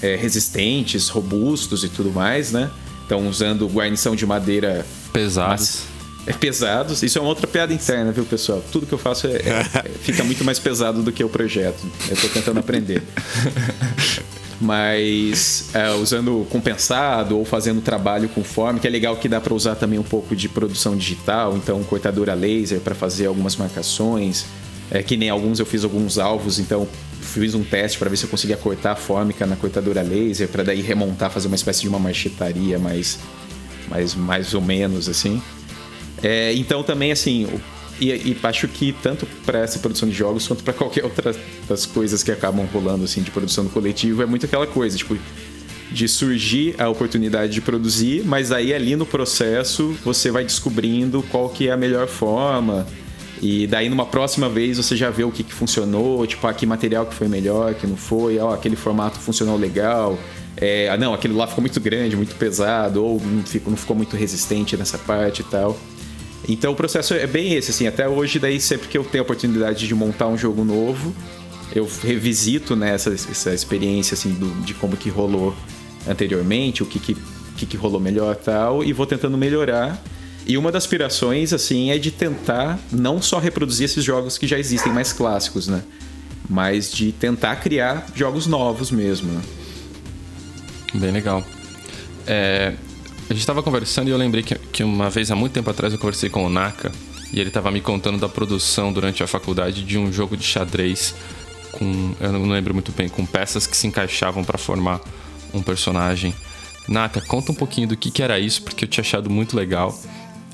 é, 0.00 0.14
resistentes, 0.14 1.08
robustos 1.08 1.82
e 1.82 1.88
tudo 1.88 2.12
mais, 2.12 2.52
né? 2.52 2.70
Então, 3.04 3.28
usando 3.28 3.66
guarnição 3.66 4.14
de 4.14 4.24
madeira... 4.24 4.86
Pesados. 5.12 5.82
É 6.26 6.32
pesados. 6.32 7.02
Isso 7.02 7.18
é 7.18 7.20
uma 7.20 7.28
outra 7.28 7.46
piada 7.46 7.72
interna, 7.72 8.12
viu, 8.12 8.24
pessoal? 8.24 8.62
Tudo 8.70 8.86
que 8.86 8.92
eu 8.92 8.98
faço 8.98 9.26
é, 9.26 9.36
é, 9.36 9.64
fica 10.02 10.22
muito 10.22 10.44
mais 10.44 10.58
pesado 10.58 11.02
do 11.02 11.10
que 11.10 11.22
o 11.22 11.28
projeto. 11.28 11.84
Eu 12.08 12.16
tô 12.16 12.28
tentando 12.28 12.60
aprender. 12.60 13.02
Mas 14.60 15.70
é, 15.74 15.90
usando 15.90 16.46
compensado 16.48 17.36
ou 17.36 17.44
fazendo 17.44 17.80
trabalho 17.80 18.28
com 18.28 18.44
forma, 18.44 18.78
que 18.78 18.86
é 18.86 18.90
legal 18.90 19.16
que 19.16 19.28
dá 19.28 19.40
para 19.40 19.52
usar 19.52 19.74
também 19.74 19.98
um 19.98 20.04
pouco 20.04 20.36
de 20.36 20.48
produção 20.48 20.96
digital, 20.96 21.56
então 21.56 21.82
cortadora 21.82 22.32
laser 22.32 22.78
para 22.78 22.94
fazer 22.94 23.26
algumas 23.26 23.56
marcações, 23.56 24.46
é, 24.88 25.02
que 25.02 25.16
nem 25.16 25.28
alguns 25.28 25.58
eu 25.58 25.66
fiz 25.66 25.82
alguns 25.82 26.16
alvos, 26.16 26.60
então 26.60 26.86
fiz 27.20 27.56
um 27.56 27.64
teste 27.64 27.98
para 27.98 28.08
ver 28.08 28.16
se 28.16 28.24
eu 28.24 28.30
conseguia 28.30 28.56
cortar 28.56 28.92
a 28.92 28.96
fórmica 28.96 29.44
na 29.46 29.56
cortadora 29.56 30.00
laser, 30.00 30.46
para 30.46 30.62
daí 30.62 30.80
remontar, 30.80 31.28
fazer 31.28 31.48
uma 31.48 31.56
espécie 31.56 31.80
de 31.80 31.88
uma 31.88 31.98
marchetaria 31.98 32.78
mais, 32.78 33.18
mais, 33.88 34.14
mais 34.14 34.54
ou 34.54 34.60
menos 34.60 35.08
assim. 35.08 35.42
É, 36.22 36.52
então 36.54 36.82
também 36.82 37.10
assim, 37.10 37.48
e, 38.00 38.10
e, 38.10 38.36
acho 38.42 38.68
que 38.68 38.92
tanto 39.02 39.26
para 39.44 39.60
essa 39.60 39.78
produção 39.78 40.08
de 40.08 40.14
jogos 40.14 40.46
quanto 40.46 40.62
para 40.62 40.72
qualquer 40.72 41.04
outra 41.04 41.34
das 41.68 41.84
coisas 41.84 42.22
que 42.22 42.30
acabam 42.30 42.66
rolando 42.72 43.04
assim 43.04 43.22
de 43.22 43.30
produção 43.30 43.64
do 43.64 43.70
coletivo 43.70 44.22
é 44.22 44.26
muito 44.26 44.46
aquela 44.46 44.66
coisa, 44.66 44.96
tipo 44.96 45.16
de 45.90 46.08
surgir 46.08 46.74
a 46.78 46.88
oportunidade 46.88 47.52
de 47.52 47.60
produzir, 47.60 48.24
mas 48.24 48.50
aí 48.50 48.72
ali 48.72 48.96
no 48.96 49.04
processo 49.04 49.94
você 50.02 50.30
vai 50.30 50.42
descobrindo 50.42 51.22
qual 51.24 51.50
que 51.50 51.68
é 51.68 51.72
a 51.72 51.76
melhor 51.76 52.08
forma, 52.08 52.86
e 53.42 53.66
daí 53.66 53.88
numa 53.88 54.06
próxima 54.06 54.48
vez 54.48 54.76
você 54.76 54.94
já 54.94 55.10
vê 55.10 55.24
o 55.24 55.30
que, 55.32 55.42
que 55.42 55.52
funcionou, 55.52 56.24
tipo, 56.28 56.46
ah, 56.46 56.54
material 56.64 57.04
que 57.04 57.12
foi 57.12 57.26
melhor, 57.26 57.74
que 57.74 57.88
não 57.88 57.96
foi, 57.96 58.38
ó, 58.38 58.54
aquele 58.54 58.76
formato 58.76 59.18
funcionou 59.18 59.56
legal. 59.56 60.16
É, 60.56 60.88
ah, 60.88 60.96
não, 60.96 61.12
aquele 61.12 61.34
lá 61.34 61.48
ficou 61.48 61.60
muito 61.60 61.80
grande, 61.80 62.14
muito 62.14 62.36
pesado, 62.36 63.04
ou 63.04 63.20
não 63.20 63.42
ficou, 63.42 63.70
não 63.72 63.76
ficou 63.76 63.96
muito 63.96 64.16
resistente 64.16 64.76
nessa 64.76 64.96
parte 64.96 65.40
e 65.40 65.44
tal. 65.44 65.76
Então 66.48 66.72
o 66.72 66.76
processo 66.76 67.14
é 67.14 67.26
bem 67.26 67.54
esse, 67.54 67.70
assim, 67.70 67.86
até 67.86 68.08
hoje, 68.08 68.38
daí 68.38 68.60
sempre 68.60 68.88
que 68.88 68.98
eu 68.98 69.04
tenho 69.04 69.22
a 69.22 69.24
oportunidade 69.24 69.86
de 69.86 69.94
montar 69.94 70.26
um 70.26 70.36
jogo 70.36 70.64
novo, 70.64 71.14
eu 71.74 71.88
revisito 72.02 72.74
né, 72.74 72.94
essa, 72.94 73.10
essa 73.10 73.54
experiência 73.54 74.14
assim, 74.14 74.34
do, 74.34 74.48
de 74.62 74.74
como 74.74 74.96
que 74.96 75.08
rolou 75.08 75.54
anteriormente, 76.06 76.82
o 76.82 76.86
que, 76.86 76.98
que, 76.98 77.16
que, 77.56 77.66
que 77.66 77.76
rolou 77.76 78.00
melhor 78.00 78.36
e 78.38 78.44
tal, 78.44 78.84
e 78.84 78.92
vou 78.92 79.06
tentando 79.06 79.38
melhorar 79.38 80.02
e 80.46 80.58
uma 80.58 80.72
das 80.72 80.84
aspirações, 80.84 81.52
assim, 81.52 81.90
é 81.90 81.98
de 81.98 82.10
tentar 82.10 82.78
não 82.90 83.22
só 83.22 83.38
reproduzir 83.38 83.84
esses 83.84 84.02
jogos 84.02 84.36
que 84.36 84.46
já 84.46 84.58
existem 84.58 84.92
mais 84.92 85.12
clássicos, 85.12 85.68
né? 85.68 85.82
Mas 86.48 86.90
de 86.90 87.12
tentar 87.12 87.56
criar 87.56 88.06
jogos 88.14 88.46
novos 88.46 88.90
mesmo, 88.90 89.32
né? 89.32 89.42
Bem 90.94 91.12
legal. 91.12 91.44
É, 92.26 92.74
a 93.32 93.34
gente 93.34 93.40
estava 93.40 93.62
conversando 93.62 94.08
e 94.08 94.10
eu 94.10 94.16
lembrei 94.18 94.42
que, 94.42 94.54
que 94.54 94.84
uma 94.84 95.08
vez, 95.08 95.30
há 95.30 95.34
muito 95.34 95.52
tempo 95.52 95.70
atrás, 95.70 95.92
eu 95.92 95.98
conversei 95.98 96.28
com 96.28 96.44
o 96.44 96.50
Naka 96.50 96.92
e 97.32 97.40
ele 97.40 97.48
estava 97.48 97.70
me 97.70 97.80
contando 97.80 98.18
da 98.18 98.28
produção 98.28 98.92
durante 98.92 99.22
a 99.22 99.26
faculdade 99.26 99.82
de 99.82 99.96
um 99.98 100.12
jogo 100.12 100.36
de 100.36 100.44
xadrez 100.44 101.14
com, 101.72 102.14
eu 102.20 102.30
não 102.30 102.46
lembro 102.46 102.74
muito 102.74 102.92
bem, 102.92 103.08
com 103.08 103.24
peças 103.24 103.66
que 103.66 103.74
se 103.74 103.86
encaixavam 103.86 104.44
para 104.44 104.58
formar 104.58 105.00
um 105.54 105.62
personagem. 105.62 106.34
Naka, 106.86 107.22
conta 107.22 107.52
um 107.52 107.54
pouquinho 107.54 107.88
do 107.88 107.96
que, 107.96 108.10
que 108.10 108.22
era 108.22 108.38
isso, 108.38 108.62
porque 108.62 108.84
eu 108.84 108.88
tinha 108.88 109.02
achado 109.02 109.30
muito 109.30 109.56
legal. 109.56 109.98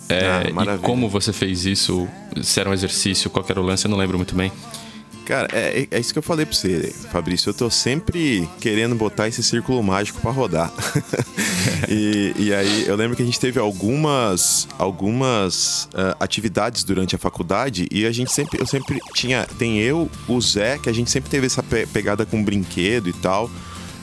É, 0.09 0.53
ah, 0.57 0.74
e 0.76 0.79
como 0.79 1.09
você 1.09 1.33
fez 1.33 1.66
isso? 1.66 2.09
Se 2.41 2.61
era 2.61 2.70
um 2.70 2.72
exercício, 2.72 3.29
qual 3.29 3.45
era 3.49 3.61
o 3.61 3.64
lance? 3.64 3.87
Eu 3.87 3.91
não 3.91 3.99
lembro 3.99 4.16
muito 4.16 4.37
bem. 4.37 4.53
Cara, 5.29 5.47
é, 5.53 5.87
é, 5.91 6.01
isso 6.01 6.11
que 6.11 6.18
eu 6.18 6.22
falei 6.22 6.47
pra 6.47 6.55
você, 6.55 6.91
Fabrício. 7.12 7.51
Eu 7.51 7.55
tô 7.55 7.68
sempre 7.68 8.49
querendo 8.62 8.95
botar 8.95 9.29
esse 9.29 9.43
círculo 9.43 9.83
mágico 9.83 10.22
para 10.22 10.31
rodar. 10.31 10.72
e, 11.87 12.33
e, 12.35 12.55
aí, 12.55 12.89
eu 12.89 12.97
lembro 12.97 13.14
que 13.14 13.22
a 13.22 13.26
gente 13.26 13.39
teve 13.39 13.61
algumas, 13.61 14.66
algumas 14.79 15.85
uh, 15.93 16.16
atividades 16.18 16.83
durante 16.83 17.14
a 17.14 17.18
faculdade 17.18 17.87
e 17.91 18.07
a 18.07 18.11
gente 18.11 18.33
sempre, 18.33 18.59
eu 18.59 18.66
sempre 18.66 18.99
tinha, 19.12 19.47
tem 19.59 19.79
eu, 19.79 20.11
o 20.26 20.41
Zé, 20.41 20.79
que 20.79 20.89
a 20.89 20.95
gente 20.95 21.11
sempre 21.11 21.29
teve 21.29 21.45
essa 21.45 21.62
pe 21.62 21.87
pegada 21.87 22.24
com 22.24 22.43
brinquedo 22.43 23.11
e 23.11 23.12
tal 23.12 23.51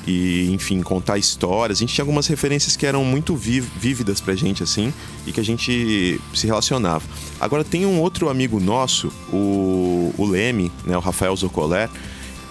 e, 0.08 0.52
enfim, 0.52 0.82
contar 0.82 1.18
histórias. 1.18 1.80
A 1.80 1.82
gente 1.82 1.94
tinha 1.94 2.04
algumas 2.04 2.28
referências 2.28 2.76
que 2.76 2.86
eram 2.86 3.04
muito 3.04 3.36
vívidas 3.36 4.22
pra 4.22 4.36
gente, 4.36 4.64
assim, 4.64 4.94
e 5.26 5.32
que 5.32 5.40
a 5.40 5.44
gente 5.44 6.20
se 6.34 6.46
relacionava. 6.48 7.04
Agora, 7.40 7.64
tem 7.64 7.86
um 7.86 8.00
outro 8.00 8.30
amigo 8.30 8.60
nosso, 8.60 9.12
o, 9.32 10.14
o 10.18 10.26
Leme, 10.26 10.72
né, 10.86 10.96
o 10.96 11.00
Rafael 11.00 11.36
Zocolé, 11.36 11.90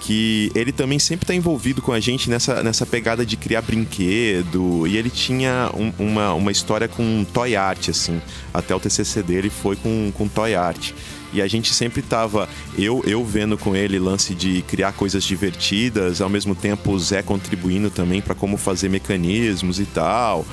que 0.00 0.52
ele 0.54 0.70
também 0.70 0.98
sempre 0.98 1.24
está 1.24 1.34
envolvido 1.34 1.80
com 1.80 1.90
a 1.90 1.98
gente 1.98 2.28
nessa, 2.28 2.62
nessa 2.62 2.84
pegada 2.84 3.24
de 3.24 3.38
criar 3.38 3.62
brinquedo. 3.62 4.86
E 4.86 4.98
ele 4.98 5.08
tinha 5.08 5.70
um, 5.74 5.92
uma, 5.98 6.34
uma 6.34 6.52
história 6.52 6.86
com 6.86 7.24
toy 7.32 7.56
art, 7.56 7.88
assim. 7.88 8.20
Até 8.52 8.74
o 8.74 8.80
TCC 8.80 9.22
dele 9.22 9.48
foi 9.48 9.76
com, 9.76 10.12
com 10.14 10.28
toy 10.28 10.54
art. 10.54 10.92
E 11.34 11.42
a 11.42 11.48
gente 11.48 11.74
sempre 11.74 12.00
tava, 12.00 12.48
eu, 12.78 13.02
eu 13.06 13.24
vendo 13.24 13.58
com 13.58 13.74
ele 13.74 13.98
lance 13.98 14.34
de 14.34 14.62
criar 14.62 14.92
coisas 14.92 15.24
divertidas, 15.24 16.20
ao 16.20 16.28
mesmo 16.28 16.54
tempo 16.54 16.92
o 16.92 16.98
Zé 16.98 17.22
contribuindo 17.22 17.90
também 17.90 18.22
para 18.22 18.34
como 18.34 18.56
fazer 18.56 18.88
mecanismos 18.88 19.80
e 19.80 19.84
tal. 19.84 20.46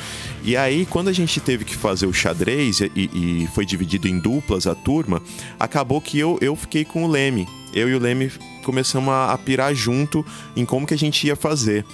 E 0.44 0.58
aí, 0.58 0.88
quando 0.88 1.08
a 1.08 1.14
gente 1.14 1.40
teve 1.40 1.64
que 1.64 1.76
fazer 1.76 2.08
o 2.08 2.14
xadrez 2.14 2.82
e, 2.82 2.92
e 2.96 3.50
foi 3.54 3.64
dividido 3.64 4.08
em 4.08 4.18
duplas 4.18 4.66
a 4.66 4.74
turma, 4.74 5.22
acabou 5.60 6.02
que 6.02 6.18
eu, 6.18 6.40
eu 6.42 6.56
fiquei 6.56 6.84
com 6.84 7.06
o 7.06 7.08
Leme. 7.08 7.48
Eu 7.74 7.88
e 7.88 7.94
o 7.94 8.00
Leme 8.00 8.32
começamos 8.64 9.14
a, 9.14 9.32
a 9.32 9.38
pirar 9.38 9.74
junto 9.76 10.26
em 10.56 10.66
como 10.66 10.88
que 10.88 10.96
a 10.96 10.98
gente 10.98 11.28
ia 11.28 11.36
fazer. 11.36 11.86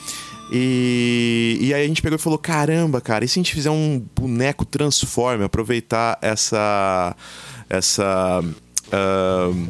E, 0.52 1.58
e 1.60 1.74
aí 1.74 1.84
a 1.84 1.88
gente 1.88 2.02
pegou 2.02 2.18
e 2.18 2.22
falou: 2.22 2.40
caramba, 2.40 3.02
cara, 3.02 3.26
e 3.26 3.28
se 3.28 3.38
a 3.38 3.44
gente 3.44 3.54
fizer 3.54 3.70
um 3.70 4.04
boneco 4.16 4.66
transforme, 4.66 5.44
aproveitar 5.44 6.18
essa. 6.22 7.16
essa 7.70 8.44
uh, 8.88 9.68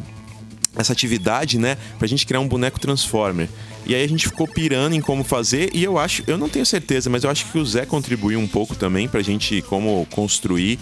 essa 0.76 0.94
atividade, 0.94 1.58
né? 1.58 1.78
Pra 1.98 2.08
gente 2.08 2.26
criar 2.26 2.40
um 2.40 2.48
boneco 2.48 2.80
Transformer. 2.80 3.50
E 3.86 3.96
aí 3.96 4.04
a 4.04 4.08
gente 4.08 4.28
ficou 4.28 4.48
pirando 4.48 4.94
em 4.94 5.02
como 5.02 5.24
fazer, 5.24 5.70
e 5.74 5.84
eu 5.84 5.98
acho, 5.98 6.22
eu 6.28 6.38
não 6.38 6.50
tenho 6.50 6.66
certeza, 6.66 7.10
mas 7.10 7.24
eu 7.24 7.30
acho 7.30 7.46
que 7.46 7.58
o 7.58 7.66
Zé 7.66 7.86
contribuiu 7.86 8.38
um 8.38 8.48
pouco 8.48 8.76
também 8.76 9.08
pra 9.08 9.22
gente 9.22 9.62
como 9.62 10.06
construir. 10.12 10.78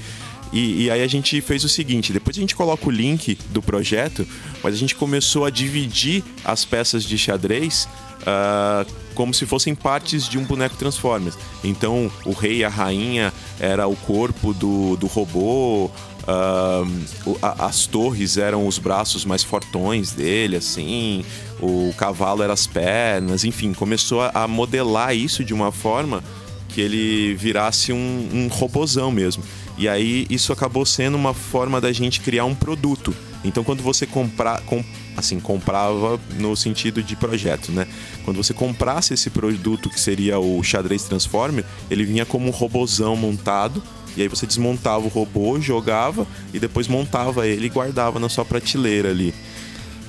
E, 0.51 0.85
e, 0.85 0.91
aí 0.91 1.03
a 1.03 1.07
gente 1.07 1.39
fez 1.41 1.63
o 1.63 1.69
seguinte: 1.69 2.13
depois 2.13 2.37
a 2.37 2.39
gente 2.39 2.55
coloca 2.55 2.87
o 2.87 2.91
link 2.91 3.37
do 3.49 3.61
projeto, 3.61 4.27
mas 4.63 4.73
a 4.73 4.77
gente 4.77 4.95
começou 4.95 5.45
a 5.45 5.49
dividir 5.49 6.23
as 6.43 6.63
peças 6.63 7.03
de 7.03 7.17
xadrez 7.17 7.87
uh, 8.21 8.89
como 9.13 9.33
se 9.33 9.45
fossem 9.45 9.75
partes 9.75 10.27
de 10.27 10.37
um 10.37 10.43
boneco 10.43 10.75
Transformers. 10.75 11.37
Então 11.63 12.11
o 12.25 12.31
rei 12.31 12.57
e 12.57 12.63
a 12.63 12.69
rainha 12.69 13.33
era 13.59 13.87
o 13.87 13.95
corpo 13.95 14.53
do, 14.53 14.95
do 14.97 15.07
robô, 15.07 15.89
Uh, 16.27 17.37
as 17.41 17.85
torres 17.85 18.37
eram 18.37 18.67
os 18.67 18.79
braços 18.79 19.23
mais 19.25 19.43
fortões 19.43 20.11
dele, 20.11 20.55
assim, 20.55 21.23
o 21.61 21.93
cavalo 21.97 22.41
eram 22.41 22.53
as 22.53 22.65
pernas, 22.65 23.43
enfim, 23.43 23.73
começou 23.73 24.21
a, 24.33 24.47
modelar 24.47 25.15
isso 25.15 25.43
de 25.43 25.53
uma 25.53 25.71
forma 25.71 26.23
que 26.69 26.81
ele 26.81 27.35
virasse 27.35 27.93
um, 27.93 28.29
um 28.33 28.47
robozão 28.47 29.11
mesmo. 29.11 29.43
E 29.77 29.87
aí 29.87 30.25
isso 30.29 30.51
acabou 30.51 30.85
sendo 30.85 31.15
uma 31.15 31.33
forma 31.33 31.79
da 31.79 31.91
gente 31.91 32.21
criar 32.21 32.45
um 32.45 32.55
produto. 32.55 33.15
Então 33.43 33.63
quando 33.63 33.83
você 33.83 34.07
comprar, 34.07 34.61
com, 34.61 34.83
assim, 35.15 35.39
comprava 35.39 36.19
no 36.39 36.55
sentido 36.55 37.03
de 37.03 37.15
projeto, 37.15 37.71
né? 37.71 37.87
Quando 38.23 38.37
você 38.37 38.53
comprasse 38.53 39.13
esse 39.13 39.29
produto 39.29 39.89
que 39.89 39.99
seria 39.99 40.39
o 40.39 40.63
xadrez 40.63 41.03
Transformer, 41.03 41.63
ele 41.89 42.03
vinha 42.03 42.25
como 42.25 42.47
um 42.47 42.51
robozão 42.51 43.15
montado 43.15 43.81
e 44.15 44.21
aí 44.21 44.27
você 44.27 44.45
desmontava 44.45 45.05
o 45.05 45.09
robô, 45.09 45.59
jogava 45.59 46.25
e 46.53 46.59
depois 46.59 46.87
montava 46.87 47.47
ele 47.47 47.65
e 47.65 47.69
guardava 47.69 48.19
na 48.19 48.29
sua 48.29 48.45
prateleira 48.45 49.09
ali. 49.09 49.33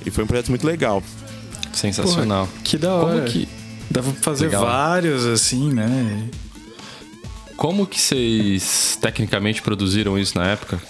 E 0.05 0.11
foi 0.11 0.25
um 0.25 0.27
projeto 0.27 0.49
muito 0.49 0.67
legal. 0.67 1.03
Sensacional. 1.73 2.49
que 2.65 2.79
da 2.79 2.95
hora. 2.95 3.17
Como 3.17 3.29
que... 3.29 3.49
Dava 3.91 4.11
pra 4.13 4.23
fazer 4.23 4.47
legal. 4.47 4.65
vários 4.65 5.25
assim, 5.27 5.73
né? 5.73 6.29
Como 7.57 7.87
que 7.87 8.01
vocês 8.01 8.99
tecnicamente 9.01 9.63
produziram 9.63 10.19
isso 10.19 10.37
na 10.37 10.47
época? 10.49 10.81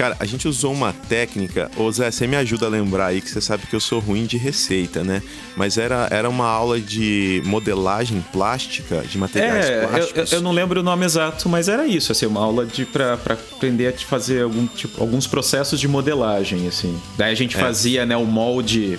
Cara, 0.00 0.16
a 0.18 0.24
gente 0.24 0.48
usou 0.48 0.72
uma 0.72 0.94
técnica. 0.94 1.70
Ô 1.76 1.92
Zé, 1.92 2.10
você 2.10 2.26
me 2.26 2.34
ajuda 2.34 2.64
a 2.64 2.70
lembrar 2.70 3.08
aí 3.08 3.20
que 3.20 3.28
você 3.28 3.38
sabe 3.38 3.66
que 3.66 3.76
eu 3.76 3.80
sou 3.80 4.00
ruim 4.00 4.24
de 4.24 4.38
receita, 4.38 5.04
né? 5.04 5.22
Mas 5.54 5.76
era, 5.76 6.08
era 6.10 6.26
uma 6.26 6.46
aula 6.46 6.80
de 6.80 7.42
modelagem 7.44 8.24
plástica, 8.32 9.02
de 9.02 9.18
materiais 9.18 9.66
é, 9.66 9.86
plásticos. 9.86 10.32
Eu, 10.32 10.38
eu 10.38 10.42
não 10.42 10.52
lembro 10.52 10.80
o 10.80 10.82
nome 10.82 11.04
exato, 11.04 11.50
mas 11.50 11.68
era 11.68 11.86
isso, 11.86 12.12
assim, 12.12 12.24
uma 12.24 12.40
aula 12.40 12.64
de 12.64 12.86
para 12.86 13.12
aprender 13.12 13.88
a 13.88 13.98
fazer 13.98 14.44
algum, 14.44 14.66
tipo, 14.68 14.98
alguns 15.02 15.26
processos 15.26 15.78
de 15.78 15.86
modelagem, 15.86 16.66
assim. 16.66 16.98
Daí 17.18 17.32
a 17.32 17.36
gente 17.36 17.58
é. 17.58 17.60
fazia, 17.60 18.06
né, 18.06 18.16
o 18.16 18.24
molde 18.24 18.98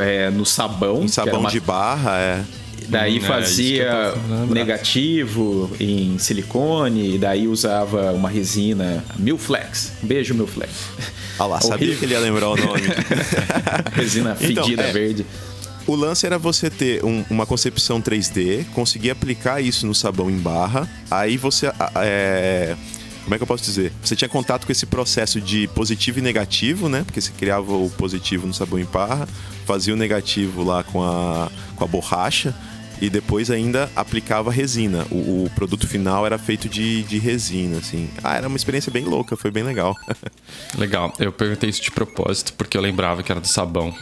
é, 0.00 0.28
no 0.30 0.44
sabão. 0.44 1.04
Em 1.04 1.08
sabão 1.08 1.38
uma... 1.38 1.50
de 1.50 1.60
barra, 1.60 2.18
é. 2.18 2.44
Daí 2.88 3.18
hum, 3.18 3.24
é, 3.24 3.26
fazia 3.26 4.14
negativo 4.48 5.70
em 5.80 6.18
silicone, 6.18 7.14
e 7.14 7.18
daí 7.18 7.48
usava 7.48 8.12
uma 8.12 8.28
resina 8.28 9.04
Milflex. 9.18 9.92
Beijo, 10.02 10.34
Milflex. 10.34 10.72
Ah 11.38 11.46
lá, 11.46 11.60
sabia 11.60 11.94
que 11.96 12.04
ele 12.04 12.14
ia 12.14 12.20
lembrar 12.20 12.48
o 12.50 12.56
nome. 12.56 12.82
resina 13.92 14.36
então, 14.40 14.64
fedida 14.64 14.72
então, 14.72 14.84
é, 14.84 14.92
verde. 14.92 15.26
O 15.86 15.94
lance 15.94 16.26
era 16.26 16.36
você 16.36 16.68
ter 16.68 17.04
um, 17.04 17.24
uma 17.30 17.46
concepção 17.46 18.02
3D, 18.02 18.64
conseguir 18.74 19.10
aplicar 19.10 19.60
isso 19.60 19.86
no 19.86 19.94
sabão 19.94 20.28
em 20.28 20.36
barra, 20.36 20.88
aí 21.10 21.36
você. 21.36 21.70
É, 21.96 22.74
como 23.26 23.34
é 23.34 23.38
que 23.38 23.42
eu 23.42 23.46
posso 23.46 23.64
dizer? 23.64 23.92
Você 24.00 24.14
tinha 24.14 24.28
contato 24.28 24.64
com 24.66 24.70
esse 24.70 24.86
processo 24.86 25.40
de 25.40 25.66
positivo 25.68 26.20
e 26.20 26.22
negativo, 26.22 26.88
né? 26.88 27.02
Porque 27.04 27.20
você 27.20 27.32
criava 27.32 27.72
o 27.72 27.90
positivo 27.90 28.46
no 28.46 28.54
sabão 28.54 28.78
em 28.78 28.84
barra, 28.84 29.28
fazia 29.66 29.92
o 29.92 29.96
negativo 29.96 30.62
lá 30.62 30.84
com 30.84 31.02
a, 31.02 31.50
com 31.74 31.82
a 31.82 31.86
borracha 31.88 32.54
e 33.02 33.10
depois 33.10 33.50
ainda 33.50 33.90
aplicava 33.96 34.48
resina. 34.52 35.04
O, 35.10 35.44
o 35.44 35.50
produto 35.56 35.88
final 35.88 36.24
era 36.24 36.38
feito 36.38 36.68
de, 36.68 37.02
de, 37.02 37.18
resina, 37.18 37.78
assim. 37.78 38.08
Ah, 38.22 38.36
era 38.36 38.46
uma 38.46 38.56
experiência 38.56 38.92
bem 38.92 39.04
louca, 39.04 39.36
foi 39.36 39.50
bem 39.50 39.64
legal. 39.64 39.96
legal. 40.78 41.12
Eu 41.18 41.32
perguntei 41.32 41.68
isso 41.68 41.82
de 41.82 41.90
propósito 41.90 42.52
porque 42.52 42.78
eu 42.78 42.80
lembrava 42.80 43.24
que 43.24 43.32
era 43.32 43.40
do 43.40 43.48
sabão. 43.48 43.92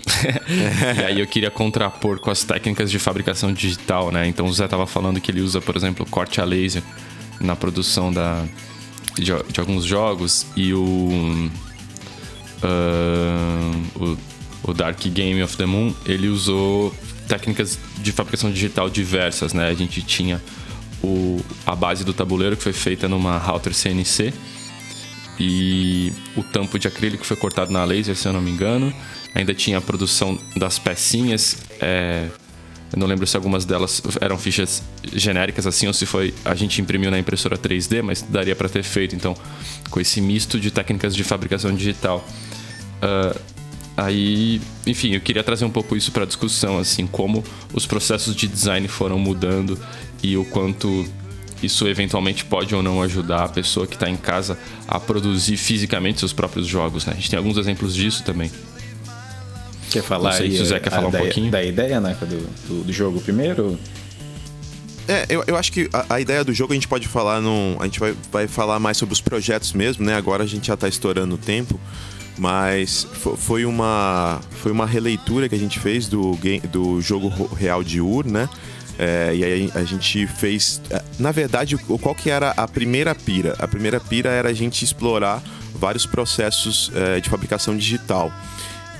e 1.01 1.03
aí 1.03 1.19
eu 1.19 1.27
queria 1.27 1.51
contrapor 1.51 2.19
com 2.19 2.31
as 2.31 2.45
técnicas 2.45 2.91
de 2.91 2.99
fabricação 2.99 3.55
digital, 3.55 4.13
né? 4.13 4.29
Então 4.29 4.45
o 4.45 4.53
Zé 4.53 4.69
tava 4.69 4.87
falando 4.87 5.19
que 5.19 5.31
ele 5.31 5.41
usa, 5.41 5.63
por 5.63 5.75
exemplo, 5.75 6.05
corte 6.05 6.43
a 6.43 6.45
laser 6.45 6.83
na 7.41 7.57
produção 7.57 8.13
da, 8.13 8.45
de, 9.17 9.33
de 9.53 9.61
alguns 9.61 9.85
jogos 9.85 10.47
e 10.57 10.73
o, 10.75 11.51
uh, 12.63 14.03
o 14.03 14.17
o 14.65 14.73
Dark 14.73 14.99
Game 15.09 15.43
of 15.43 15.57
the 15.57 15.67
Moon, 15.67 15.95
ele 16.07 16.29
usou 16.29 16.93
técnicas 17.29 17.79
de 17.99 18.13
fabricação 18.13 18.51
digital 18.51 18.89
diversas, 18.89 19.53
né? 19.53 19.69
A 19.69 19.75
gente 19.75 20.01
tinha 20.03 20.43
o, 21.03 21.41
a 21.67 21.77
base 21.77 22.03
do 22.03 22.15
tabuleiro 22.15 22.57
que 22.57 22.63
foi 22.63 22.73
feita 22.73 23.07
numa 23.07 23.37
router 23.37 23.75
CNC 23.75 24.33
e 25.39 26.13
o 26.35 26.43
tampo 26.43 26.79
de 26.79 26.89
acrílico 26.89 27.25
foi 27.27 27.37
cortado 27.37 27.71
na 27.71 27.85
laser, 27.85 28.17
se 28.17 28.27
eu 28.27 28.33
não 28.33 28.41
me 28.41 28.51
engano. 28.51 28.93
Ainda 29.35 29.53
tinha 29.53 29.79
a 29.79 29.81
produção 29.81 30.39
das 30.57 30.79
pecinhas. 30.79 31.59
É, 31.81 32.29
eu 32.93 32.99
não 32.99 33.07
lembro 33.07 33.27
se 33.27 33.37
algumas 33.37 33.65
delas 33.65 34.01
eram 34.21 34.39
fichas 34.39 34.83
genéricas 35.13 35.67
assim 35.67 35.87
ou 35.87 35.93
se 35.93 36.07
foi 36.07 36.33
a 36.45 36.55
gente 36.55 36.81
imprimiu 36.81 37.11
na 37.11 37.19
impressora 37.19 37.59
3D, 37.59 38.03
mas 38.03 38.23
daria 38.23 38.55
para 38.55 38.69
ter 38.69 38.83
feito. 38.83 39.15
Então, 39.15 39.37
com 39.91 40.01
esse 40.01 40.21
misto 40.21 40.61
de 40.61 40.71
técnicas 40.71 41.15
de 41.15 41.25
fabricação 41.25 41.75
digital. 41.75 42.25
Uh, 43.03 43.55
Aí, 43.97 44.61
enfim, 44.87 45.15
eu 45.15 45.21
queria 45.21 45.45
trazer 45.45 45.65
um 45.65 45.71
pouco 45.71 45.97
isso 45.97 46.11
para 46.11 46.25
discussão, 46.25 46.79
assim, 46.79 47.07
como 47.07 47.45
os 47.73 47.87
processos 47.87 48.35
de 48.35 48.49
design 48.49 48.89
foram 48.89 49.19
mudando 49.19 49.79
e 50.21 50.37
o 50.37 50.45
quanto 50.45 51.07
isso 51.63 51.87
eventualmente 51.87 52.45
pode 52.45 52.75
ou 52.75 52.83
não 52.83 53.01
ajudar 53.03 53.45
a 53.45 53.49
pessoa 53.49 53.87
que 53.87 53.95
está 53.95 54.11
em 54.11 54.17
casa 54.17 54.59
a 54.89 54.99
produzir 54.99 55.57
fisicamente 55.57 56.19
seus 56.19 56.33
próprios 56.33 56.67
jogos, 56.67 57.07
né? 57.07 57.13
A 57.13 57.17
gente 57.17 57.31
tem 57.31 57.37
alguns 57.37 57.57
exemplos 57.57 57.95
disso 57.95 58.25
também. 58.25 58.51
Quer 59.95 60.03
falar 60.03 60.33
sei 60.33 60.47
aí, 60.47 60.57
se 60.57 60.63
o 60.63 60.65
Zé 60.65 60.81
quer 60.81 60.91
falar 60.91 61.07
um 61.07 61.11
da, 61.13 61.19
pouquinho? 61.19 61.53
Da 61.53 61.63
ideia, 61.63 62.01
né, 62.01 62.17
do, 62.21 62.67
do, 62.67 62.85
do 62.85 62.93
jogo 62.93 63.21
primeiro? 63.21 63.79
É, 65.07 65.25
eu, 65.29 65.45
eu 65.47 65.57
acho 65.57 65.71
que 65.71 65.89
a, 65.93 66.17
a, 66.17 66.21
ideia 66.21 66.43
do 66.43 66.53
jogo 66.53 66.73
a 66.73 66.75
gente 66.75 66.89
pode 66.89 67.07
falar 67.07 67.41
num. 67.41 67.77
A 67.79 67.85
gente 67.85 68.01
vai, 68.01 68.13
vai 68.33 68.49
falar 68.49 68.81
mais 68.81 68.97
sobre 68.97 69.13
os 69.13 69.21
projetos 69.21 69.73
mesmo, 69.73 70.05
né? 70.05 70.17
Agora 70.17 70.43
a 70.43 70.47
gente 70.49 70.67
já 70.67 70.75
está 70.75 70.89
estourando 70.89 71.37
o 71.37 71.39
tempo. 71.39 71.79
Mas 72.37 73.07
foi 73.37 73.65
uma, 73.65 74.41
foi 74.51 74.73
uma 74.73 74.85
releitura 74.85 75.49
que 75.49 75.55
a 75.55 75.59
gente 75.59 75.79
fez 75.79 76.09
do, 76.09 76.35
game, 76.39 76.59
do 76.67 77.01
jogo 77.01 77.29
real 77.55 77.85
de 77.85 78.01
Ur, 78.01 78.27
né? 78.27 78.49
É, 78.99 79.33
e 79.33 79.45
aí 79.45 79.71
a 79.77 79.85
gente 79.85 80.27
fez. 80.27 80.81
É, 80.91 81.01
na 81.21 81.31
verdade, 81.31 81.77
qual 81.77 82.17
que 82.17 82.31
era 82.31 82.51
a 82.57 82.67
primeira 82.67 83.15
pira? 83.15 83.55
A 83.61 83.69
primeira 83.69 84.01
pira 84.01 84.31
era 84.31 84.49
a 84.49 84.53
gente 84.53 84.85
explorar 84.85 85.41
vários 85.73 86.05
processos 86.05 86.91
é, 86.93 87.21
de 87.21 87.31
fabricação 87.31 87.77
digital. 87.77 88.33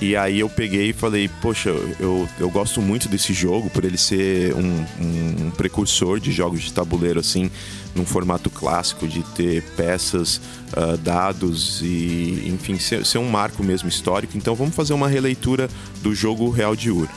E 0.01 0.15
aí 0.15 0.39
eu 0.39 0.49
peguei 0.49 0.89
e 0.89 0.93
falei, 0.93 1.29
poxa, 1.41 1.69
eu, 1.69 2.27
eu 2.37 2.49
gosto 2.49 2.81
muito 2.81 3.07
desse 3.07 3.33
jogo 3.33 3.69
por 3.69 3.85
ele 3.85 3.97
ser 3.97 4.53
um, 4.53 4.85
um, 4.99 5.51
precursor 5.51 6.19
de 6.19 6.33
jogos 6.33 6.63
de 6.63 6.73
tabuleiro 6.73 7.19
assim, 7.19 7.49
num 7.95 8.05
formato 8.05 8.49
clássico 8.49 9.07
de 9.07 9.23
ter 9.33 9.63
peças, 9.77 10.41
uh, 10.75 10.97
dados 10.97 11.81
e, 11.81 12.43
enfim, 12.47 12.77
ser, 12.77 13.05
ser, 13.05 13.19
um 13.19 13.29
marco 13.29 13.63
mesmo 13.63 13.87
histórico. 13.87 14.37
Então 14.37 14.53
vamos 14.53 14.75
fazer 14.75 14.93
uma 14.93 15.07
releitura 15.07 15.69
do 16.01 16.13
jogo 16.13 16.49
Real 16.49 16.75
de 16.75 16.91
Ur. 16.91 17.07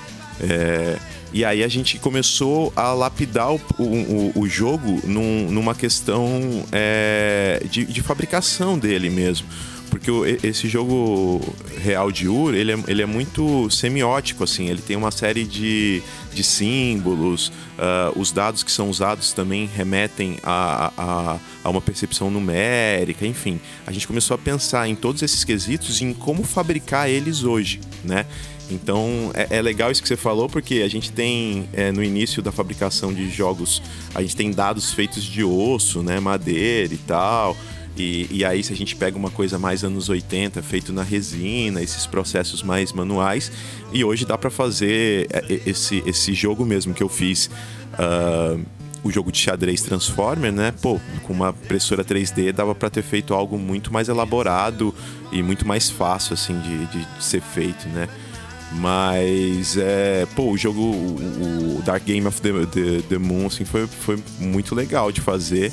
É, 0.41 0.97
e 1.33 1.45
aí 1.45 1.65
a 1.65 1.69
gente 1.69 1.99
começou 1.99 2.73
a 2.77 2.93
lapidar 2.93 3.53
o, 3.53 3.61
o, 3.79 4.33
o 4.37 4.49
jogo 4.49 5.01
num, 5.05 5.51
numa 5.51 5.75
questão 5.75 6.65
é, 6.71 7.61
de, 7.69 7.85
de 7.85 8.03
fabricação 8.03 8.79
dele 8.79 9.11
mesmo 9.11 9.49
porque 9.89 10.11
esse 10.43 10.69
jogo 10.69 11.41
real 11.83 12.11
de 12.13 12.29
Ur, 12.29 12.55
ele 12.55 12.73
é, 12.73 12.79
ele 12.87 13.03
é 13.03 13.07
muito 13.07 13.71
semiótico, 13.71 14.45
assim, 14.45 14.69
ele 14.69 14.81
tem 14.81 14.97
uma 14.97 15.11
série 15.11 15.45
de, 15.45 16.03
de 16.33 16.43
símbolos, 16.43 17.49
uh, 17.49 18.19
os 18.19 18.31
dados 18.31 18.63
que 18.63 18.71
são 18.71 18.89
usados 18.89 19.33
também 19.33 19.67
remetem 19.67 20.39
a, 20.43 20.93
a, 20.97 21.39
a, 21.65 21.71
uma 21.71 21.81
percepção 21.81 22.31
numérica, 22.31 23.27
enfim. 23.27 23.61
A 23.87 23.93
gente 23.93 24.07
começou 24.07 24.35
a 24.35 24.39
pensar 24.39 24.89
em 24.89 24.95
todos 24.95 25.23
esses 25.23 25.45
quesitos 25.45 26.01
e 26.01 26.05
em 26.05 26.15
como 26.15 26.43
fabricar 26.45 27.09
eles 27.09 27.45
hoje, 27.45 27.81
né? 28.05 28.27
Então 28.71 29.31
é, 29.35 29.57
é, 29.57 29.63
legal 29.63 29.91
isso 29.91 30.03
que 30.03 30.09
você 30.09 30.17
falou, 30.17 30.49
porque 30.49 30.83
a 30.85 30.89
gente 30.89 31.11
tem 31.11 31.69
é, 31.73 31.91
no 31.91 32.03
início 32.03 32.43
da 32.43 32.53
fabricação 32.53 33.13
de 33.13 33.29
jogos, 33.31 33.83
a 34.15 34.21
gente 34.21 34.37
tem 34.37 34.51
dados 34.51 34.93
feitos 34.93 35.25
de 35.25 35.43
osso, 35.43 36.03
né, 36.03 36.21
madeira 36.21 36.93
e 36.93 36.99
tal. 36.99 37.57
E, 37.99 38.29
e, 38.31 38.45
aí, 38.45 38.63
se 38.63 38.73
a 38.73 38.77
gente 38.77 38.95
pega 38.95 39.17
uma 39.17 39.31
coisa 39.31 39.59
mais 39.59 39.83
anos 39.83 40.09
80, 40.09 40.63
feito 40.63 40.93
na 40.93 41.03
resina, 41.03 41.83
esses 41.83 42.07
processos 42.07 42.63
mais 42.63 42.93
manuais, 42.93 43.51
e 43.93 44.05
hoje 44.05 44.25
dá 44.25 44.39
para 44.39 44.51
fazer 44.51 45.27
é, 45.31 45.61
esse, 45.67 46.03
esse 46.07 46.33
jogo 46.33 46.65
mesmo 46.65 46.95
que 46.95 47.03
eu 47.03 47.09
fiz. 47.09 47.51
Uh, 47.95 48.65
o 49.03 49.11
jogo 49.13 49.31
de 49.31 49.39
xadrez 49.39 49.81
Transformer, 49.83 50.53
né? 50.53 50.75
Pô, 50.83 51.01
com 51.23 51.33
uma 51.33 51.51
impressora 51.51 52.05
3D 52.05 52.53
dava 52.53 52.75
para 52.75 52.91
ter 52.91 53.03
feito 53.03 53.33
algo 53.33 53.57
muito 53.57 53.93
mais 53.93 54.09
elaborado 54.09 54.93
e 55.31 55.43
muito 55.43 55.67
mais 55.67 55.89
fácil, 55.89 56.35
assim, 56.35 56.59
de, 56.61 56.87
de 56.87 57.25
ser 57.25 57.41
feito, 57.41 57.89
né? 57.89 58.09
Mas, 58.73 59.77
é, 59.79 60.27
pô, 60.37 60.51
o 60.51 60.59
jogo, 60.59 60.81
o, 60.81 61.79
o 61.79 61.83
Dark 61.83 62.05
Game 62.05 62.27
of 62.27 62.41
the, 62.43 62.53
the, 62.67 63.03
the 63.09 63.19
Moon, 63.19 63.47
assim, 63.47 63.65
foi, 63.65 63.87
foi 63.87 64.23
muito 64.39 64.75
legal 64.75 65.11
de 65.11 65.21
fazer. 65.21 65.73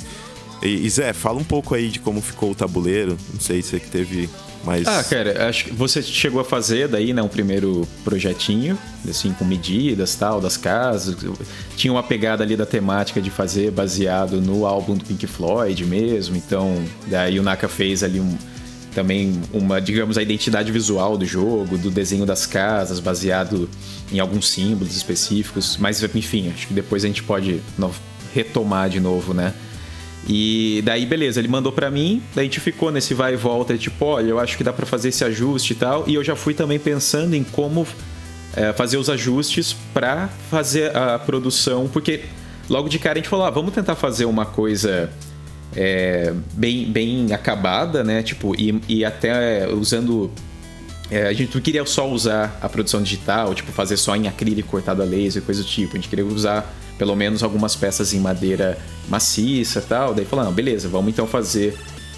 E, 0.62 0.86
e 0.86 0.90
Zé, 0.90 1.12
fala 1.12 1.38
um 1.38 1.44
pouco 1.44 1.74
aí 1.74 1.88
de 1.88 2.00
como 2.00 2.20
ficou 2.20 2.50
o 2.50 2.54
tabuleiro. 2.54 3.16
Não 3.32 3.40
sei 3.40 3.62
se 3.62 3.70
você 3.70 3.80
que 3.80 3.88
teve 3.88 4.28
mais. 4.64 4.86
Ah, 4.86 5.02
cara, 5.04 5.48
acho 5.48 5.66
que 5.66 5.72
você 5.72 6.02
chegou 6.02 6.40
a 6.40 6.44
fazer 6.44 6.88
daí, 6.88 7.12
né, 7.12 7.22
um 7.22 7.28
primeiro 7.28 7.86
projetinho, 8.04 8.78
assim, 9.08 9.32
com 9.32 9.44
medidas 9.44 10.14
tal, 10.16 10.40
das 10.40 10.56
casas. 10.56 11.16
Tinha 11.76 11.92
uma 11.92 12.02
pegada 12.02 12.42
ali 12.42 12.56
da 12.56 12.66
temática 12.66 13.20
de 13.20 13.30
fazer 13.30 13.70
baseado 13.70 14.40
no 14.40 14.66
álbum 14.66 14.94
do 14.94 15.04
Pink 15.04 15.26
Floyd 15.26 15.84
mesmo. 15.84 16.36
Então, 16.36 16.84
daí 17.06 17.38
o 17.38 17.42
Naka 17.42 17.68
fez 17.68 18.02
ali 18.02 18.20
um 18.20 18.36
também 18.94 19.38
uma, 19.52 19.78
digamos, 19.78 20.16
a 20.16 20.22
identidade 20.22 20.72
visual 20.72 21.18
do 21.18 21.26
jogo, 21.26 21.76
do 21.76 21.90
desenho 21.90 22.24
das 22.24 22.46
casas, 22.46 22.98
baseado 22.98 23.68
em 24.10 24.18
alguns 24.18 24.48
símbolos 24.48 24.96
específicos. 24.96 25.76
Mas, 25.78 26.02
enfim, 26.02 26.50
acho 26.50 26.66
que 26.66 26.72
depois 26.72 27.04
a 27.04 27.06
gente 27.06 27.22
pode 27.22 27.60
retomar 28.32 28.88
de 28.88 28.98
novo, 28.98 29.34
né? 29.34 29.52
E 30.28 30.82
daí, 30.84 31.06
beleza, 31.06 31.38
ele 31.40 31.48
mandou 31.48 31.70
para 31.70 31.90
mim, 31.90 32.20
daí 32.34 32.42
a 32.42 32.48
gente 32.48 32.58
ficou 32.58 32.90
nesse 32.90 33.14
vai 33.14 33.34
e 33.34 33.36
volta, 33.36 33.78
tipo, 33.78 34.04
olha, 34.04 34.28
eu 34.28 34.40
acho 34.40 34.56
que 34.56 34.64
dá 34.64 34.72
para 34.72 34.84
fazer 34.84 35.10
esse 35.10 35.24
ajuste 35.24 35.72
e 35.72 35.76
tal. 35.76 36.04
E 36.06 36.14
eu 36.14 36.24
já 36.24 36.34
fui 36.34 36.52
também 36.52 36.78
pensando 36.78 37.34
em 37.34 37.44
como 37.44 37.86
é, 38.56 38.72
fazer 38.72 38.96
os 38.96 39.08
ajustes 39.08 39.76
para 39.94 40.28
fazer 40.50 40.96
a 40.96 41.18
produção, 41.18 41.88
porque 41.88 42.22
logo 42.68 42.88
de 42.88 42.98
cara 42.98 43.14
a 43.14 43.16
gente 43.18 43.28
falou, 43.28 43.46
ah, 43.46 43.50
vamos 43.50 43.72
tentar 43.72 43.94
fazer 43.94 44.24
uma 44.24 44.44
coisa 44.44 45.10
é, 45.76 46.32
bem, 46.54 46.90
bem 46.90 47.32
acabada, 47.32 48.02
né? 48.02 48.22
Tipo, 48.22 48.54
e, 48.58 48.80
e 48.88 49.04
até 49.04 49.68
usando. 49.72 50.30
É, 51.08 51.28
a 51.28 51.32
gente 51.32 51.54
não 51.54 51.62
queria 51.62 51.86
só 51.86 52.10
usar 52.10 52.58
a 52.60 52.68
produção 52.68 53.00
digital, 53.00 53.54
tipo, 53.54 53.70
fazer 53.70 53.96
só 53.96 54.16
em 54.16 54.26
acrílico 54.26 54.68
cortado 54.68 55.02
a 55.02 55.04
laser, 55.04 55.40
coisa 55.42 55.62
do 55.62 55.68
tipo. 55.68 55.92
A 55.92 55.96
gente 55.96 56.08
queria 56.08 56.26
usar 56.26 56.74
pelo 56.98 57.14
menos 57.14 57.42
algumas 57.42 57.76
peças 57.76 58.12
em 58.12 58.20
madeira 58.20 58.78
maciça 59.08 59.78
e 59.78 59.82
tal. 59.82 60.14
Daí 60.14 60.24
falando, 60.24 60.48
ah, 60.48 60.52
beleza, 60.52 60.88
vamos 60.88 61.12
então 61.12 61.26
fazer 61.26 61.76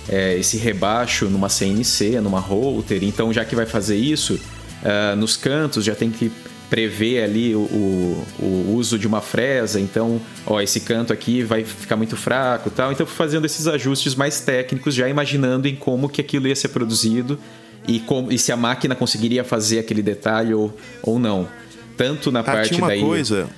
é, 0.09 0.37
esse 0.39 0.57
rebaixo 0.57 1.27
numa 1.27 1.49
CNC, 1.49 2.21
numa 2.21 2.41
router. 2.41 3.03
Então, 3.05 3.33
já 3.33 3.45
que 3.45 3.55
vai 3.55 3.67
fazer 3.67 3.97
isso, 3.97 4.35
uh, 4.35 5.17
nos 5.17 5.37
cantos 5.37 5.85
já 5.85 5.95
tem 5.95 6.11
que 6.11 6.31
prever 6.71 7.23
ali 7.23 7.55
o, 7.55 7.61
o, 7.61 8.27
o, 8.41 8.75
uso 8.77 8.99
de 8.99 9.07
uma 9.07 9.23
fresa, 9.23 9.81
então, 9.81 10.21
ó, 10.47 10.61
esse 10.61 10.81
canto 10.81 11.15
aqui 11.15 11.43
vai 11.43 11.65
ficar 11.65 11.97
muito 11.97 12.15
fraco 12.15 12.69
tal. 12.71 12.93
Então, 12.93 13.07
fazendo 13.07 13.47
esses 13.47 13.67
ajustes 13.67 14.15
mais 14.15 14.41
técnicos, 14.41 14.95
já 14.95 15.09
imaginando 15.09 15.67
em 15.67 15.75
como 15.75 16.11
que 16.11 16.21
aquilo 16.21 16.47
ia 16.47 16.55
ser 16.55 16.69
produzido 16.69 17.39
e, 17.87 18.01
como, 18.01 18.31
e 18.31 18.39
se 18.39 18.53
a 18.53 18.57
máquina 18.57 18.95
conseguiria 18.95 19.45
fazer 19.45 19.79
aquele 19.79 20.03
detalhe 20.03 20.53
ou, 20.53 20.77
ou 21.03 21.19
não. 21.19 21.49
Tanto 21.97 22.31
na 22.31 22.41
ah, 22.41 22.45
parte 22.45 22.69
tinha 22.69 22.81
uma 22.81 22.89
daí... 22.89 23.01
coisa 23.01 23.49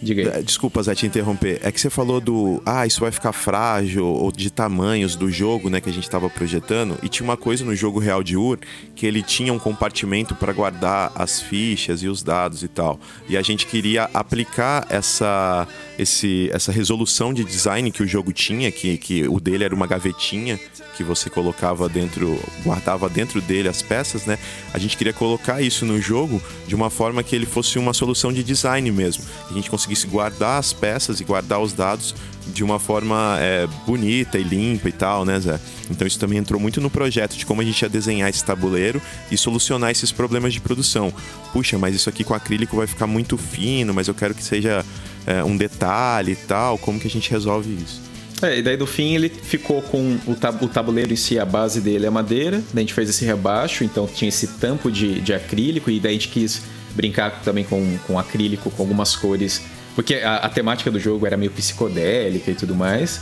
Diga 0.00 0.22
aí. 0.22 0.38
É, 0.38 0.42
desculpa, 0.42 0.82
Zé, 0.82 0.94
te 0.94 1.06
interromper. 1.06 1.60
É 1.62 1.72
que 1.72 1.80
você 1.80 1.90
falou 1.90 2.20
do. 2.20 2.62
Ah, 2.64 2.86
isso 2.86 3.00
vai 3.00 3.10
ficar 3.10 3.32
frágil, 3.32 4.06
ou 4.06 4.30
de 4.30 4.50
tamanhos 4.50 5.16
do 5.16 5.30
jogo, 5.30 5.68
né, 5.68 5.80
que 5.80 5.90
a 5.90 5.92
gente 5.92 6.04
estava 6.04 6.30
projetando. 6.30 6.98
E 7.02 7.08
tinha 7.08 7.24
uma 7.24 7.36
coisa 7.36 7.64
no 7.64 7.74
jogo 7.74 7.98
real 7.98 8.22
de 8.22 8.36
Ur 8.36 8.58
que 8.94 9.06
ele 9.06 9.22
tinha 9.22 9.52
um 9.52 9.58
compartimento 9.58 10.34
para 10.34 10.52
guardar 10.52 11.12
as 11.14 11.40
fichas 11.40 12.02
e 12.02 12.08
os 12.08 12.22
dados 12.22 12.62
e 12.62 12.68
tal. 12.68 12.98
E 13.28 13.36
a 13.36 13.42
gente 13.42 13.66
queria 13.66 14.08
aplicar 14.14 14.86
essa, 14.88 15.66
esse, 15.98 16.48
essa 16.52 16.72
resolução 16.72 17.32
de 17.32 17.44
design 17.44 17.90
que 17.90 18.02
o 18.02 18.06
jogo 18.06 18.32
tinha, 18.32 18.70
que, 18.70 18.96
que 18.98 19.28
o 19.28 19.40
dele 19.40 19.64
era 19.64 19.74
uma 19.74 19.86
gavetinha 19.86 20.58
que 20.96 21.04
você 21.04 21.30
colocava 21.30 21.88
dentro, 21.88 22.36
guardava 22.64 23.08
dentro 23.08 23.40
dele 23.40 23.68
as 23.68 23.80
peças, 23.82 24.26
né? 24.26 24.36
A 24.74 24.78
gente 24.78 24.96
queria 24.96 25.12
colocar 25.12 25.62
isso 25.62 25.86
no 25.86 26.00
jogo 26.00 26.42
de 26.66 26.74
uma 26.74 26.90
forma 26.90 27.22
que 27.22 27.36
ele 27.36 27.46
fosse 27.46 27.78
uma 27.78 27.94
solução 27.94 28.32
de 28.32 28.42
design 28.42 28.90
mesmo. 28.90 29.22
A 29.48 29.52
gente 29.52 29.70
conseguisse 29.88 30.06
guardar 30.06 30.58
as 30.58 30.72
peças 30.72 31.20
e 31.20 31.24
guardar 31.24 31.60
os 31.60 31.72
dados 31.72 32.14
de 32.46 32.62
uma 32.62 32.78
forma 32.78 33.36
é, 33.40 33.66
bonita 33.86 34.38
e 34.38 34.42
limpa 34.42 34.88
e 34.88 34.92
tal, 34.92 35.24
né, 35.24 35.38
Zé? 35.40 35.58
Então 35.90 36.06
isso 36.06 36.18
também 36.18 36.38
entrou 36.38 36.60
muito 36.60 36.80
no 36.80 36.90
projeto 36.90 37.36
de 37.36 37.44
como 37.44 37.60
a 37.60 37.64
gente 37.64 37.80
ia 37.80 37.88
desenhar 37.88 38.28
esse 38.28 38.44
tabuleiro 38.44 39.00
e 39.30 39.36
solucionar 39.36 39.90
esses 39.90 40.12
problemas 40.12 40.52
de 40.52 40.60
produção. 40.60 41.12
Puxa, 41.52 41.78
mas 41.78 41.94
isso 41.94 42.08
aqui 42.08 42.24
com 42.24 42.34
acrílico 42.34 42.76
vai 42.76 42.86
ficar 42.86 43.06
muito 43.06 43.36
fino, 43.36 43.92
mas 43.94 44.08
eu 44.08 44.14
quero 44.14 44.34
que 44.34 44.42
seja 44.42 44.84
é, 45.26 45.42
um 45.42 45.56
detalhe 45.56 46.32
e 46.32 46.36
tal. 46.36 46.78
Como 46.78 46.98
que 46.98 47.06
a 47.06 47.10
gente 47.10 47.30
resolve 47.30 47.70
isso? 47.82 48.00
É, 48.40 48.58
e 48.58 48.62
daí 48.62 48.76
do 48.76 48.86
fim 48.86 49.14
ele 49.14 49.28
ficou 49.28 49.82
com 49.82 50.16
o, 50.26 50.34
tab 50.34 50.62
o 50.62 50.68
tabuleiro 50.68 51.12
em 51.12 51.16
si, 51.16 51.38
a 51.38 51.44
base 51.44 51.80
dele 51.80 52.06
é 52.06 52.10
madeira, 52.10 52.58
daí 52.72 52.76
a 52.76 52.80
gente 52.80 52.94
fez 52.94 53.10
esse 53.10 53.24
rebaixo, 53.24 53.82
então 53.82 54.06
tinha 54.06 54.28
esse 54.28 54.46
tampo 54.46 54.92
de, 54.92 55.20
de 55.20 55.34
acrílico, 55.34 55.90
e 55.90 55.98
daí 55.98 56.12
a 56.12 56.14
gente 56.14 56.28
quis 56.28 56.62
brincar 56.94 57.42
também 57.42 57.64
com, 57.64 57.98
com 58.06 58.16
acrílico, 58.16 58.70
com 58.70 58.82
algumas 58.82 59.16
cores, 59.16 59.60
porque 59.98 60.14
a, 60.14 60.36
a 60.36 60.48
temática 60.48 60.92
do 60.92 61.00
jogo 61.00 61.26
era 61.26 61.36
meio 61.36 61.50
psicodélica 61.50 62.52
e 62.52 62.54
tudo 62.54 62.72
mais. 62.72 63.20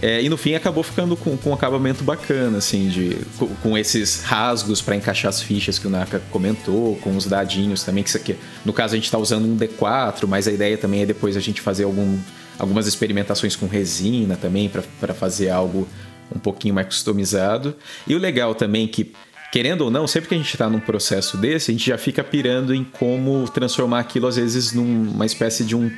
É, 0.00 0.22
e 0.22 0.28
no 0.30 0.38
fim 0.38 0.54
acabou 0.54 0.82
ficando 0.82 1.18
com, 1.18 1.36
com 1.36 1.50
um 1.50 1.52
acabamento 1.52 2.02
bacana, 2.02 2.56
assim, 2.56 2.88
de, 2.88 3.18
com, 3.36 3.46
com 3.56 3.76
esses 3.76 4.22
rasgos 4.22 4.80
para 4.80 4.96
encaixar 4.96 5.28
as 5.28 5.42
fichas 5.42 5.78
que 5.78 5.86
o 5.86 5.90
Naka 5.90 6.22
comentou, 6.30 6.96
com 7.02 7.14
os 7.14 7.26
dadinhos 7.26 7.84
também, 7.84 8.02
que 8.02 8.08
isso 8.08 8.16
aqui, 8.16 8.36
no 8.64 8.72
caso 8.72 8.94
a 8.94 8.96
gente 8.96 9.04
está 9.04 9.18
usando 9.18 9.44
um 9.44 9.54
D4, 9.54 10.26
mas 10.26 10.48
a 10.48 10.50
ideia 10.50 10.78
também 10.78 11.02
é 11.02 11.06
depois 11.06 11.36
a 11.36 11.40
gente 11.40 11.60
fazer 11.60 11.84
algum 11.84 12.18
algumas 12.58 12.86
experimentações 12.86 13.54
com 13.54 13.66
resina 13.66 14.34
também 14.34 14.70
para 14.98 15.12
fazer 15.12 15.50
algo 15.50 15.86
um 16.34 16.38
pouquinho 16.38 16.72
mais 16.72 16.86
customizado. 16.86 17.76
E 18.06 18.14
o 18.14 18.18
legal 18.18 18.54
também 18.54 18.88
que 18.88 19.12
querendo 19.52 19.82
ou 19.82 19.90
não, 19.90 20.06
sempre 20.06 20.30
que 20.30 20.34
a 20.34 20.38
gente 20.38 20.52
está 20.52 20.70
num 20.70 20.80
processo 20.80 21.36
desse, 21.36 21.70
a 21.70 21.74
gente 21.74 21.86
já 21.86 21.98
fica 21.98 22.24
pirando 22.24 22.74
em 22.74 22.82
como 22.82 23.48
transformar 23.50 24.00
aquilo 24.00 24.26
às 24.26 24.36
vezes 24.36 24.72
numa 24.72 25.26
espécie 25.26 25.64
de 25.64 25.76
um 25.76 25.90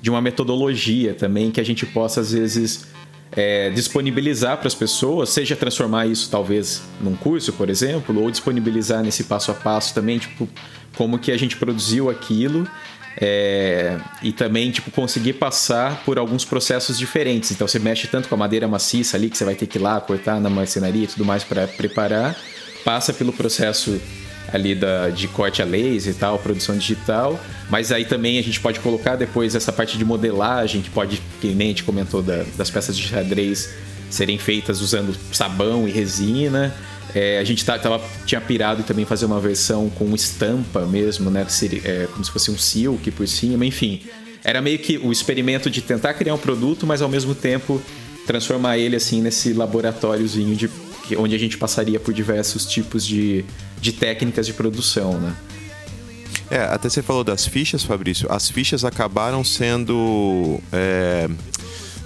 de 0.00 0.10
uma 0.10 0.20
metodologia 0.20 1.14
também 1.14 1.50
que 1.50 1.60
a 1.60 1.64
gente 1.64 1.86
possa 1.86 2.20
às 2.20 2.32
vezes 2.32 2.86
é, 3.32 3.70
disponibilizar 3.70 4.56
para 4.58 4.68
as 4.68 4.74
pessoas, 4.74 5.30
seja 5.30 5.56
transformar 5.56 6.06
isso 6.06 6.30
talvez 6.30 6.82
num 7.00 7.16
curso, 7.16 7.52
por 7.52 7.68
exemplo, 7.68 8.20
ou 8.20 8.30
disponibilizar 8.30 9.02
nesse 9.02 9.24
passo 9.24 9.50
a 9.50 9.54
passo 9.54 9.94
também, 9.94 10.18
tipo, 10.18 10.48
como 10.96 11.18
que 11.18 11.32
a 11.32 11.36
gente 11.36 11.56
produziu 11.56 12.08
aquilo 12.08 12.66
é, 13.18 13.98
e 14.22 14.30
também 14.32 14.70
tipo 14.70 14.90
conseguir 14.90 15.34
passar 15.34 16.02
por 16.04 16.18
alguns 16.18 16.44
processos 16.44 16.98
diferentes. 16.98 17.50
Então 17.50 17.66
você 17.66 17.78
mexe 17.78 18.06
tanto 18.06 18.28
com 18.28 18.34
a 18.34 18.38
madeira 18.38 18.68
maciça 18.68 19.16
ali 19.16 19.30
que 19.30 19.36
você 19.36 19.44
vai 19.44 19.54
ter 19.54 19.66
que 19.66 19.78
ir 19.78 19.80
lá 19.80 20.00
cortar 20.00 20.40
na 20.40 20.50
marcenaria 20.50 21.04
e 21.04 21.06
tudo 21.06 21.24
mais 21.24 21.42
para 21.42 21.66
preparar, 21.66 22.36
passa 22.84 23.12
pelo 23.12 23.32
processo 23.32 24.00
ali 24.52 24.74
da, 24.74 25.08
de 25.08 25.28
corte 25.28 25.60
a 25.60 25.64
laser 25.64 26.12
e 26.12 26.16
tal, 26.16 26.38
produção 26.38 26.76
digital, 26.76 27.38
mas 27.68 27.90
aí 27.90 28.04
também 28.04 28.38
a 28.38 28.42
gente 28.42 28.60
pode 28.60 28.80
colocar 28.80 29.16
depois 29.16 29.54
essa 29.54 29.72
parte 29.72 29.98
de 29.98 30.04
modelagem 30.04 30.82
que 30.82 30.90
pode, 30.90 31.20
que 31.40 31.48
nem 31.48 31.68
a 31.68 31.70
gente 31.70 31.84
comentou 31.84 32.22
da, 32.22 32.44
das 32.56 32.70
peças 32.70 32.96
de 32.96 33.02
xadrez 33.02 33.70
serem 34.10 34.38
feitas 34.38 34.80
usando 34.80 35.16
sabão 35.32 35.88
e 35.88 35.90
resina. 35.90 36.74
É, 37.14 37.38
a 37.38 37.44
gente 37.44 37.64
tá, 37.64 37.78
tava, 37.78 38.00
tinha 38.24 38.40
pirado 38.40 38.82
também 38.82 39.04
fazer 39.04 39.26
uma 39.26 39.40
versão 39.40 39.88
com 39.90 40.14
estampa 40.14 40.84
mesmo, 40.84 41.30
né? 41.30 41.46
É, 41.84 42.06
como 42.12 42.24
se 42.24 42.30
fosse 42.30 42.50
um 42.50 42.58
silk 42.58 43.10
por 43.10 43.26
cima, 43.26 43.64
enfim. 43.64 44.02
Era 44.44 44.60
meio 44.60 44.78
que 44.78 44.98
o 44.98 45.10
experimento 45.10 45.68
de 45.68 45.80
tentar 45.80 46.14
criar 46.14 46.34
um 46.34 46.38
produto, 46.38 46.86
mas 46.86 47.02
ao 47.02 47.08
mesmo 47.08 47.34
tempo 47.34 47.82
transformar 48.26 48.76
ele 48.76 48.96
assim 48.96 49.22
nesse 49.22 49.52
laboratóriozinho 49.52 50.54
de 50.54 50.68
onde 51.16 51.34
a 51.34 51.38
gente 51.38 51.56
passaria 51.58 52.00
por 52.00 52.12
diversos 52.12 52.66
tipos 52.66 53.04
de, 53.04 53.44
de 53.80 53.92
técnicas 53.92 54.46
de 54.46 54.52
produção, 54.52 55.18
né? 55.20 55.36
É, 56.50 56.58
até 56.58 56.88
você 56.88 57.02
falou 57.02 57.24
das 57.24 57.46
fichas, 57.46 57.82
Fabrício. 57.82 58.30
As 58.30 58.48
fichas 58.48 58.84
acabaram 58.84 59.42
sendo 59.42 60.60
é, 60.72 61.28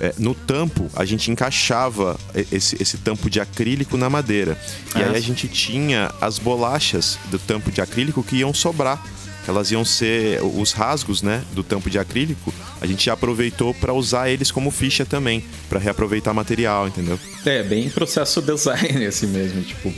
é, 0.01 0.15
no 0.19 0.35
tampo, 0.35 0.91
a 0.97 1.05
gente 1.05 1.31
encaixava 1.31 2.19
esse, 2.51 2.83
esse 2.83 2.97
tampo 2.99 3.29
de 3.29 3.39
acrílico 3.39 3.99
na 3.99 4.09
madeira. 4.09 4.59
E 4.97 5.03
aí 5.03 5.15
a 5.15 5.21
gente 5.21 5.47
tinha 5.47 6.11
as 6.21 6.39
bolachas 6.39 7.19
do 7.31 7.39
tampo 7.39 7.71
de 7.71 7.83
acrílico 7.83 8.23
que 8.23 8.37
iam 8.37 8.55
sobrar. 8.55 9.05
Elas 9.51 9.73
iam 9.73 9.85
ser 9.85 10.41
os 10.43 10.71
rasgos, 10.71 11.23
né, 11.23 11.43
do 11.53 11.65
tampo 11.65 11.91
de 11.91 11.99
acrílico. 11.99 12.55
A 12.81 12.87
gente 12.87 13.07
já 13.07 13.15
aproveitou 13.15 13.75
para 13.75 13.93
usar 13.93 14.31
eles 14.31 14.53
como 14.53 14.71
ficha 14.71 15.05
também, 15.05 15.45
para 15.69 15.81
reaproveitar 15.81 16.33
material, 16.33 16.87
entendeu? 16.87 17.19
É, 17.45 17.61
bem 17.65 17.91
processo 17.91 18.41
design 18.41 19.05
assim 19.07 19.27
mesmo, 19.27 19.61
tipo, 19.63 19.93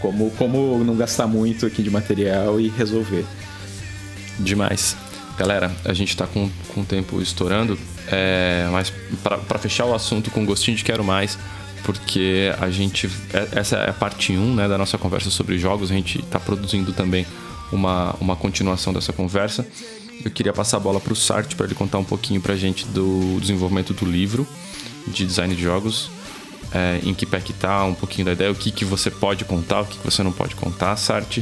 como 0.00 0.30
como 0.32 0.84
não 0.84 0.94
gastar 0.96 1.26
muito 1.26 1.64
aqui 1.64 1.82
de 1.82 1.88
material 1.88 2.60
e 2.60 2.68
resolver. 2.68 3.24
Demais. 4.38 4.94
Galera, 5.38 5.74
a 5.86 5.94
gente 5.94 6.14
tá 6.14 6.26
com, 6.26 6.50
com 6.74 6.82
o 6.82 6.84
tempo 6.84 7.22
estourando. 7.22 7.78
É, 8.08 8.68
mas 8.70 8.92
para 9.22 9.58
fechar 9.58 9.86
o 9.86 9.94
assunto 9.94 10.30
com 10.30 10.44
gostinho 10.44 10.76
de 10.76 10.84
quero 10.84 11.02
mais, 11.02 11.38
porque 11.84 12.52
a 12.60 12.68
gente. 12.68 13.08
É, 13.32 13.60
essa 13.60 13.76
é 13.76 13.90
a 13.90 13.94
parte 13.94 14.32
1 14.32 14.54
né, 14.54 14.68
da 14.68 14.76
nossa 14.76 14.98
conversa 14.98 15.30
sobre 15.30 15.58
jogos, 15.58 15.90
a 15.90 15.94
gente 15.94 16.18
está 16.18 16.38
produzindo 16.38 16.92
também 16.92 17.26
uma, 17.72 18.14
uma 18.20 18.36
continuação 18.36 18.92
dessa 18.92 19.12
conversa. 19.12 19.66
Eu 20.24 20.30
queria 20.30 20.52
passar 20.52 20.76
a 20.76 20.80
bola 20.80 21.00
para 21.00 21.12
o 21.12 21.16
Sart 21.16 21.54
para 21.54 21.66
ele 21.66 21.74
contar 21.74 21.98
um 21.98 22.04
pouquinho 22.04 22.40
para 22.40 22.54
a 22.54 22.56
gente 22.56 22.86
do 22.86 23.38
desenvolvimento 23.40 23.94
do 23.94 24.04
livro 24.04 24.46
de 25.06 25.26
design 25.26 25.54
de 25.54 25.62
jogos, 25.62 26.10
é, 26.72 27.00
em 27.02 27.14
que 27.14 27.24
pé 27.24 27.40
que 27.40 27.52
tá, 27.52 27.84
um 27.84 27.94
pouquinho 27.94 28.26
da 28.26 28.32
ideia, 28.32 28.50
o 28.50 28.54
que, 28.54 28.70
que 28.70 28.84
você 28.84 29.10
pode 29.10 29.44
contar, 29.44 29.80
o 29.80 29.86
que, 29.86 29.98
que 29.98 30.04
você 30.04 30.22
não 30.22 30.32
pode 30.32 30.54
contar, 30.54 30.96
Sart. 30.96 31.38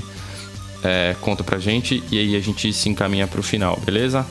É, 0.83 1.16
conta 1.20 1.43
pra 1.43 1.59
gente 1.59 2.03
e 2.11 2.18
aí 2.18 2.37
a 2.37 2.41
gente 2.41 2.72
se 2.72 2.89
encaminha 2.89 3.26
para 3.26 3.41
o 3.41 3.43
final, 3.43 3.79
beleza? 3.85 4.24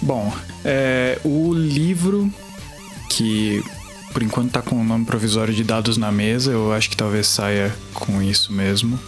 Bom, 0.00 0.32
é, 0.64 1.18
o 1.24 1.52
livro 1.52 2.32
que 3.10 3.60
por 4.12 4.22
enquanto 4.22 4.52
tá 4.52 4.62
com 4.62 4.80
o 4.80 4.84
nome 4.84 5.04
provisório 5.04 5.52
de 5.52 5.62
dados 5.62 5.96
na 5.96 6.10
mesa, 6.10 6.50
eu 6.50 6.72
acho 6.72 6.88
que 6.88 6.96
talvez 6.96 7.26
saia 7.26 7.74
com 7.92 8.22
isso 8.22 8.52
mesmo. 8.52 8.98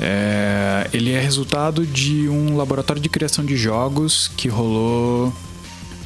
É, 0.00 0.88
ele 0.92 1.12
é 1.12 1.20
resultado 1.20 1.84
de 1.84 2.28
um 2.28 2.56
laboratório 2.56 3.02
de 3.02 3.08
criação 3.08 3.44
de 3.44 3.56
jogos 3.56 4.30
que 4.36 4.48
rolou 4.48 5.32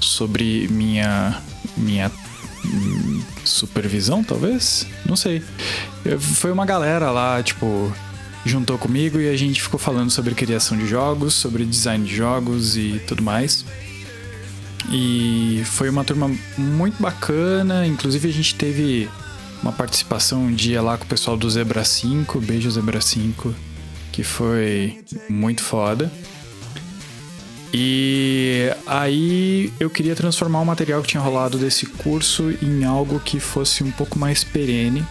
sobre 0.00 0.66
minha 0.68 1.40
minha 1.76 2.10
supervisão, 3.44 4.22
talvez? 4.22 4.86
Não 5.04 5.16
sei. 5.16 5.42
Foi 6.18 6.50
uma 6.52 6.64
galera 6.64 7.10
lá, 7.10 7.42
tipo, 7.42 7.92
juntou 8.44 8.78
comigo 8.78 9.20
e 9.20 9.28
a 9.28 9.36
gente 9.36 9.62
ficou 9.62 9.78
falando 9.78 10.10
sobre 10.10 10.34
criação 10.34 10.76
de 10.76 10.86
jogos, 10.86 11.34
sobre 11.34 11.64
design 11.64 12.06
de 12.06 12.14
jogos 12.14 12.76
e 12.76 13.00
tudo 13.06 13.22
mais. 13.22 13.64
E 14.90 15.62
foi 15.64 15.88
uma 15.88 16.04
turma 16.04 16.30
muito 16.56 17.00
bacana, 17.00 17.86
inclusive 17.86 18.28
a 18.28 18.32
gente 18.32 18.54
teve 18.54 19.08
uma 19.62 19.72
participação 19.72 20.44
um 20.44 20.52
dia 20.52 20.82
lá 20.82 20.98
com 20.98 21.04
o 21.04 21.06
pessoal 21.06 21.36
do 21.36 21.48
Zebra 21.48 21.84
5, 21.84 22.40
beijo 22.40 22.70
Zebra 22.70 23.00
5, 23.00 23.54
que 24.12 24.22
foi 24.22 25.02
muito 25.28 25.62
foda. 25.62 26.12
E 27.74 28.70
aí 28.86 29.72
eu 29.80 29.88
queria 29.88 30.14
transformar 30.14 30.60
o 30.60 30.66
material 30.66 31.00
que 31.00 31.08
tinha 31.08 31.22
rolado 31.22 31.56
desse 31.56 31.86
curso 31.86 32.54
em 32.62 32.84
algo 32.84 33.18
que 33.18 33.40
fosse 33.40 33.82
um 33.82 33.90
pouco 33.90 34.18
mais 34.18 34.44
perene. 34.44 35.02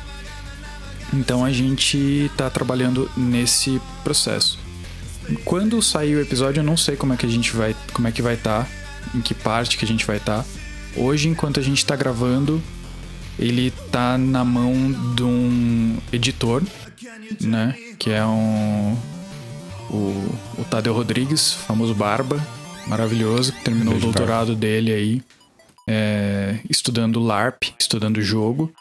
Então 1.12 1.44
a 1.44 1.52
gente 1.52 1.98
está 2.32 2.50
trabalhando 2.50 3.10
nesse 3.18 3.82
processo. 4.04 4.60
Quando 5.44 5.82
sair 5.82 6.16
o 6.16 6.22
episódio, 6.22 6.62
eu 6.62 6.64
não 6.64 6.78
sei 6.78 6.96
como 6.96 7.14
é 7.14 7.18
que 7.18 7.26
a 7.26 7.30
gente 7.30 7.56
vai, 7.56 7.76
como 7.94 8.08
é 8.08 8.12
que 8.12 8.22
vai 8.22 8.36
estar. 8.36 8.66
Tá 8.66 8.82
em 9.14 9.22
que 9.22 9.34
parte 9.34 9.78
que 9.78 9.86
a 9.86 9.88
gente 9.88 10.06
vai 10.06 10.18
estar. 10.18 10.44
Tá. 10.44 10.46
Hoje, 10.96 11.28
enquanto 11.28 11.60
a 11.60 11.64
gente 11.64 11.80
está 11.80 11.96
gravando, 11.96 12.62
ele 13.40 13.72
tá 13.92 14.18
na 14.18 14.44
mão 14.44 14.74
de 15.16 15.24
um 15.24 15.98
editor, 16.12 16.62
né? 17.42 17.76
Que 17.98 18.12
é 18.12 18.26
um. 18.26 18.98
O, 19.90 20.62
o 20.62 20.66
Tadeu 20.70 20.94
Rodrigues, 20.94 21.54
famoso 21.54 21.94
Barba, 21.94 22.42
maravilhoso, 22.88 23.52
que 23.52 23.62
terminou 23.64 23.94
Beijo, 23.94 24.08
o 24.08 24.12
doutorado 24.12 24.56
dele 24.56 24.94
aí, 24.94 25.22
é, 25.88 26.60
estudando 26.70 27.20
LARP, 27.20 27.64
estudando 27.80 28.22
jogo. 28.22 28.72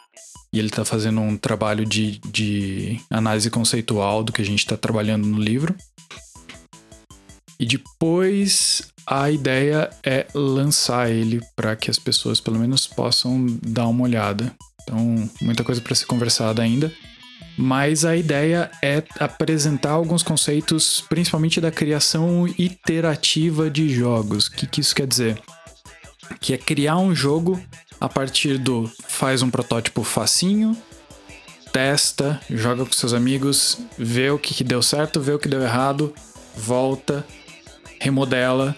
E 0.53 0.59
ele 0.59 0.67
está 0.67 0.83
fazendo 0.83 1.21
um 1.21 1.37
trabalho 1.37 1.85
de, 1.85 2.19
de 2.19 2.99
análise 3.09 3.49
conceitual 3.49 4.23
do 4.23 4.33
que 4.33 4.41
a 4.41 4.45
gente 4.45 4.59
está 4.59 4.75
trabalhando 4.75 5.25
no 5.25 5.39
livro. 5.39 5.73
E 7.57 7.65
depois 7.65 8.81
a 9.05 9.29
ideia 9.29 9.89
é 10.03 10.27
lançar 10.33 11.09
ele 11.09 11.41
para 11.55 11.75
que 11.75 11.89
as 11.89 11.97
pessoas 11.99 12.39
pelo 12.39 12.59
menos 12.59 12.87
possam 12.87 13.45
dar 13.61 13.87
uma 13.87 14.03
olhada. 14.03 14.53
Então, 14.83 15.29
muita 15.41 15.63
coisa 15.63 15.79
para 15.79 15.95
ser 15.95 16.05
conversada 16.05 16.61
ainda. 16.61 16.91
Mas 17.57 18.05
a 18.05 18.15
ideia 18.15 18.71
é 18.81 19.03
apresentar 19.19 19.91
alguns 19.91 20.23
conceitos, 20.23 21.03
principalmente 21.09 21.59
da 21.59 21.71
criação 21.71 22.47
iterativa 22.57 23.69
de 23.69 23.89
jogos. 23.89 24.47
O 24.47 24.51
que, 24.51 24.65
que 24.65 24.81
isso 24.81 24.95
quer 24.95 25.07
dizer? 25.07 25.41
Que 26.39 26.53
é 26.53 26.57
criar 26.57 26.97
um 26.97 27.13
jogo 27.13 27.61
a 27.99 28.09
partir 28.09 28.57
do 28.57 28.89
faz 29.07 29.41
um 29.41 29.49
protótipo 29.49 30.01
facinho, 30.03 30.75
testa, 31.71 32.39
joga 32.49 32.85
com 32.85 32.93
seus 32.93 33.13
amigos, 33.13 33.77
vê 33.97 34.31
o 34.31 34.39
que, 34.39 34.53
que 34.53 34.63
deu 34.63 34.81
certo, 34.81 35.21
vê 35.21 35.33
o 35.33 35.39
que 35.39 35.49
deu 35.49 35.61
errado, 35.61 36.13
volta, 36.55 37.25
remodela 37.99 38.75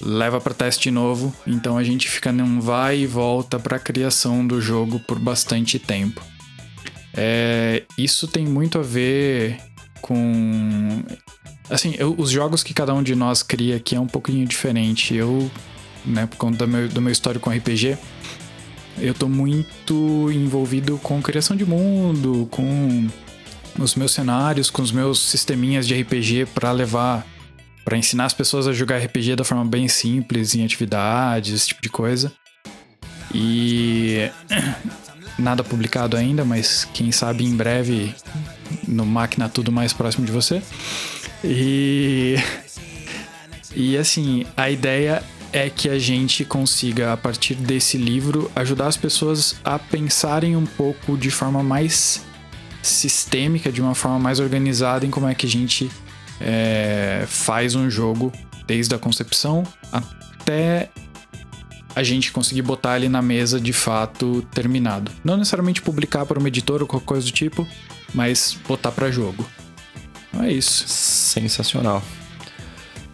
leva 0.00 0.40
para 0.40 0.54
teste 0.54 0.90
novo, 0.90 1.34
então 1.46 1.76
a 1.76 1.82
gente 1.82 2.08
fica 2.08 2.32
num 2.32 2.60
vai 2.60 2.98
e 2.98 3.06
volta 3.06 3.58
para 3.58 3.76
a 3.76 3.80
criação 3.80 4.46
do 4.46 4.60
jogo 4.60 5.00
por 5.00 5.18
bastante 5.18 5.78
tempo. 5.78 6.22
É, 7.20 7.82
isso 7.98 8.28
tem 8.28 8.46
muito 8.46 8.78
a 8.78 8.82
ver 8.82 9.58
com. 10.00 11.02
Assim, 11.68 11.96
eu, 11.98 12.14
os 12.16 12.30
jogos 12.30 12.62
que 12.62 12.72
cada 12.72 12.94
um 12.94 13.02
de 13.02 13.16
nós 13.16 13.42
cria 13.42 13.74
aqui 13.74 13.96
é 13.96 14.00
um 14.00 14.06
pouquinho 14.06 14.46
diferente. 14.46 15.16
Eu, 15.16 15.50
né, 16.06 16.26
por 16.26 16.36
conta 16.36 16.58
do 16.58 16.68
meu, 16.68 16.88
do 16.88 17.02
meu 17.02 17.10
histórico 17.10 17.50
com 17.50 17.56
RPG, 17.56 17.98
eu 18.98 19.12
tô 19.14 19.28
muito 19.28 20.30
envolvido 20.30 20.96
com 20.98 21.20
criação 21.20 21.56
de 21.56 21.66
mundo, 21.66 22.46
com 22.52 23.08
os 23.76 23.96
meus 23.96 24.12
cenários, 24.12 24.70
com 24.70 24.80
os 24.80 24.92
meus 24.92 25.18
sisteminhas 25.18 25.88
de 25.88 26.00
RPG 26.00 26.46
para 26.54 26.70
levar 26.70 27.26
para 27.84 27.96
ensinar 27.96 28.26
as 28.26 28.34
pessoas 28.34 28.68
a 28.68 28.72
jogar 28.72 28.98
RPG 28.98 29.34
da 29.34 29.44
forma 29.44 29.64
bem 29.64 29.88
simples, 29.88 30.54
em 30.54 30.64
atividades, 30.64 31.54
esse 31.54 31.68
tipo 31.68 31.82
de 31.82 31.88
coisa. 31.88 32.30
E 33.34 34.30
nada 35.38 35.62
publicado 35.62 36.16
ainda, 36.16 36.44
mas 36.44 36.86
quem 36.92 37.12
sabe 37.12 37.44
em 37.44 37.56
breve 37.56 38.14
no 38.86 39.06
Máquina 39.06 39.48
Tudo 39.48 39.70
mais 39.70 39.92
próximo 39.92 40.26
de 40.26 40.32
você. 40.32 40.62
E 41.44 42.36
e 43.74 43.96
assim, 43.96 44.44
a 44.56 44.70
ideia 44.70 45.22
é 45.52 45.70
que 45.70 45.88
a 45.88 45.98
gente 45.98 46.44
consiga 46.44 47.12
a 47.12 47.16
partir 47.16 47.54
desse 47.54 47.96
livro 47.96 48.50
ajudar 48.54 48.86
as 48.86 48.96
pessoas 48.96 49.56
a 49.64 49.78
pensarem 49.78 50.56
um 50.56 50.66
pouco 50.66 51.16
de 51.16 51.30
forma 51.30 51.62
mais 51.62 52.22
sistêmica, 52.82 53.70
de 53.70 53.80
uma 53.80 53.94
forma 53.94 54.18
mais 54.18 54.40
organizada 54.40 55.06
em 55.06 55.10
como 55.10 55.28
é 55.28 55.34
que 55.34 55.46
a 55.46 55.48
gente 55.48 55.90
é, 56.40 57.24
faz 57.26 57.74
um 57.74 57.90
jogo 57.90 58.32
desde 58.66 58.94
a 58.94 58.98
concepção 58.98 59.64
até 59.92 60.90
a 61.98 62.02
gente 62.04 62.30
conseguir 62.30 62.62
botar 62.62 62.96
ele 62.96 63.08
na 63.08 63.20
mesa 63.20 63.60
de 63.60 63.72
fato 63.72 64.42
terminado. 64.54 65.10
Não 65.24 65.36
necessariamente 65.36 65.82
publicar 65.82 66.24
para 66.24 66.38
uma 66.38 66.46
editora 66.46 66.84
ou 66.84 66.86
qualquer 66.86 67.06
coisa 67.06 67.26
do 67.26 67.32
tipo, 67.32 67.66
mas 68.14 68.56
botar 68.68 68.92
para 68.92 69.10
jogo. 69.10 69.44
Então 70.28 70.44
é 70.44 70.52
isso. 70.52 70.84
Sensacional. 70.86 72.00